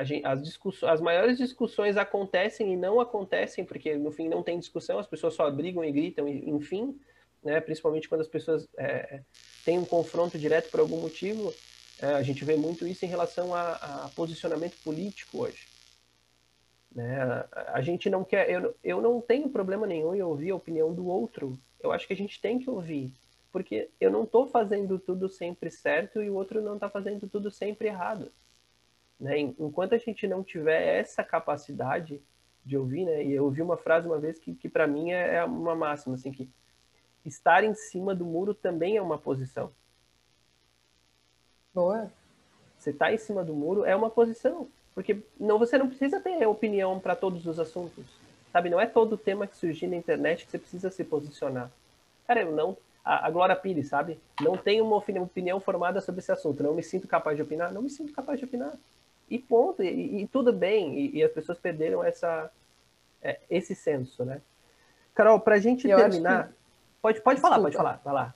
Gente, 0.03 0.25
as, 0.25 0.43
discussões, 0.43 0.91
as 0.91 1.01
maiores 1.01 1.37
discussões 1.37 1.95
acontecem 1.95 2.73
e 2.73 2.75
não 2.75 2.99
acontecem 2.99 3.63
porque, 3.63 3.95
no 3.95 4.11
fim, 4.11 4.27
não 4.27 4.43
tem 4.43 4.59
discussão, 4.59 4.99
as 4.99 5.07
pessoas 5.07 5.33
só 5.33 5.49
brigam 5.49 5.83
e 5.83 5.91
gritam, 5.91 6.27
enfim, 6.27 6.99
né? 7.41 7.61
principalmente 7.61 8.09
quando 8.09 8.21
as 8.21 8.27
pessoas 8.27 8.67
é, 8.77 9.21
têm 9.63 9.79
um 9.79 9.85
confronto 9.85 10.37
direto 10.37 10.69
por 10.69 10.81
algum 10.81 10.99
motivo. 10.99 11.53
É, 12.01 12.13
a 12.13 12.21
gente 12.21 12.45
vê 12.45 12.55
muito 12.55 12.87
isso 12.87 13.05
em 13.05 13.07
relação 13.07 13.53
a, 13.53 13.73
a 14.05 14.09
posicionamento 14.15 14.75
político 14.83 15.39
hoje. 15.39 15.67
Né? 16.93 17.17
A, 17.67 17.81
gente 17.81 18.09
não 18.09 18.23
quer. 18.23 18.49
Eu, 18.49 18.75
eu 18.83 19.01
não 19.01 19.19
tenho 19.21 19.49
problema 19.49 19.85
nenhum 19.85 20.15
em 20.15 20.21
ouvir 20.21 20.51
a 20.51 20.55
opinião 20.55 20.93
do 20.93 21.07
outro. 21.07 21.57
Eu 21.79 21.91
acho 21.91 22.07
que 22.07 22.13
a 22.13 22.17
gente 22.17 22.39
tem 22.41 22.59
que 22.59 22.69
ouvir. 22.69 23.11
Porque 23.51 23.89
eu 23.99 24.11
não 24.11 24.23
estou 24.23 24.47
fazendo 24.47 24.99
tudo 24.99 25.29
sempre 25.29 25.71
certo 25.71 26.21
e 26.21 26.29
o 26.29 26.35
outro 26.35 26.61
não 26.61 26.75
está 26.75 26.89
fazendo 26.89 27.27
tudo 27.27 27.49
sempre 27.49 27.87
errado. 27.87 28.31
Né? 29.19 29.39
Enquanto 29.39 29.95
a 29.95 29.97
gente 29.97 30.27
não 30.27 30.43
tiver 30.43 30.99
essa 30.99 31.23
capacidade 31.23 32.21
de 32.63 32.77
ouvir, 32.77 33.05
né? 33.05 33.23
E 33.23 33.31
eu 33.31 33.45
ouvi 33.45 33.61
uma 33.61 33.77
frase 33.77 34.05
uma 34.07 34.19
vez 34.19 34.37
que, 34.37 34.53
que 34.53 34.67
para 34.67 34.85
mim 34.85 35.11
é, 35.11 35.35
é 35.35 35.43
uma 35.45 35.73
máxima, 35.73 36.15
assim, 36.15 36.31
que 36.31 36.49
estar 37.25 37.63
em 37.63 37.73
cima 37.73 38.13
do 38.13 38.25
muro 38.25 38.53
também 38.53 38.97
é 38.97 39.01
uma 39.01 39.17
posição. 39.17 39.71
Você 42.77 42.91
está 42.91 43.11
em 43.11 43.17
cima 43.17 43.43
do 43.43 43.53
muro 43.53 43.85
é 43.85 43.95
uma 43.95 44.09
posição, 44.09 44.67
porque 44.93 45.17
não 45.39 45.57
você 45.57 45.77
não 45.77 45.87
precisa 45.87 46.19
ter 46.19 46.45
opinião 46.47 46.99
para 46.99 47.15
todos 47.15 47.45
os 47.45 47.59
assuntos, 47.59 48.05
sabe? 48.51 48.69
Não 48.69 48.79
é 48.79 48.85
todo 48.85 49.17
tema 49.17 49.47
que 49.47 49.57
surgir 49.57 49.87
na 49.87 49.95
internet 49.95 50.45
que 50.45 50.51
você 50.51 50.57
precisa 50.57 50.89
se 50.89 51.03
posicionar. 51.03 51.71
Cara, 52.25 52.41
eu 52.41 52.51
não 52.51 52.77
a, 53.03 53.27
a 53.27 53.29
Glória 53.29 53.55
Pires, 53.55 53.87
sabe? 53.87 54.19
Não 54.41 54.57
tenho 54.57 54.85
uma 54.85 54.97
opinião 54.97 55.59
formada 55.59 56.01
sobre 56.01 56.19
esse 56.19 56.31
assunto, 56.31 56.63
não 56.63 56.73
me 56.73 56.83
sinto 56.83 57.07
capaz 57.07 57.37
de 57.37 57.43
opinar, 57.43 57.71
não 57.71 57.81
me 57.81 57.89
sinto 57.89 58.13
capaz 58.13 58.37
de 58.39 58.45
opinar 58.45 58.73
e 59.29 59.37
ponto, 59.37 59.83
e, 59.83 60.21
e 60.21 60.27
tudo 60.27 60.53
bem, 60.53 60.97
e, 60.97 61.17
e, 61.17 61.23
as 61.23 61.31
pessoas 61.31 61.57
perderam 61.57 62.03
essa, 62.03 62.49
é, 63.21 63.39
esse 63.49 63.75
senso, 63.75 64.23
né? 64.23 64.41
Carol, 65.13 65.39
para 65.39 65.55
a 65.55 65.59
gente 65.59 65.87
eu 65.87 65.97
terminar, 65.97 66.47
que... 66.47 66.53
pode, 67.01 67.21
pode 67.21 67.41
falar, 67.41 67.59
pode 67.59 67.75
falar, 67.75 68.01
vai 68.03 68.13
lá. 68.13 68.33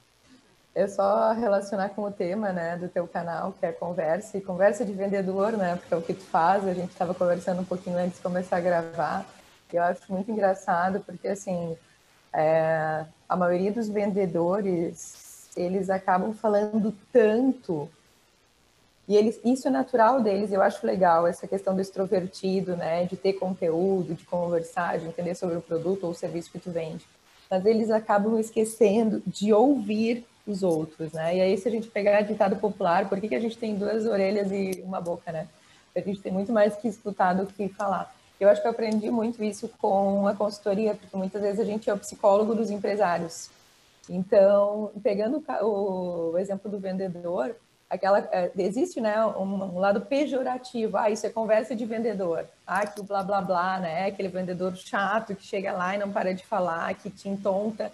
É 0.74 0.88
só 0.88 1.34
relacionar 1.34 1.89
com 1.89 2.03
o 2.03 2.11
tema, 2.11 2.53
né, 2.53 2.78
do 2.78 2.88
teu 2.88 3.05
canal, 3.05 3.53
que 3.59 3.65
é 3.65 3.72
conversa, 3.72 4.38
e 4.38 4.41
conversa 4.41 4.86
de 4.86 4.93
vendedor, 4.93 5.51
né, 5.53 5.76
porque 5.76 5.93
é 5.93 5.97
o 5.97 6.01
que 6.01 6.13
tu 6.13 6.24
faz, 6.24 6.65
a 6.65 6.74
gente 6.74 6.91
estava 6.91 7.13
conversando 7.13 7.61
um 7.61 7.65
pouquinho 7.65 7.97
antes 7.97 8.17
de 8.17 8.24
começar 8.24 8.57
a 8.57 8.61
gravar, 8.61 9.26
e 9.72 9.76
eu 9.76 9.84
acho 9.84 10.01
muito 10.09 10.32
engraçado, 10.32 11.01
porque, 11.01 11.28
assim, 11.28 11.78
é, 12.34 13.05
a 13.28 13.36
maioria 13.36 13.72
dos 13.72 13.89
vendedores, 13.89 15.49
eles 15.57 15.89
acabam 15.89 16.34
falando 16.34 16.93
tanto 17.11 17.89
e 19.07 19.17
eles, 19.17 19.41
isso 19.43 19.67
é 19.67 19.72
natural 19.72 20.22
deles, 20.22 20.53
eu 20.53 20.61
acho 20.61 20.88
legal 20.88 21.28
essa 21.28 21.45
questão 21.45 21.76
do 21.76 21.82
extrovertido, 21.82 22.78
né, 22.78 23.03
de 23.03 23.17
ter 23.17 23.34
conteúdo, 23.34 24.13
de 24.13 24.24
conversar, 24.24 24.99
de 24.99 25.07
entender 25.07 25.36
sobre 25.36 25.57
o 25.57 25.61
produto 25.61 26.05
ou 26.05 26.11
o 26.11 26.15
serviço 26.15 26.49
que 26.49 26.59
tu 26.59 26.72
vende. 26.72 27.05
Mas 27.49 27.65
eles 27.65 27.89
acabam 27.89 28.39
esquecendo 28.39 29.22
de 29.28 29.51
ouvir 29.51 30.26
os 30.52 30.64
outros, 30.64 31.12
né? 31.14 31.38
E 31.38 31.41
aí 31.41 31.58
se 31.58 31.68
a 31.68 31.72
gente 31.72 31.88
pegar 31.88 32.22
ditado 32.22 32.56
popular, 32.58 33.08
por 33.10 33.20
que, 33.20 33.28
que 33.28 33.36
a 33.36 33.39
gente 33.39 33.58
tem 33.58 33.76
duas 33.76 34.06
orelhas 34.06 34.52
e 34.52 34.82
uma 34.86 35.02
boca, 35.02 35.32
né? 35.32 35.47
A 35.95 35.99
gente 35.99 36.22
tem 36.22 36.32
muito 36.32 36.52
mais 36.52 36.76
que 36.76 36.88
escutar 36.88 37.34
do 37.34 37.45
que 37.45 37.68
falar. 37.70 38.14
Eu 38.39 38.49
acho 38.49 38.62
que 38.62 38.68
eu 38.68 38.72
aprendi 38.72 39.12
muito 39.12 39.43
isso 39.43 39.70
com 39.80 40.28
a 40.28 40.34
consultoria, 40.34 40.95
porque 40.95 41.16
muitas 41.16 41.41
vezes 41.41 41.60
a 41.60 41.66
gente 41.66 41.89
é 41.89 41.93
o 41.93 41.97
psicólogo 41.97 42.56
dos 42.56 42.70
empresários. 42.72 43.49
Então, 44.10 44.91
pegando 45.04 45.43
o 45.62 46.38
exemplo 46.38 46.70
do 46.70 46.80
vendedor, 46.80 47.56
aquela 47.91 48.20
é, 48.32 48.49
existe 48.58 49.02
né 49.02 49.24
um, 49.26 49.78
lado 49.78 50.02
pejorativo 50.02 50.95
ah 50.95 51.10
isso 51.10 51.26
é 51.26 51.30
conversa 51.30 51.76
de 51.76 51.86
vendedor 51.86 52.45
ah 52.66 52.88
que 52.88 53.02
o 53.02 53.04
blá 53.04 53.22
blá 53.22 53.41
blá 53.41 53.80
né 53.80 54.06
aquele 54.06 54.30
vendedor 54.30 54.74
chato 54.78 55.36
que 55.36 55.43
chega 55.43 55.74
lá 55.74 55.93
e 55.93 55.97
não 55.97 56.10
para 56.10 56.34
de 56.34 56.45
falar 56.45 56.93
que 56.95 57.10
te 57.10 57.28
entonta 57.28 57.91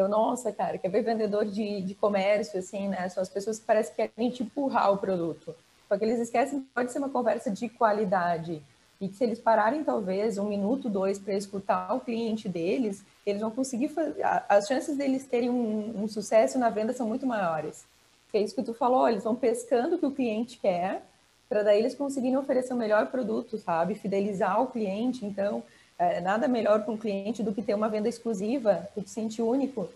eu 0.00 0.08
nossa 0.08 0.52
cara 0.52 0.78
quer 0.78 0.88
ver 0.88 1.02
vendedor 1.02 1.44
de, 1.44 1.82
de 1.82 1.94
comércio 1.94 2.58
assim 2.58 2.88
né 2.88 3.08
são 3.08 3.22
as 3.22 3.28
pessoas 3.28 3.58
que 3.58 3.66
parecem 3.66 3.94
que 3.94 4.08
querem 4.08 4.30
te 4.30 4.42
empurrar 4.42 4.92
o 4.92 4.98
produto 4.98 5.54
só 5.88 5.98
que 5.98 6.04
eles 6.04 6.20
esquecem 6.20 6.60
que 6.60 6.66
pode 6.74 6.92
ser 6.92 6.98
uma 6.98 7.08
conversa 7.08 7.50
de 7.50 7.68
qualidade 7.68 8.62
e 9.00 9.08
que 9.08 9.16
se 9.16 9.24
eles 9.24 9.38
pararem 9.38 9.82
talvez 9.82 10.38
um 10.38 10.48
minuto 10.48 10.88
dois 10.88 11.18
para 11.18 11.34
escutar 11.34 11.94
o 11.94 12.00
cliente 12.00 12.48
deles 12.48 13.04
eles 13.26 13.40
vão 13.40 13.50
conseguir 13.50 13.88
fazer, 13.88 14.22
as 14.48 14.66
chances 14.66 14.96
deles 14.96 15.26
terem 15.26 15.50
um, 15.50 16.02
um 16.02 16.08
sucesso 16.08 16.58
na 16.58 16.70
venda 16.70 16.92
são 16.92 17.06
muito 17.06 17.26
maiores 17.26 17.84
que 18.30 18.38
é 18.38 18.42
isso 18.42 18.54
que 18.54 18.62
tu 18.62 18.72
falou, 18.72 19.08
eles 19.08 19.24
vão 19.24 19.34
pescando 19.34 19.96
o 19.96 19.98
que 19.98 20.06
o 20.06 20.12
cliente 20.12 20.58
quer, 20.58 21.02
para 21.48 21.64
daí 21.64 21.80
eles 21.80 21.94
conseguirem 21.94 22.36
oferecer 22.36 22.72
o 22.72 22.76
melhor 22.76 23.08
produto, 23.08 23.58
sabe? 23.58 23.96
Fidelizar 23.96 24.62
o 24.62 24.68
cliente. 24.68 25.26
Então, 25.26 25.64
é, 26.00 26.18
nada 26.18 26.48
melhor 26.48 26.82
para 26.82 26.94
um 26.94 26.96
cliente 26.96 27.42
do 27.42 27.52
que 27.52 27.60
ter 27.60 27.74
uma 27.74 27.90
venda 27.90 28.08
exclusiva, 28.08 28.88
tu 28.94 29.02
te 29.02 29.10
sente 29.10 29.42
único. 29.42 29.86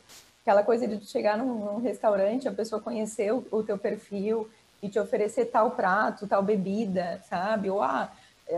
Aquela 0.42 0.62
coisa 0.62 0.86
de 0.86 0.98
tu 0.98 1.06
chegar 1.06 1.38
num, 1.38 1.54
num 1.64 1.80
restaurante, 1.80 2.46
a 2.46 2.52
pessoa 2.52 2.82
conhecer 2.82 3.32
o, 3.32 3.42
o, 3.50 3.62
teu 3.62 3.78
perfil 3.78 4.46
e 4.82 4.90
te 4.90 4.98
oferecer 4.98 5.46
tal 5.46 5.70
prato, 5.70 6.28
tal 6.28 6.42
bebida, 6.42 7.22
sabe? 7.26 7.70
Ou, 7.70 7.82
ah, 7.82 8.12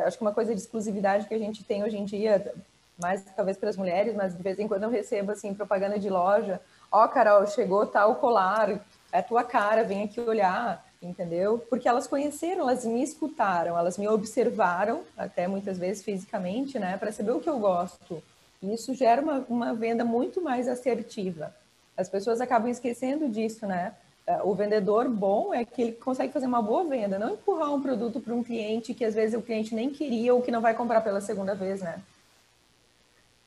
acho 0.05 0.18
que 0.18 0.24
uma 0.24 0.34
coisa 0.34 0.53
de 0.53 0.61
exclusividade 0.61 1.28
que 1.28 1.34
a 1.34 1.38
gente 1.38 1.62
tem 1.62 1.84
hoje 1.84 1.97
em 1.97 2.05
dia, 2.05 2.53
mais 3.01 3.22
talvez 3.36 3.57
para 3.57 3.70
as 3.70 3.76
mulheres, 3.76 4.16
mas 4.16 4.36
de 4.36 4.42
vez 4.42 4.59
em 4.59 4.66
quando 4.66 4.82
eu 4.82 4.90
recebo, 4.90 5.30
assim, 5.30 5.55
propaganda 5.55 6.01
de 6.01 6.11
loja. 6.11 6.61
Ó, 6.90 7.05
oh, 7.05 7.09
Carol, 7.09 7.47
chegou 7.47 7.86
tal 7.86 8.16
colar 8.16 8.80
é 9.12 9.20
a 9.20 9.22
tua 9.22 9.44
cara, 9.44 9.84
vem 9.84 10.03
aqui 10.03 10.20
olhar, 10.20 10.84
entendeu? 11.09 11.59
Porque 11.70 11.88
elas 11.88 12.07
conheceram, 12.07 12.62
elas 12.62 12.84
me 12.84 13.02
escutaram, 13.02 13.78
elas 13.78 13.96
me 13.96 14.09
observaram, 14.09 15.02
até 15.16 15.46
muitas 15.46 15.78
vezes 15.78 16.02
fisicamente, 16.02 16.78
né, 16.78 16.96
para 16.96 17.12
saber 17.12 17.32
o 17.32 17.40
que 17.40 17.48
eu 17.48 17.59
gosto. 17.59 18.22
E 18.62 18.72
isso 18.74 18.94
gera 18.94 19.22
uma, 19.22 19.44
uma 19.48 19.74
venda 19.74 20.04
muito 20.04 20.42
mais 20.42 20.68
assertiva. 20.68 21.54
As 21.96 22.09
pessoas 22.09 22.40
acabam 22.40 22.70
esquecendo 22.70 23.28
disso, 23.28 23.66
né? 23.66 23.94
É, 24.26 24.42
o 24.42 24.54
vendedor 24.54 25.09
bom 25.09 25.54
é 25.54 25.64
que 25.64 25.92
consegue 25.92 26.32
fazer 26.32 26.46
uma 26.46 26.61
boa 26.61 26.84
venda, 26.84 27.18
não 27.18 27.34
empurrar 27.34 27.72
um 27.72 27.80
produto 27.80 28.20
para 28.20 28.34
um 28.34 28.42
cliente 28.42 28.92
que 28.92 29.04
às 29.04 29.14
vezes 29.14 29.38
o 29.38 29.42
cliente 29.42 29.74
nem 29.74 29.88
queria 29.90 30.34
ou 30.34 30.42
que 30.42 30.50
não 30.50 30.61
vai 30.61 30.74
comprar 30.74 31.00
pela 31.00 31.20
segunda 31.20 31.54
vez, 31.54 31.80
né? 31.80 32.02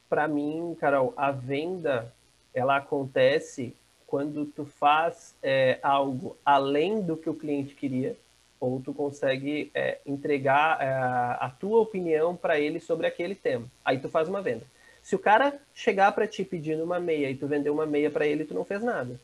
Para 0.07 0.27
mim, 0.27 0.75
Carol, 0.79 1.13
a 1.17 1.31
venda 1.31 2.11
ela 2.53 2.77
acontece 2.77 3.75
quando 4.09 4.45
tu 4.45 4.65
faz 4.65 5.35
é, 5.41 5.77
algo 5.83 6.35
além 6.43 6.99
do 6.99 7.15
que 7.15 7.29
o 7.29 7.35
cliente 7.35 7.75
queria, 7.75 8.15
ou 8.59 8.81
tu 8.81 8.91
consegue 8.91 9.69
é, 9.73 9.99
entregar 10.05 10.81
é, 10.81 10.91
a 10.91 11.53
tua 11.59 11.79
opinião 11.79 12.35
para 12.35 12.59
ele 12.59 12.79
sobre 12.79 13.05
aquele 13.05 13.35
tema. 13.35 13.67
Aí 13.85 13.99
tu 13.99 14.09
faz 14.09 14.27
uma 14.27 14.41
venda. 14.41 14.65
Se 15.03 15.15
o 15.15 15.19
cara 15.19 15.53
chegar 15.75 16.11
para 16.11 16.27
ti 16.27 16.43
pedindo 16.43 16.83
uma 16.83 16.99
meia 16.99 17.29
e 17.29 17.35
tu 17.35 17.47
vender 17.47 17.69
uma 17.69 17.85
meia 17.85 18.09
para 18.09 18.25
ele, 18.25 18.43
tu 18.43 18.53
não 18.53 18.65
fez 18.65 18.83
nada. 18.83 19.19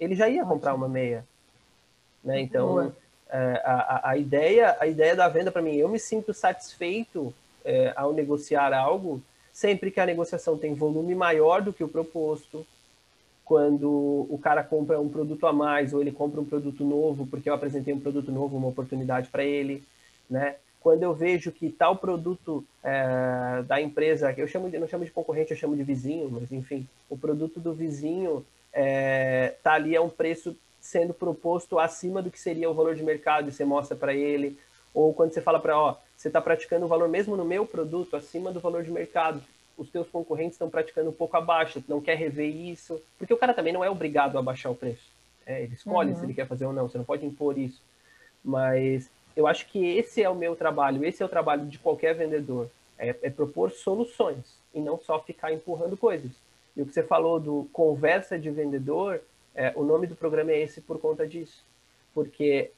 Ele 0.00 0.14
já 0.14 0.28
ia 0.28 0.44
comprar 0.44 0.74
uma 0.74 0.88
meia. 0.88 1.24
Né? 2.24 2.40
Então, 2.40 2.92
é, 3.28 3.62
a, 3.62 4.10
a, 4.10 4.16
ideia, 4.16 4.74
a 4.80 4.86
ideia 4.86 5.14
da 5.14 5.28
venda 5.28 5.52
para 5.52 5.62
mim, 5.62 5.76
eu 5.76 5.88
me 5.88 5.98
sinto 5.98 6.32
satisfeito 6.32 7.32
é, 7.62 7.92
ao 7.94 8.12
negociar 8.12 8.72
algo 8.72 9.22
sempre 9.52 9.90
que 9.90 10.00
a 10.00 10.06
negociação 10.06 10.56
tem 10.56 10.74
volume 10.74 11.14
maior 11.14 11.60
do 11.60 11.72
que 11.72 11.84
o 11.84 11.88
proposto, 11.88 12.66
quando 13.50 14.28
o 14.30 14.38
cara 14.40 14.62
compra 14.62 15.00
um 15.00 15.08
produto 15.08 15.44
a 15.44 15.52
mais 15.52 15.92
ou 15.92 16.00
ele 16.00 16.12
compra 16.12 16.40
um 16.40 16.44
produto 16.44 16.84
novo 16.84 17.26
porque 17.26 17.50
eu 17.50 17.54
apresentei 17.54 17.92
um 17.92 17.98
produto 17.98 18.30
novo, 18.30 18.56
uma 18.56 18.68
oportunidade 18.68 19.28
para 19.28 19.42
ele, 19.42 19.82
né? 20.30 20.54
Quando 20.78 21.02
eu 21.02 21.12
vejo 21.12 21.50
que 21.50 21.68
tal 21.68 21.96
produto 21.96 22.64
é, 22.80 23.64
da 23.66 23.82
empresa, 23.82 24.32
eu 24.36 24.46
chamo 24.46 24.68
não 24.68 24.86
chamo 24.86 25.04
de 25.04 25.10
concorrente, 25.10 25.50
eu 25.50 25.56
chamo 25.56 25.74
de 25.74 25.82
vizinho, 25.82 26.30
mas 26.30 26.52
enfim, 26.52 26.86
o 27.08 27.18
produto 27.18 27.58
do 27.58 27.74
vizinho 27.74 28.46
é, 28.72 29.56
tá 29.64 29.72
ali 29.72 29.96
a 29.96 30.00
um 30.00 30.08
preço 30.08 30.56
sendo 30.80 31.12
proposto 31.12 31.76
acima 31.80 32.22
do 32.22 32.30
que 32.30 32.38
seria 32.38 32.70
o 32.70 32.74
valor 32.74 32.94
de 32.94 33.02
mercado 33.02 33.48
e 33.48 33.52
você 33.52 33.64
mostra 33.64 33.96
para 33.96 34.14
ele, 34.14 34.56
ou 34.94 35.12
quando 35.12 35.34
você 35.34 35.42
fala 35.42 35.58
para, 35.58 35.76
ó, 35.76 35.96
você 36.16 36.28
está 36.28 36.40
praticando 36.40 36.84
o 36.84 36.88
valor 36.88 37.08
mesmo 37.08 37.36
no 37.36 37.44
meu 37.44 37.66
produto 37.66 38.14
acima 38.14 38.52
do 38.52 38.60
valor 38.60 38.84
de 38.84 38.92
mercado, 38.92 39.42
os 39.76 39.90
teus 39.90 40.08
concorrentes 40.08 40.54
estão 40.54 40.68
praticando 40.68 41.10
um 41.10 41.14
pouco 41.14 41.36
abaixo, 41.36 41.82
não 41.88 42.00
quer 42.00 42.16
rever 42.16 42.54
isso, 42.54 43.00
porque 43.18 43.32
o 43.32 43.36
cara 43.36 43.54
também 43.54 43.72
não 43.72 43.84
é 43.84 43.90
obrigado 43.90 44.38
a 44.38 44.42
baixar 44.42 44.70
o 44.70 44.74
preço. 44.74 45.10
É, 45.46 45.62
ele 45.62 45.74
escolhe 45.74 46.10
uhum. 46.10 46.16
se 46.16 46.24
ele 46.24 46.34
quer 46.34 46.46
fazer 46.46 46.66
ou 46.66 46.72
não, 46.72 46.88
você 46.88 46.98
não 46.98 47.04
pode 47.04 47.24
impor 47.24 47.58
isso. 47.58 47.80
Mas 48.44 49.10
eu 49.36 49.46
acho 49.46 49.66
que 49.68 49.78
esse 49.96 50.22
é 50.22 50.28
o 50.28 50.34
meu 50.34 50.54
trabalho, 50.54 51.04
esse 51.04 51.22
é 51.22 51.26
o 51.26 51.28
trabalho 51.28 51.66
de 51.66 51.78
qualquer 51.78 52.14
vendedor, 52.14 52.68
é, 52.98 53.16
é 53.22 53.30
propor 53.30 53.70
soluções 53.70 54.58
e 54.74 54.80
não 54.80 54.98
só 54.98 55.18
ficar 55.20 55.52
empurrando 55.52 55.96
coisas. 55.96 56.30
E 56.76 56.82
o 56.82 56.86
que 56.86 56.92
você 56.92 57.02
falou 57.02 57.40
do 57.40 57.68
conversa 57.72 58.38
de 58.38 58.50
vendedor, 58.50 59.20
é, 59.54 59.72
o 59.74 59.82
nome 59.82 60.06
do 60.06 60.14
programa 60.14 60.52
é 60.52 60.60
esse 60.60 60.80
por 60.80 61.00
conta 61.00 61.26
disso. 61.26 61.64
Porque 62.14 62.70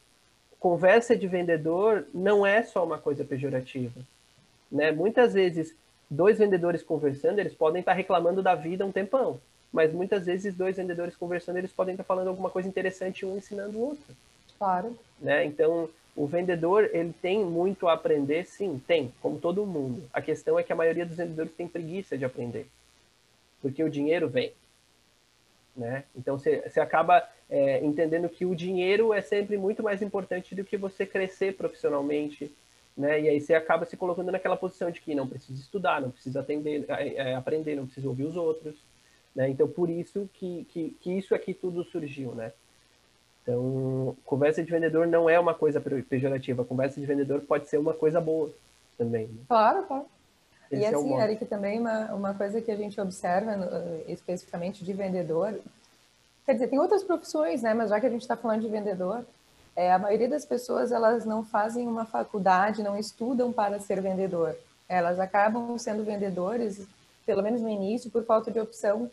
conversa 0.58 1.16
de 1.16 1.26
vendedor 1.26 2.06
não 2.14 2.46
é 2.46 2.62
só 2.62 2.84
uma 2.84 2.98
coisa 2.98 3.24
pejorativa. 3.24 4.00
Né? 4.70 4.92
Muitas 4.92 5.34
vezes, 5.34 5.74
dois 6.12 6.38
vendedores 6.38 6.82
conversando, 6.82 7.38
eles 7.38 7.54
podem 7.54 7.80
estar 7.80 7.94
reclamando 7.94 8.42
da 8.42 8.54
vida 8.54 8.84
um 8.84 8.92
tempão. 8.92 9.40
Mas 9.72 9.92
muitas 9.92 10.26
vezes, 10.26 10.54
dois 10.54 10.76
vendedores 10.76 11.16
conversando, 11.16 11.56
eles 11.56 11.72
podem 11.72 11.94
estar 11.94 12.04
falando 12.04 12.28
alguma 12.28 12.50
coisa 12.50 12.68
interessante 12.68 13.24
um 13.24 13.38
ensinando 13.38 13.78
o 13.78 13.88
outro. 13.88 14.14
Claro. 14.58 14.96
Né? 15.18 15.46
Então, 15.46 15.88
o 16.14 16.26
vendedor, 16.26 16.90
ele 16.92 17.14
tem 17.22 17.42
muito 17.42 17.88
a 17.88 17.94
aprender, 17.94 18.44
sim, 18.44 18.80
tem, 18.86 19.12
como 19.22 19.38
todo 19.38 19.64
mundo. 19.64 20.04
A 20.12 20.20
questão 20.20 20.58
é 20.58 20.62
que 20.62 20.72
a 20.72 20.76
maioria 20.76 21.06
dos 21.06 21.16
vendedores 21.16 21.52
tem 21.52 21.66
preguiça 21.66 22.18
de 22.18 22.24
aprender. 22.24 22.66
Porque 23.62 23.82
o 23.82 23.90
dinheiro 23.90 24.28
vem. 24.28 24.52
Né? 25.74 26.04
Então, 26.14 26.38
você 26.38 26.78
acaba 26.78 27.26
é, 27.48 27.82
entendendo 27.82 28.28
que 28.28 28.44
o 28.44 28.54
dinheiro 28.54 29.14
é 29.14 29.22
sempre 29.22 29.56
muito 29.56 29.82
mais 29.82 30.02
importante 30.02 30.54
do 30.54 30.64
que 30.64 30.76
você 30.76 31.06
crescer 31.06 31.56
profissionalmente, 31.56 32.52
né? 32.96 33.20
E 33.20 33.28
aí 33.28 33.40
você 33.40 33.54
acaba 33.54 33.84
se 33.84 33.96
colocando 33.96 34.30
naquela 34.30 34.56
posição 34.56 34.90
de 34.90 35.00
que 35.00 35.14
não 35.14 35.26
precisa 35.26 35.60
estudar, 35.60 36.00
não 36.00 36.10
precisa 36.10 36.40
atender, 36.40 36.84
é, 36.88 37.34
aprender, 37.34 37.76
não 37.76 37.86
precisa 37.86 38.08
ouvir 38.08 38.24
os 38.24 38.36
outros, 38.36 38.76
né? 39.34 39.48
Então, 39.48 39.66
por 39.66 39.88
isso 39.88 40.28
que, 40.34 40.64
que, 40.70 40.96
que 41.00 41.12
isso 41.12 41.34
aqui 41.34 41.54
tudo 41.54 41.84
surgiu, 41.84 42.34
né? 42.34 42.52
Então, 43.42 44.16
conversa 44.24 44.62
de 44.62 44.70
vendedor 44.70 45.06
não 45.06 45.28
é 45.28 45.38
uma 45.38 45.54
coisa 45.54 45.80
pejorativa. 45.80 46.64
Conversa 46.64 47.00
de 47.00 47.06
vendedor 47.06 47.40
pode 47.40 47.68
ser 47.68 47.78
uma 47.78 47.92
coisa 47.92 48.20
boa 48.20 48.50
também. 48.96 49.26
Né? 49.26 49.42
Claro, 49.48 49.82
claro. 49.84 50.06
Esse 50.70 50.80
e 50.80 50.84
é 50.84 50.94
assim, 50.94 51.14
é 51.14 51.24
Eric, 51.24 51.44
também 51.46 51.80
uma, 51.80 52.14
uma 52.14 52.34
coisa 52.34 52.60
que 52.60 52.70
a 52.70 52.76
gente 52.76 53.00
observa 53.00 53.52
especificamente 54.06 54.84
de 54.84 54.92
vendedor, 54.92 55.60
quer 56.46 56.54
dizer, 56.54 56.68
tem 56.68 56.78
outras 56.78 57.02
profissões, 57.02 57.62
né? 57.62 57.74
Mas 57.74 57.90
já 57.90 58.00
que 58.00 58.06
a 58.06 58.10
gente 58.10 58.22
está 58.22 58.36
falando 58.36 58.62
de 58.62 58.68
vendedor, 58.68 59.24
é, 59.74 59.92
a 59.92 59.98
maioria 59.98 60.28
das 60.28 60.44
pessoas 60.44 60.92
elas 60.92 61.24
não 61.24 61.44
fazem 61.44 61.86
uma 61.86 62.04
faculdade, 62.04 62.82
não 62.82 62.98
estudam 62.98 63.52
para 63.52 63.80
ser 63.80 64.00
vendedor. 64.00 64.56
Elas 64.88 65.18
acabam 65.18 65.78
sendo 65.78 66.04
vendedores, 66.04 66.86
pelo 67.24 67.42
menos 67.42 67.60
no 67.60 67.68
início, 67.68 68.10
por 68.10 68.24
falta 68.24 68.50
de 68.50 68.60
opção 68.60 69.10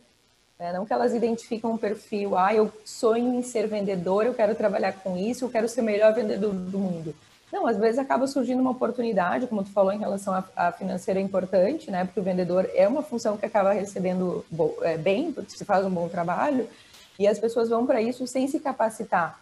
né? 0.60 0.74
Não 0.74 0.86
que 0.86 0.92
elas 0.92 1.14
identificam 1.14 1.72
um 1.72 1.78
perfil, 1.78 2.38
ah, 2.38 2.54
eu 2.54 2.72
sonho 2.84 3.34
em 3.34 3.42
ser 3.42 3.66
vendedor, 3.66 4.26
eu 4.26 4.34
quero 4.34 4.54
trabalhar 4.54 4.92
com 4.92 5.16
isso, 5.16 5.46
eu 5.46 5.50
quero 5.50 5.70
ser 5.70 5.80
o 5.80 5.86
melhor 5.86 6.14
vendedor 6.14 6.54
do 6.54 6.78
mundo. 6.78 7.16
Não, 7.52 7.66
às 7.66 7.78
vezes 7.78 7.98
acaba 7.98 8.28
surgindo 8.28 8.60
uma 8.60 8.72
oportunidade, 8.72 9.48
como 9.48 9.64
tu 9.64 9.72
falou 9.72 9.92
em 9.92 9.98
relação 9.98 10.44
à 10.56 10.72
financeira 10.72 11.20
é 11.20 11.24
importante, 11.24 11.90
né? 11.90 12.04
Porque 12.04 12.20
o 12.20 12.24
vendedor 12.24 12.70
é 12.76 12.88
uma 12.88 13.02
função 13.02 13.38
que 13.38 13.46
acaba 13.46 13.72
recebendo 13.72 14.46
é, 14.82 14.98
bem, 14.98 15.32
porque 15.32 15.58
se 15.58 15.66
faz 15.66 15.86
um 15.86 15.90
bom 15.90 16.10
trabalho, 16.10 16.68
e 17.18 17.26
as 17.26 17.40
pessoas 17.40 17.70
vão 17.70 17.88
para 17.88 18.02
isso 18.02 18.28
sem 18.28 18.48
se 18.48 18.60
capacitar. 18.60 19.40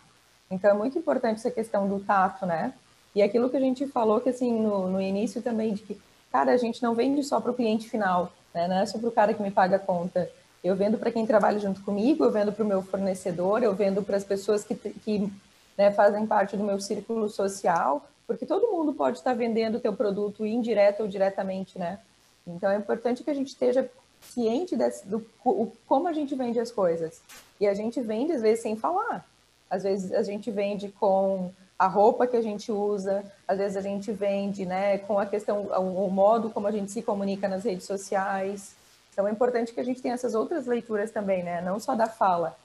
Então 0.49 0.71
é 0.71 0.73
muito 0.73 0.97
importante 0.97 1.39
essa 1.39 1.51
questão 1.51 1.87
do 1.87 1.99
tato, 1.99 2.45
né? 2.45 2.73
E 3.13 3.21
aquilo 3.21 3.49
que 3.49 3.57
a 3.57 3.59
gente 3.59 3.87
falou 3.87 4.21
que 4.21 4.29
assim 4.29 4.51
no, 4.59 4.87
no 4.87 5.01
início 5.01 5.41
também 5.41 5.73
de 5.73 5.81
que, 5.81 5.99
cara, 6.31 6.51
a 6.51 6.57
gente 6.57 6.81
não 6.81 6.93
vende 6.93 7.23
só 7.23 7.41
para 7.41 7.51
o 7.51 7.55
cliente 7.55 7.89
final, 7.89 8.31
né? 8.53 8.67
Não 8.67 8.77
é 8.77 8.85
só 8.85 8.97
para 8.97 9.09
o 9.09 9.11
cara 9.11 9.33
que 9.33 9.41
me 9.41 9.51
paga 9.51 9.77
a 9.77 9.79
conta. 9.79 10.29
Eu 10.63 10.75
vendo 10.75 10.97
para 10.97 11.11
quem 11.11 11.25
trabalha 11.25 11.59
junto 11.59 11.81
comigo, 11.81 12.23
eu 12.23 12.31
vendo 12.31 12.51
para 12.51 12.63
o 12.63 12.67
meu 12.67 12.81
fornecedor, 12.81 13.63
eu 13.63 13.73
vendo 13.73 14.01
para 14.01 14.17
as 14.17 14.23
pessoas 14.23 14.63
que, 14.63 14.75
que 14.75 15.31
né, 15.77 15.91
fazem 15.91 16.25
parte 16.25 16.57
do 16.57 16.63
meu 16.63 16.79
círculo 16.79 17.29
social, 17.29 18.05
porque 18.25 18.45
todo 18.45 18.71
mundo 18.71 18.93
pode 18.93 19.17
estar 19.17 19.33
vendendo 19.33 19.75
o 19.75 19.79
teu 19.79 19.93
produto 19.93 20.45
indireto 20.45 21.01
ou 21.01 21.07
diretamente, 21.07 21.77
né? 21.77 21.99
Então 22.45 22.71
é 22.71 22.77
importante 22.77 23.23
que 23.23 23.29
a 23.29 23.33
gente 23.33 23.49
esteja 23.49 23.89
ciente 24.21 24.75
desse, 24.75 25.07
do 25.07 25.25
o, 25.45 25.71
como 25.87 26.07
a 26.07 26.13
gente 26.13 26.35
vende 26.35 26.59
as 26.59 26.71
coisas. 26.71 27.21
E 27.59 27.67
a 27.67 27.73
gente 27.73 27.99
vende 28.01 28.33
às 28.33 28.41
vezes 28.41 28.61
sem 28.61 28.75
falar. 28.75 29.25
Às 29.69 29.83
vezes 29.83 30.11
a 30.13 30.23
gente 30.23 30.49
vende 30.51 30.89
com 30.89 31.51
a 31.77 31.87
roupa 31.87 32.25
que 32.25 32.35
a 32.35 32.41
gente 32.41 32.71
usa, 32.71 33.23
às 33.47 33.57
vezes 33.57 33.77
a 33.77 33.81
gente 33.81 34.11
vende, 34.11 34.65
né, 34.65 34.97
com 34.97 35.19
a 35.19 35.25
questão, 35.25 35.63
o, 35.63 36.09
modo 36.09 36.49
como 36.49 36.67
a 36.67 36.71
gente 36.71 36.91
se 36.91 37.03
comunica 37.03 37.47
nas 37.47 37.63
redes 37.63 37.85
sociais. 37.85 38.75
Então 39.11 39.27
é 39.27 39.31
importante 39.31 39.73
que 39.73 39.79
a 39.79 39.83
gente 39.83 40.01
tenha 40.01 40.15
essas 40.15 40.33
outras 40.33 40.65
leituras 40.65 41.11
também, 41.11 41.43
né? 41.43 41.61
Não 41.61 41.79
só 41.79 41.95
da 41.95 42.07
fala. 42.07 42.57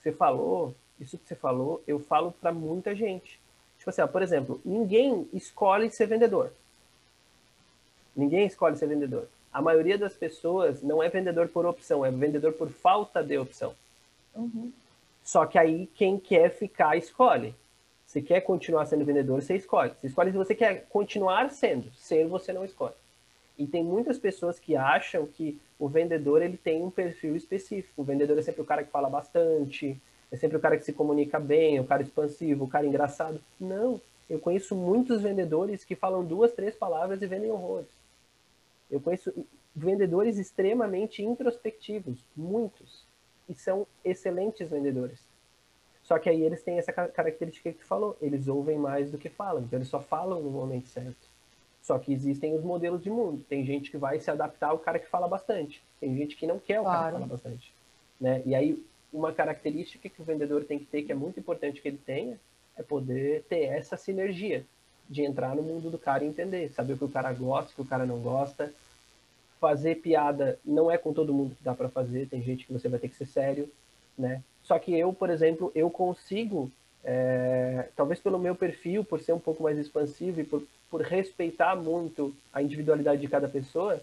Você 0.00 0.12
falou, 0.12 0.74
isso 1.00 1.18
que 1.18 1.26
você 1.26 1.34
falou, 1.34 1.82
eu 1.86 1.98
falo 1.98 2.32
para 2.32 2.52
muita 2.52 2.94
gente. 2.94 3.40
Tipo 3.78 3.90
assim, 3.90 4.02
ó, 4.02 4.06
por 4.06 4.22
exemplo, 4.22 4.60
ninguém 4.64 5.28
escolhe 5.32 5.90
ser 5.90 6.06
vendedor. 6.06 6.52
Ninguém 8.14 8.46
escolhe 8.46 8.76
ser 8.76 8.86
vendedor. 8.86 9.28
A 9.52 9.60
maioria 9.60 9.98
das 9.98 10.14
pessoas 10.14 10.82
não 10.82 11.02
é 11.02 11.08
vendedor 11.08 11.48
por 11.48 11.66
opção, 11.66 12.04
é 12.04 12.10
vendedor 12.10 12.52
por 12.52 12.68
falta 12.70 13.22
de 13.22 13.36
opção. 13.38 13.74
Uhum. 14.34 14.72
Só 15.22 15.46
que 15.46 15.58
aí 15.58 15.86
quem 15.94 16.18
quer 16.18 16.50
ficar 16.50 16.96
escolhe. 16.96 17.54
Se 18.06 18.20
quer 18.20 18.40
continuar 18.42 18.86
sendo 18.86 19.04
vendedor, 19.04 19.40
você 19.40 19.56
escolhe. 19.56 19.92
Você 19.98 20.08
escolhe 20.08 20.32
se 20.32 20.36
você 20.36 20.54
quer 20.54 20.86
continuar 20.88 21.50
sendo. 21.50 21.90
Ser 21.94 22.26
você 22.26 22.52
não 22.52 22.64
escolhe. 22.64 22.94
E 23.58 23.66
tem 23.66 23.84
muitas 23.84 24.18
pessoas 24.18 24.58
que 24.58 24.76
acham 24.76 25.26
que 25.26 25.60
o 25.78 25.88
vendedor 25.88 26.42
ele 26.42 26.56
tem 26.56 26.82
um 26.82 26.90
perfil 26.90 27.36
específico. 27.36 28.02
O 28.02 28.04
vendedor 28.04 28.38
é 28.38 28.42
sempre 28.42 28.60
o 28.60 28.64
cara 28.64 28.82
que 28.82 28.90
fala 28.90 29.08
bastante, 29.08 30.00
é 30.30 30.36
sempre 30.36 30.56
o 30.56 30.60
cara 30.60 30.76
que 30.76 30.84
se 30.84 30.92
comunica 30.92 31.38
bem, 31.38 31.78
o 31.78 31.84
cara 31.84 32.02
expansivo, 32.02 32.64
o 32.64 32.68
cara 32.68 32.86
engraçado. 32.86 33.40
Não, 33.60 34.00
eu 34.28 34.38
conheço 34.38 34.74
muitos 34.74 35.22
vendedores 35.22 35.84
que 35.84 35.94
falam 35.94 36.24
duas, 36.24 36.52
três 36.52 36.74
palavras 36.74 37.20
e 37.20 37.26
vendem 37.26 37.50
horrores. 37.50 37.88
Eu 38.90 39.00
conheço 39.00 39.32
vendedores 39.74 40.38
extremamente 40.38 41.22
introspectivos, 41.22 42.18
muitos, 42.36 43.04
e 43.48 43.54
são 43.54 43.86
excelentes 44.04 44.68
vendedores. 44.68 45.20
Só 46.02 46.18
que 46.18 46.28
aí 46.28 46.42
eles 46.42 46.62
têm 46.62 46.78
essa 46.78 46.92
característica 46.92 47.72
que 47.72 47.78
tu 47.78 47.84
falou, 47.86 48.16
eles 48.20 48.48
ouvem 48.48 48.76
mais 48.76 49.10
do 49.10 49.18
que 49.18 49.28
falam, 49.28 49.62
então 49.62 49.78
eles 49.78 49.88
só 49.88 50.00
falam 50.00 50.42
no 50.42 50.50
momento 50.50 50.88
certo. 50.88 51.30
Só 51.80 51.98
que 51.98 52.12
existem 52.12 52.54
os 52.54 52.62
modelos 52.62 53.02
de 53.02 53.10
mundo. 53.10 53.44
Tem 53.48 53.64
gente 53.64 53.90
que 53.90 53.96
vai 53.96 54.20
se 54.20 54.30
adaptar 54.30 54.68
ao 54.68 54.78
cara 54.78 55.00
que 55.00 55.08
fala 55.08 55.26
bastante. 55.26 55.82
Tem 56.00 56.16
gente 56.16 56.36
que 56.36 56.46
não 56.46 56.58
quer 56.58 56.80
o 56.80 56.84
claro. 56.84 56.98
cara 56.98 57.06
que 57.06 57.18
fala 57.18 57.26
bastante. 57.26 57.74
Né? 58.20 58.42
E 58.46 58.54
aí, 58.54 58.84
uma 59.12 59.32
característica 59.32 60.08
que 60.08 60.22
o 60.22 60.24
vendedor 60.24 60.64
tem 60.64 60.78
que 60.78 60.86
ter, 60.86 61.02
que 61.02 61.10
é 61.10 61.14
muito 61.14 61.40
importante 61.40 61.82
que 61.82 61.88
ele 61.88 61.98
tenha, 61.98 62.38
é 62.76 62.82
poder 62.82 63.42
ter 63.48 63.64
essa 63.64 63.96
sinergia 63.96 64.64
de 65.08 65.22
entrar 65.22 65.56
no 65.56 65.62
mundo 65.62 65.90
do 65.90 65.98
cara 65.98 66.24
e 66.24 66.28
entender, 66.28 66.72
saber 66.72 66.94
o 66.94 66.98
que 66.98 67.04
o 67.04 67.08
cara 67.08 67.32
gosta, 67.32 67.72
o 67.72 67.74
que 67.74 67.82
o 67.82 67.86
cara 67.86 68.06
não 68.06 68.20
gosta. 68.20 68.72
Fazer 69.62 69.94
piada 69.94 70.58
não 70.64 70.90
é 70.90 70.98
com 70.98 71.12
todo 71.12 71.32
mundo 71.32 71.54
que 71.54 71.62
dá 71.62 71.72
para 71.72 71.88
fazer, 71.88 72.28
tem 72.28 72.42
gente 72.42 72.66
que 72.66 72.72
você 72.72 72.88
vai 72.88 72.98
ter 72.98 73.08
que 73.08 73.16
ser 73.16 73.26
sério, 73.26 73.70
né? 74.18 74.42
Só 74.62 74.78
que 74.78 74.92
eu, 74.92 75.12
por 75.12 75.30
exemplo, 75.30 75.70
eu 75.74 75.88
consigo, 75.88 76.70
é, 77.04 77.88
talvez 77.96 78.20
pelo 78.20 78.38
meu 78.38 78.54
perfil, 78.54 79.04
por 79.04 79.20
ser 79.20 79.32
um 79.32 79.38
pouco 79.38 79.62
mais 79.62 79.78
expansivo 79.78 80.40
e 80.40 80.44
por 80.44 80.62
por 80.92 81.00
respeitar 81.00 81.74
muito 81.74 82.34
a 82.52 82.60
individualidade 82.60 83.22
de 83.22 83.26
cada 83.26 83.48
pessoa, 83.48 83.98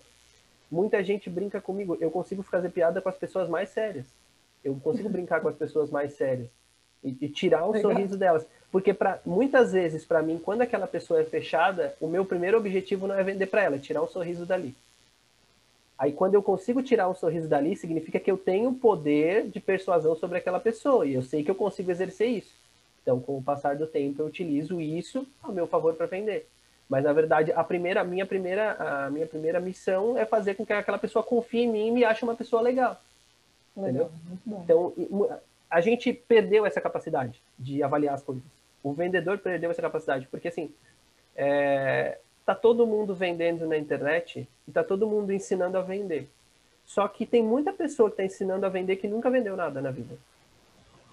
muita 0.71 1.03
gente 1.03 1.29
brinca 1.29 1.61
comigo. 1.61 1.95
Eu 2.01 2.09
consigo 2.09 2.41
fazer 2.41 2.69
piada 2.69 2.99
com 2.99 3.07
as 3.07 3.15
pessoas 3.15 3.47
mais 3.47 3.69
sérias. 3.69 4.07
Eu 4.65 4.73
consigo 4.83 5.07
brincar 5.07 5.39
com 5.39 5.47
as 5.47 5.55
pessoas 5.55 5.91
mais 5.91 6.13
sérias 6.13 6.49
e, 7.03 7.15
e 7.21 7.29
tirar 7.29 7.63
um 7.67 7.73
Legal. 7.73 7.91
sorriso 7.91 8.17
delas. 8.17 8.43
Porque 8.71 8.91
para 8.91 9.19
muitas 9.23 9.71
vezes, 9.71 10.03
para 10.03 10.23
mim, 10.23 10.39
quando 10.43 10.61
aquela 10.61 10.87
pessoa 10.87 11.21
é 11.21 11.23
fechada, 11.23 11.95
o 12.01 12.07
meu 12.07 12.25
primeiro 12.25 12.57
objetivo 12.57 13.05
não 13.05 13.13
é 13.13 13.23
vender 13.23 13.45
para 13.45 13.61
ela, 13.61 13.75
é 13.75 13.79
tirar 13.79 14.01
um 14.01 14.07
sorriso 14.07 14.47
dali. 14.47 14.75
Aí, 15.99 16.13
quando 16.13 16.33
eu 16.33 16.41
consigo 16.41 16.81
tirar 16.81 17.09
um 17.09 17.13
sorriso 17.13 17.49
dali, 17.49 17.75
significa 17.75 18.21
que 18.21 18.31
eu 18.31 18.37
tenho 18.37 18.73
poder 18.73 19.49
de 19.49 19.59
persuasão 19.59 20.15
sobre 20.15 20.37
aquela 20.37 20.57
pessoa 20.57 21.05
e 21.05 21.13
eu 21.13 21.21
sei 21.21 21.43
que 21.43 21.51
eu 21.51 21.55
consigo 21.55 21.91
exercer 21.91 22.29
isso. 22.29 22.55
Então, 23.01 23.19
com 23.19 23.37
o 23.37 23.43
passar 23.43 23.75
do 23.75 23.85
tempo, 23.85 24.21
eu 24.21 24.27
utilizo 24.27 24.79
isso 24.79 25.27
a 25.43 25.51
meu 25.51 25.67
favor 25.67 25.93
para 25.95 26.05
vender. 26.05 26.47
Mas 26.87 27.03
na 27.03 27.11
verdade, 27.11 27.51
a 27.51 27.63
primeira, 27.65 27.99
a 27.99 28.03
minha 28.05 28.25
primeira, 28.25 28.77
a 28.79 29.09
minha 29.09 29.27
primeira 29.27 29.59
missão 29.59 30.17
é 30.17 30.25
fazer 30.25 30.55
com 30.55 30.65
que 30.65 30.71
aquela 30.71 30.97
pessoa 30.97 31.21
confie 31.21 31.63
em 31.63 31.71
mim 31.71 31.87
e 31.87 31.91
me 31.91 32.05
ache 32.05 32.23
uma 32.23 32.35
pessoa 32.35 32.61
legal. 32.61 32.99
legal 33.75 34.09
entendeu? 34.47 34.61
Então, 34.63 34.93
a 35.69 35.81
gente 35.81 36.13
perdeu 36.13 36.65
essa 36.65 36.79
capacidade 36.79 37.41
de 37.57 37.83
avaliar 37.83 38.15
as 38.15 38.23
coisas. 38.23 38.43
O 38.81 38.93
vendedor 38.93 39.37
perdeu 39.37 39.69
essa 39.69 39.81
capacidade, 39.81 40.27
porque 40.31 40.47
assim, 40.47 40.71
é, 41.35 42.17
tá 42.49 42.55
todo 42.55 42.87
mundo 42.87 43.13
vendendo 43.13 43.67
na 43.67 43.77
internet 43.77 44.49
e 44.67 44.71
tá 44.71 44.83
todo 44.83 45.07
mundo 45.07 45.31
ensinando 45.31 45.77
a 45.77 45.83
vender. 45.83 46.27
Só 46.83 47.07
que 47.07 47.23
tem 47.23 47.43
muita 47.43 47.71
pessoa 47.71 48.09
que 48.09 48.13
está 48.13 48.23
ensinando 48.23 48.65
a 48.65 48.69
vender 48.69 48.95
que 48.95 49.07
nunca 49.07 49.29
vendeu 49.29 49.55
nada 49.55 49.79
na 49.79 49.91
vida. 49.91 50.17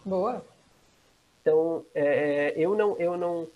Boa. 0.02 0.42
Então, 1.42 1.84
é, 1.94 2.54
eu 2.56 2.74
não, 2.74 2.96
eu 2.96 3.18
não, 3.18 3.46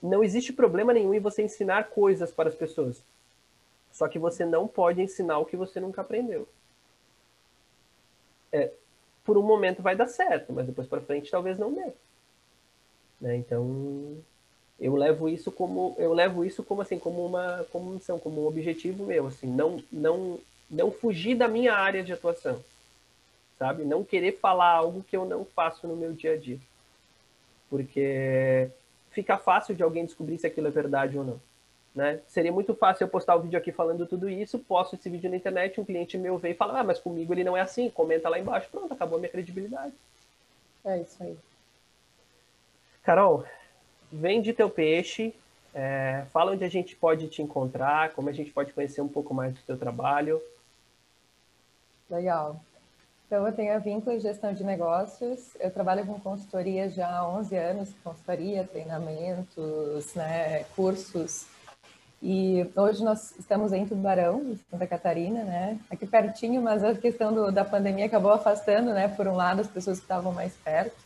não 0.00 0.22
existe 0.22 0.52
problema 0.52 0.92
nenhum 0.92 1.12
em 1.12 1.18
você 1.18 1.42
ensinar 1.42 1.90
coisas 1.90 2.30
para 2.30 2.48
as 2.48 2.54
pessoas. 2.54 3.02
Só 3.90 4.06
que 4.06 4.18
você 4.18 4.46
não 4.46 4.68
pode 4.68 5.02
ensinar 5.02 5.38
o 5.38 5.44
que 5.44 5.56
você 5.56 5.80
nunca 5.80 6.02
aprendeu. 6.02 6.46
É, 8.52 8.70
por 9.24 9.36
um 9.36 9.42
momento 9.42 9.82
vai 9.82 9.96
dar 9.96 10.06
certo, 10.06 10.52
mas 10.52 10.66
depois 10.66 10.86
para 10.86 11.00
frente 11.00 11.32
talvez 11.32 11.58
não 11.58 11.74
dê. 11.74 11.92
Né? 13.20 13.34
Então, 13.38 14.22
eu 14.80 14.94
levo 14.96 15.28
isso 15.28 15.52
como 15.52 15.94
eu 15.98 16.12
levo 16.12 16.44
isso 16.44 16.62
como 16.62 16.82
assim 16.82 16.98
como 16.98 17.24
uma 17.24 17.64
como 17.70 17.92
missão 17.92 18.18
como 18.18 18.42
um 18.42 18.46
objetivo 18.46 19.04
meu 19.04 19.28
assim 19.28 19.46
não 19.46 19.82
não 19.90 20.38
não 20.70 20.90
fugir 20.90 21.36
da 21.36 21.46
minha 21.46 21.74
área 21.74 22.02
de 22.02 22.12
atuação 22.12 22.62
sabe? 23.58 23.84
Não 23.84 24.04
querer 24.04 24.32
falar 24.32 24.70
algo 24.70 25.02
que 25.02 25.16
eu 25.16 25.24
não 25.24 25.44
faço 25.44 25.86
no 25.86 25.96
meu 25.96 26.12
dia 26.12 26.34
a 26.34 26.36
dia. 26.36 26.58
Porque 27.70 28.68
fica 29.10 29.38
fácil 29.38 29.74
de 29.74 29.82
alguém 29.82 30.04
descobrir 30.04 30.38
se 30.38 30.46
aquilo 30.46 30.66
é 30.66 30.70
verdade 30.70 31.16
ou 31.16 31.24
não 31.24 31.40
né? 31.94 32.20
Seria 32.26 32.50
muito 32.50 32.74
fácil 32.74 33.04
eu 33.04 33.08
postar 33.08 33.36
o 33.36 33.38
um 33.38 33.42
vídeo 33.42 33.56
aqui 33.56 33.70
falando 33.70 34.04
tudo 34.04 34.28
isso 34.28 34.58
posto 34.58 34.96
esse 34.96 35.08
vídeo 35.08 35.30
na 35.30 35.36
internet 35.36 35.80
um 35.80 35.84
cliente 35.84 36.18
meu 36.18 36.36
vem 36.36 36.50
e 36.50 36.56
fala 36.56 36.80
ah 36.80 36.82
mas 36.82 36.98
comigo 36.98 37.32
ele 37.32 37.44
não 37.44 37.56
é 37.56 37.60
assim 37.60 37.88
comenta 37.88 38.28
lá 38.28 38.36
embaixo 38.36 38.68
pronto 38.68 38.92
acabou 38.92 39.16
a 39.16 39.20
minha 39.20 39.30
credibilidade. 39.30 39.94
É 40.84 40.98
isso 40.98 41.22
aí. 41.22 41.36
Carol 43.04 43.44
vende 44.14 44.52
teu 44.52 44.70
peixe, 44.70 45.34
é, 45.74 46.24
fala 46.32 46.52
onde 46.52 46.64
a 46.64 46.68
gente 46.68 46.94
pode 46.94 47.26
te 47.28 47.42
encontrar, 47.42 48.12
como 48.12 48.28
a 48.28 48.32
gente 48.32 48.52
pode 48.52 48.72
conhecer 48.72 49.00
um 49.00 49.08
pouco 49.08 49.34
mais 49.34 49.52
do 49.52 49.60
teu 49.66 49.76
trabalho. 49.76 50.40
Legal. 52.08 52.60
Então, 53.26 53.44
eu 53.46 53.52
tenho 53.52 53.74
a 53.74 53.78
Vínculo 53.78 54.20
Gestão 54.20 54.52
de 54.52 54.62
Negócios. 54.62 55.56
Eu 55.58 55.70
trabalho 55.70 56.06
com 56.06 56.20
consultoria 56.20 56.88
já 56.88 57.08
há 57.08 57.28
11 57.28 57.56
anos, 57.56 57.90
consultoria, 58.04 58.62
treinamentos, 58.64 60.14
né, 60.14 60.64
cursos. 60.76 61.46
E 62.22 62.64
hoje 62.76 63.02
nós 63.02 63.36
estamos 63.38 63.72
em 63.72 63.84
Tubarão, 63.86 64.56
Santa 64.70 64.86
Catarina, 64.86 65.42
né? 65.42 65.78
Aqui 65.90 66.06
pertinho, 66.06 66.62
mas 66.62 66.82
a 66.82 66.94
questão 66.94 67.34
do, 67.34 67.50
da 67.50 67.64
pandemia 67.64 68.06
acabou 68.06 68.32
afastando, 68.32 68.94
né? 68.94 69.08
Por 69.08 69.26
um 69.26 69.34
lado, 69.34 69.60
as 69.60 69.68
pessoas 69.68 69.98
que 69.98 70.04
estavam 70.04 70.32
mais 70.32 70.54
perto 70.54 71.03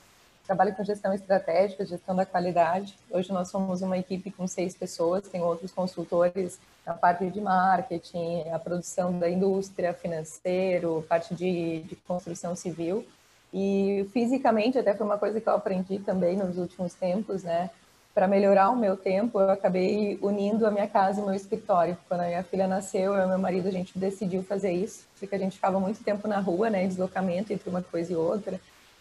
trabalho 0.49 0.75
com 0.75 0.83
gestão 0.83 1.13
estratégica, 1.13 1.85
gestão 1.85 2.17
da 2.17 2.25
qualidade. 2.25 2.99
Hoje 3.11 3.31
nós 3.31 3.49
somos 3.49 3.83
uma 3.83 3.99
equipe 3.99 4.31
com 4.31 4.49
seis 4.49 4.75
pessoas, 4.75 5.29
tem 5.29 5.43
outros 5.43 5.71
consultores 5.73 6.59
na 6.87 6.95
parte 6.95 7.29
de 7.29 7.39
marketing, 7.39 8.49
a 8.51 8.59
produção 8.59 9.19
da 9.19 9.29
indústria, 9.29 9.93
financeiro, 9.93 11.05
parte 11.07 11.35
de, 11.35 11.81
de 11.81 11.97
construção 11.97 12.57
civil. 12.57 13.07
E 13.53 14.09
fisicamente, 14.11 14.79
até 14.79 14.95
foi 14.95 15.05
uma 15.05 15.19
coisa 15.19 15.39
que 15.39 15.47
eu 15.47 15.53
aprendi 15.53 15.99
também 15.99 16.35
nos 16.35 16.57
últimos 16.57 16.95
tempos, 16.95 17.43
né? 17.43 17.69
Para 18.15 18.27
melhorar 18.27 18.71
o 18.71 18.77
meu 18.77 18.97
tempo, 18.97 19.39
eu 19.39 19.51
acabei 19.51 20.19
unindo 20.23 20.67
a 20.67 20.71
minha 20.71 20.89
casa 20.89 21.21
e 21.21 21.25
meu 21.25 21.35
escritório. 21.35 21.97
Quando 22.09 22.23
a 22.23 22.27
minha 22.27 22.43
filha 22.43 22.67
nasceu, 22.67 23.15
eu 23.15 23.25
e 23.25 23.29
meu 23.29 23.39
marido, 23.39 23.69
a 23.69 23.71
gente 23.71 23.99
decidiu 23.99 24.43
fazer 24.43 24.73
isso, 24.73 25.07
porque 25.21 25.35
a 25.35 25.39
gente 25.39 25.57
ficava 25.57 25.79
muito 25.79 26.03
tempo 26.03 26.27
na 26.27 26.41
rua, 26.41 26.71
né? 26.71 26.87
Deslocamento 26.87 27.53
entre 27.53 27.69
uma 27.69 27.83
coisa 27.83 28.15
e 28.15 28.17
outra 28.17 28.59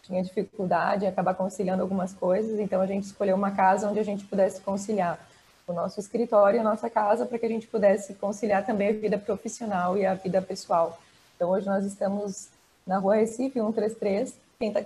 tinha 0.07 0.23
dificuldade 0.23 1.05
em 1.05 1.07
acabar 1.07 1.33
conciliando 1.33 1.81
algumas 1.81 2.13
coisas, 2.13 2.59
então 2.59 2.81
a 2.81 2.87
gente 2.87 3.03
escolheu 3.03 3.35
uma 3.35 3.51
casa 3.51 3.89
onde 3.89 3.99
a 3.99 4.03
gente 4.03 4.25
pudesse 4.25 4.61
conciliar 4.61 5.19
o 5.67 5.73
nosso 5.73 5.99
escritório 5.99 6.57
e 6.57 6.59
a 6.61 6.63
nossa 6.63 6.89
casa 6.89 7.25
para 7.25 7.37
que 7.37 7.45
a 7.45 7.49
gente 7.49 7.67
pudesse 7.67 8.13
conciliar 8.13 8.65
também 8.65 8.89
a 8.89 8.93
vida 8.93 9.17
profissional 9.17 9.97
e 9.97 10.05
a 10.05 10.13
vida 10.13 10.41
pessoal. 10.41 10.97
Então 11.35 11.49
hoje 11.49 11.65
nós 11.65 11.85
estamos 11.85 12.47
na 12.85 12.97
Rua 12.97 13.17
Recife 13.17 13.59
133. 13.59 14.33
Quem 14.57 14.69
está 14.69 14.81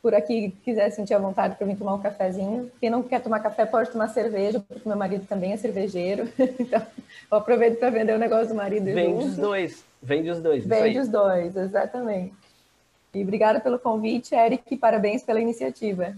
por 0.00 0.14
aqui 0.14 0.54
quiser 0.64 0.90
sentir 0.90 1.14
a 1.14 1.18
vontade 1.18 1.56
para 1.56 1.66
vir 1.66 1.76
tomar 1.76 1.94
um 1.94 2.00
cafezinho. 2.00 2.70
Quem 2.80 2.88
não 2.88 3.02
quer 3.02 3.20
tomar 3.20 3.40
café 3.40 3.66
pode 3.66 3.90
tomar 3.90 4.08
cerveja, 4.08 4.60
porque 4.60 4.88
meu 4.88 4.96
marido 4.96 5.26
também 5.26 5.52
é 5.52 5.56
cervejeiro. 5.56 6.28
então, 6.58 6.84
eu 7.30 7.38
aproveito 7.38 7.78
para 7.78 7.90
vender 7.90 8.14
o 8.14 8.18
negócio 8.18 8.48
do 8.48 8.54
marido. 8.54 8.84
Vende 8.86 9.24
os 9.24 9.36
dois. 9.36 9.84
Vende 10.00 10.30
os 10.30 10.40
dois. 10.40 10.66
Vende 10.66 10.98
os 10.98 11.08
dois, 11.08 11.56
exatamente. 11.56 12.41
E 13.14 13.22
obrigada 13.22 13.60
pelo 13.60 13.78
convite, 13.78 14.34
Eric, 14.34 14.74
e 14.74 14.78
parabéns 14.78 15.22
pela 15.22 15.38
iniciativa. 15.38 16.16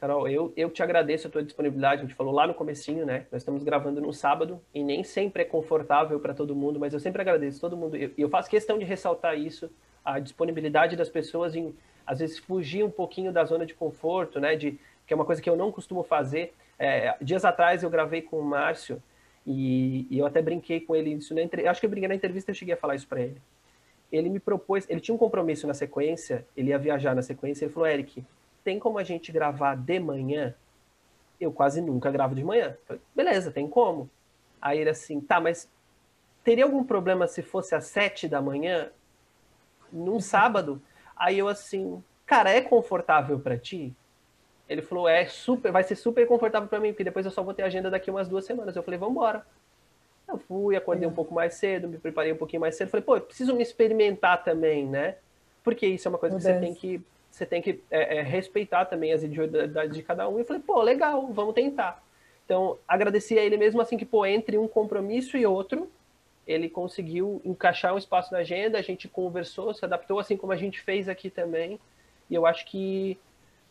Carol, 0.00 0.26
eu, 0.26 0.50
eu 0.56 0.70
te 0.70 0.82
agradeço 0.82 1.28
a 1.28 1.30
tua 1.30 1.42
disponibilidade. 1.42 2.00
A 2.00 2.04
gente 2.06 2.14
falou 2.14 2.32
lá 2.32 2.46
no 2.46 2.54
comecinho, 2.54 3.04
né? 3.04 3.26
Nós 3.30 3.42
estamos 3.42 3.62
gravando 3.62 4.00
no 4.00 4.10
sábado 4.10 4.58
e 4.74 4.82
nem 4.82 5.04
sempre 5.04 5.42
é 5.42 5.44
confortável 5.44 6.18
para 6.18 6.32
todo 6.32 6.56
mundo, 6.56 6.80
mas 6.80 6.94
eu 6.94 6.98
sempre 6.98 7.20
agradeço 7.20 7.60
todo 7.60 7.76
mundo. 7.76 7.94
E 7.94 8.04
eu, 8.04 8.10
eu, 8.16 8.28
faço 8.30 8.48
questão 8.48 8.78
de 8.78 8.86
ressaltar 8.86 9.38
isso, 9.38 9.70
a 10.02 10.18
disponibilidade 10.18 10.96
das 10.96 11.10
pessoas 11.10 11.54
em, 11.54 11.74
às 12.06 12.20
vezes, 12.20 12.38
fugir 12.38 12.82
um 12.82 12.90
pouquinho 12.90 13.30
da 13.30 13.44
zona 13.44 13.66
de 13.66 13.74
conforto, 13.74 14.40
né? 14.40 14.56
De, 14.56 14.78
que 15.06 15.12
é 15.12 15.14
uma 15.14 15.26
coisa 15.26 15.42
que 15.42 15.50
eu 15.50 15.56
não 15.56 15.70
costumo 15.70 16.02
fazer. 16.02 16.54
É, 16.78 17.14
dias 17.20 17.44
atrás 17.44 17.82
eu 17.82 17.90
gravei 17.90 18.22
com 18.22 18.38
o 18.38 18.42
Márcio 18.42 19.00
e, 19.46 20.06
e 20.10 20.18
eu 20.18 20.24
até 20.24 20.40
brinquei 20.40 20.80
com 20.80 20.96
ele. 20.96 21.12
Isso 21.12 21.34
na, 21.34 21.42
acho 21.70 21.80
que 21.80 21.86
eu 21.86 21.90
brinquei 21.90 22.08
na 22.08 22.14
entrevista 22.14 22.50
eu 22.50 22.54
cheguei 22.54 22.72
a 22.72 22.78
falar 22.78 22.94
isso 22.94 23.06
para 23.06 23.20
ele 23.20 23.36
ele 24.12 24.28
me 24.28 24.38
propôs, 24.38 24.88
ele 24.90 25.00
tinha 25.00 25.14
um 25.14 25.18
compromisso 25.18 25.66
na 25.66 25.72
sequência, 25.72 26.46
ele 26.54 26.68
ia 26.68 26.78
viajar 26.78 27.14
na 27.14 27.22
sequência, 27.22 27.64
ele 27.64 27.72
falou, 27.72 27.88
Eric, 27.88 28.22
tem 28.62 28.78
como 28.78 28.98
a 28.98 29.04
gente 29.04 29.32
gravar 29.32 29.74
de 29.74 29.98
manhã? 29.98 30.54
Eu 31.40 31.50
quase 31.50 31.80
nunca 31.80 32.10
gravo 32.10 32.34
de 32.34 32.44
manhã. 32.44 32.76
Falei, 32.86 33.02
beleza, 33.16 33.50
tem 33.50 33.66
como. 33.66 34.08
Aí 34.60 34.78
ele 34.78 34.90
assim, 34.90 35.20
tá, 35.20 35.40
mas 35.40 35.68
teria 36.44 36.64
algum 36.64 36.84
problema 36.84 37.26
se 37.26 37.42
fosse 37.42 37.74
às 37.74 37.86
sete 37.86 38.28
da 38.28 38.40
manhã, 38.40 38.90
num 39.90 40.20
sábado? 40.20 40.80
Aí 41.16 41.38
eu 41.38 41.48
assim, 41.48 42.04
cara, 42.26 42.50
é 42.50 42.60
confortável 42.60 43.40
para 43.40 43.58
ti? 43.58 43.94
Ele 44.68 44.82
falou, 44.82 45.08
é 45.08 45.26
super, 45.26 45.72
vai 45.72 45.82
ser 45.82 45.96
super 45.96 46.26
confortável 46.26 46.68
para 46.68 46.78
mim, 46.80 46.92
porque 46.92 47.04
depois 47.04 47.24
eu 47.24 47.32
só 47.32 47.42
vou 47.42 47.54
ter 47.54 47.62
agenda 47.62 47.90
daqui 47.90 48.10
umas 48.10 48.28
duas 48.28 48.44
semanas. 48.44 48.76
Eu 48.76 48.82
falei, 48.82 48.98
vamos 48.98 49.16
embora. 49.16 49.44
Eu 50.32 50.38
fui, 50.38 50.76
acordei 50.76 51.06
um 51.06 51.12
pouco 51.12 51.34
mais 51.34 51.54
cedo, 51.54 51.88
me 51.88 51.98
preparei 51.98 52.32
um 52.32 52.36
pouquinho 52.36 52.60
mais 52.60 52.76
cedo. 52.76 52.90
Falei, 52.90 53.04
pô, 53.04 53.16
eu 53.16 53.20
preciso 53.20 53.54
me 53.54 53.62
experimentar 53.62 54.42
também, 54.42 54.86
né? 54.86 55.16
Porque 55.62 55.86
isso 55.86 56.08
é 56.08 56.10
uma 56.10 56.18
coisa 56.18 56.36
que 56.36 56.42
você 56.42 56.58
tem 56.58 56.74
que, 56.74 57.00
você 57.30 57.46
tem 57.46 57.62
que 57.62 57.82
é, 57.90 58.18
é, 58.18 58.22
respeitar 58.22 58.86
também 58.86 59.12
as 59.12 59.22
individualidades 59.22 59.94
de 59.94 60.02
cada 60.02 60.28
um. 60.28 60.40
E 60.40 60.44
falei, 60.44 60.62
pô, 60.62 60.82
legal, 60.82 61.26
vamos 61.28 61.54
tentar. 61.54 62.02
Então, 62.44 62.78
agradeci 62.86 63.38
a 63.38 63.42
ele 63.44 63.56
mesmo 63.56 63.80
assim 63.80 63.96
que, 63.96 64.04
pô, 64.04 64.26
entre 64.26 64.58
um 64.58 64.66
compromisso 64.66 65.36
e 65.36 65.46
outro, 65.46 65.90
ele 66.46 66.68
conseguiu 66.68 67.40
encaixar 67.44 67.94
um 67.94 67.98
espaço 67.98 68.32
na 68.32 68.40
agenda, 68.40 68.78
a 68.78 68.82
gente 68.82 69.08
conversou, 69.08 69.72
se 69.72 69.84
adaptou 69.84 70.18
assim 70.18 70.36
como 70.36 70.52
a 70.52 70.56
gente 70.56 70.80
fez 70.80 71.08
aqui 71.08 71.30
também. 71.30 71.78
E 72.28 72.34
eu 72.34 72.46
acho 72.46 72.66
que 72.66 73.18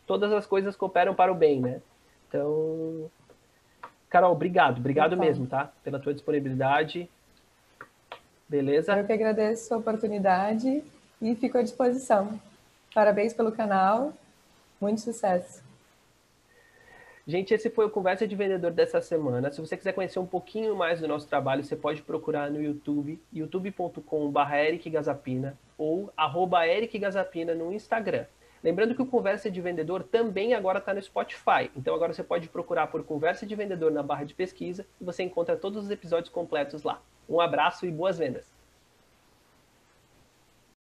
todas 0.06 0.32
as 0.32 0.46
coisas 0.46 0.74
cooperam 0.74 1.14
para 1.14 1.30
o 1.30 1.34
bem, 1.34 1.60
né? 1.60 1.80
Então, 2.28 3.10
Carol, 4.12 4.32
obrigado, 4.32 4.76
obrigado 4.76 5.16
mesmo, 5.16 5.46
tá? 5.46 5.72
Pela 5.82 5.98
tua 5.98 6.12
disponibilidade. 6.12 7.08
Beleza? 8.46 8.94
Eu 8.94 9.06
que 9.06 9.12
agradeço 9.14 9.72
a 9.72 9.78
oportunidade 9.78 10.84
e 11.22 11.34
fico 11.34 11.56
à 11.56 11.62
disposição. 11.62 12.38
Parabéns 12.94 13.32
pelo 13.32 13.50
canal, 13.50 14.12
muito 14.78 15.00
sucesso. 15.00 15.64
Gente, 17.26 17.54
esse 17.54 17.70
foi 17.70 17.86
o 17.86 17.90
Conversa 17.90 18.28
de 18.28 18.36
Vendedor 18.36 18.70
dessa 18.70 19.00
semana. 19.00 19.50
Se 19.50 19.58
você 19.62 19.78
quiser 19.78 19.94
conhecer 19.94 20.18
um 20.18 20.26
pouquinho 20.26 20.76
mais 20.76 21.00
do 21.00 21.08
nosso 21.08 21.26
trabalho, 21.26 21.64
você 21.64 21.74
pode 21.74 22.02
procurar 22.02 22.50
no 22.50 22.62
YouTube, 22.62 23.18
youtube.com.br 23.32 23.96
ou 25.78 26.12
arroba 26.14 26.68
Eric 26.68 26.98
Gazapina 26.98 27.54
no 27.54 27.72
Instagram. 27.72 28.26
Lembrando 28.62 28.94
que 28.94 29.02
o 29.02 29.06
Conversa 29.06 29.50
de 29.50 29.60
Vendedor 29.60 30.04
também 30.04 30.54
agora 30.54 30.78
está 30.78 30.94
no 30.94 31.02
Spotify. 31.02 31.70
Então 31.74 31.94
agora 31.94 32.12
você 32.12 32.22
pode 32.22 32.48
procurar 32.48 32.86
por 32.86 33.02
Conversa 33.02 33.44
de 33.44 33.56
Vendedor 33.56 33.90
na 33.90 34.02
barra 34.02 34.24
de 34.24 34.34
pesquisa 34.34 34.86
e 35.00 35.04
você 35.04 35.24
encontra 35.24 35.56
todos 35.56 35.84
os 35.84 35.90
episódios 35.90 36.28
completos 36.28 36.82
lá. 36.82 37.02
Um 37.28 37.40
abraço 37.40 37.86
e 37.86 37.90
boas 37.90 38.18
vendas! 38.18 38.51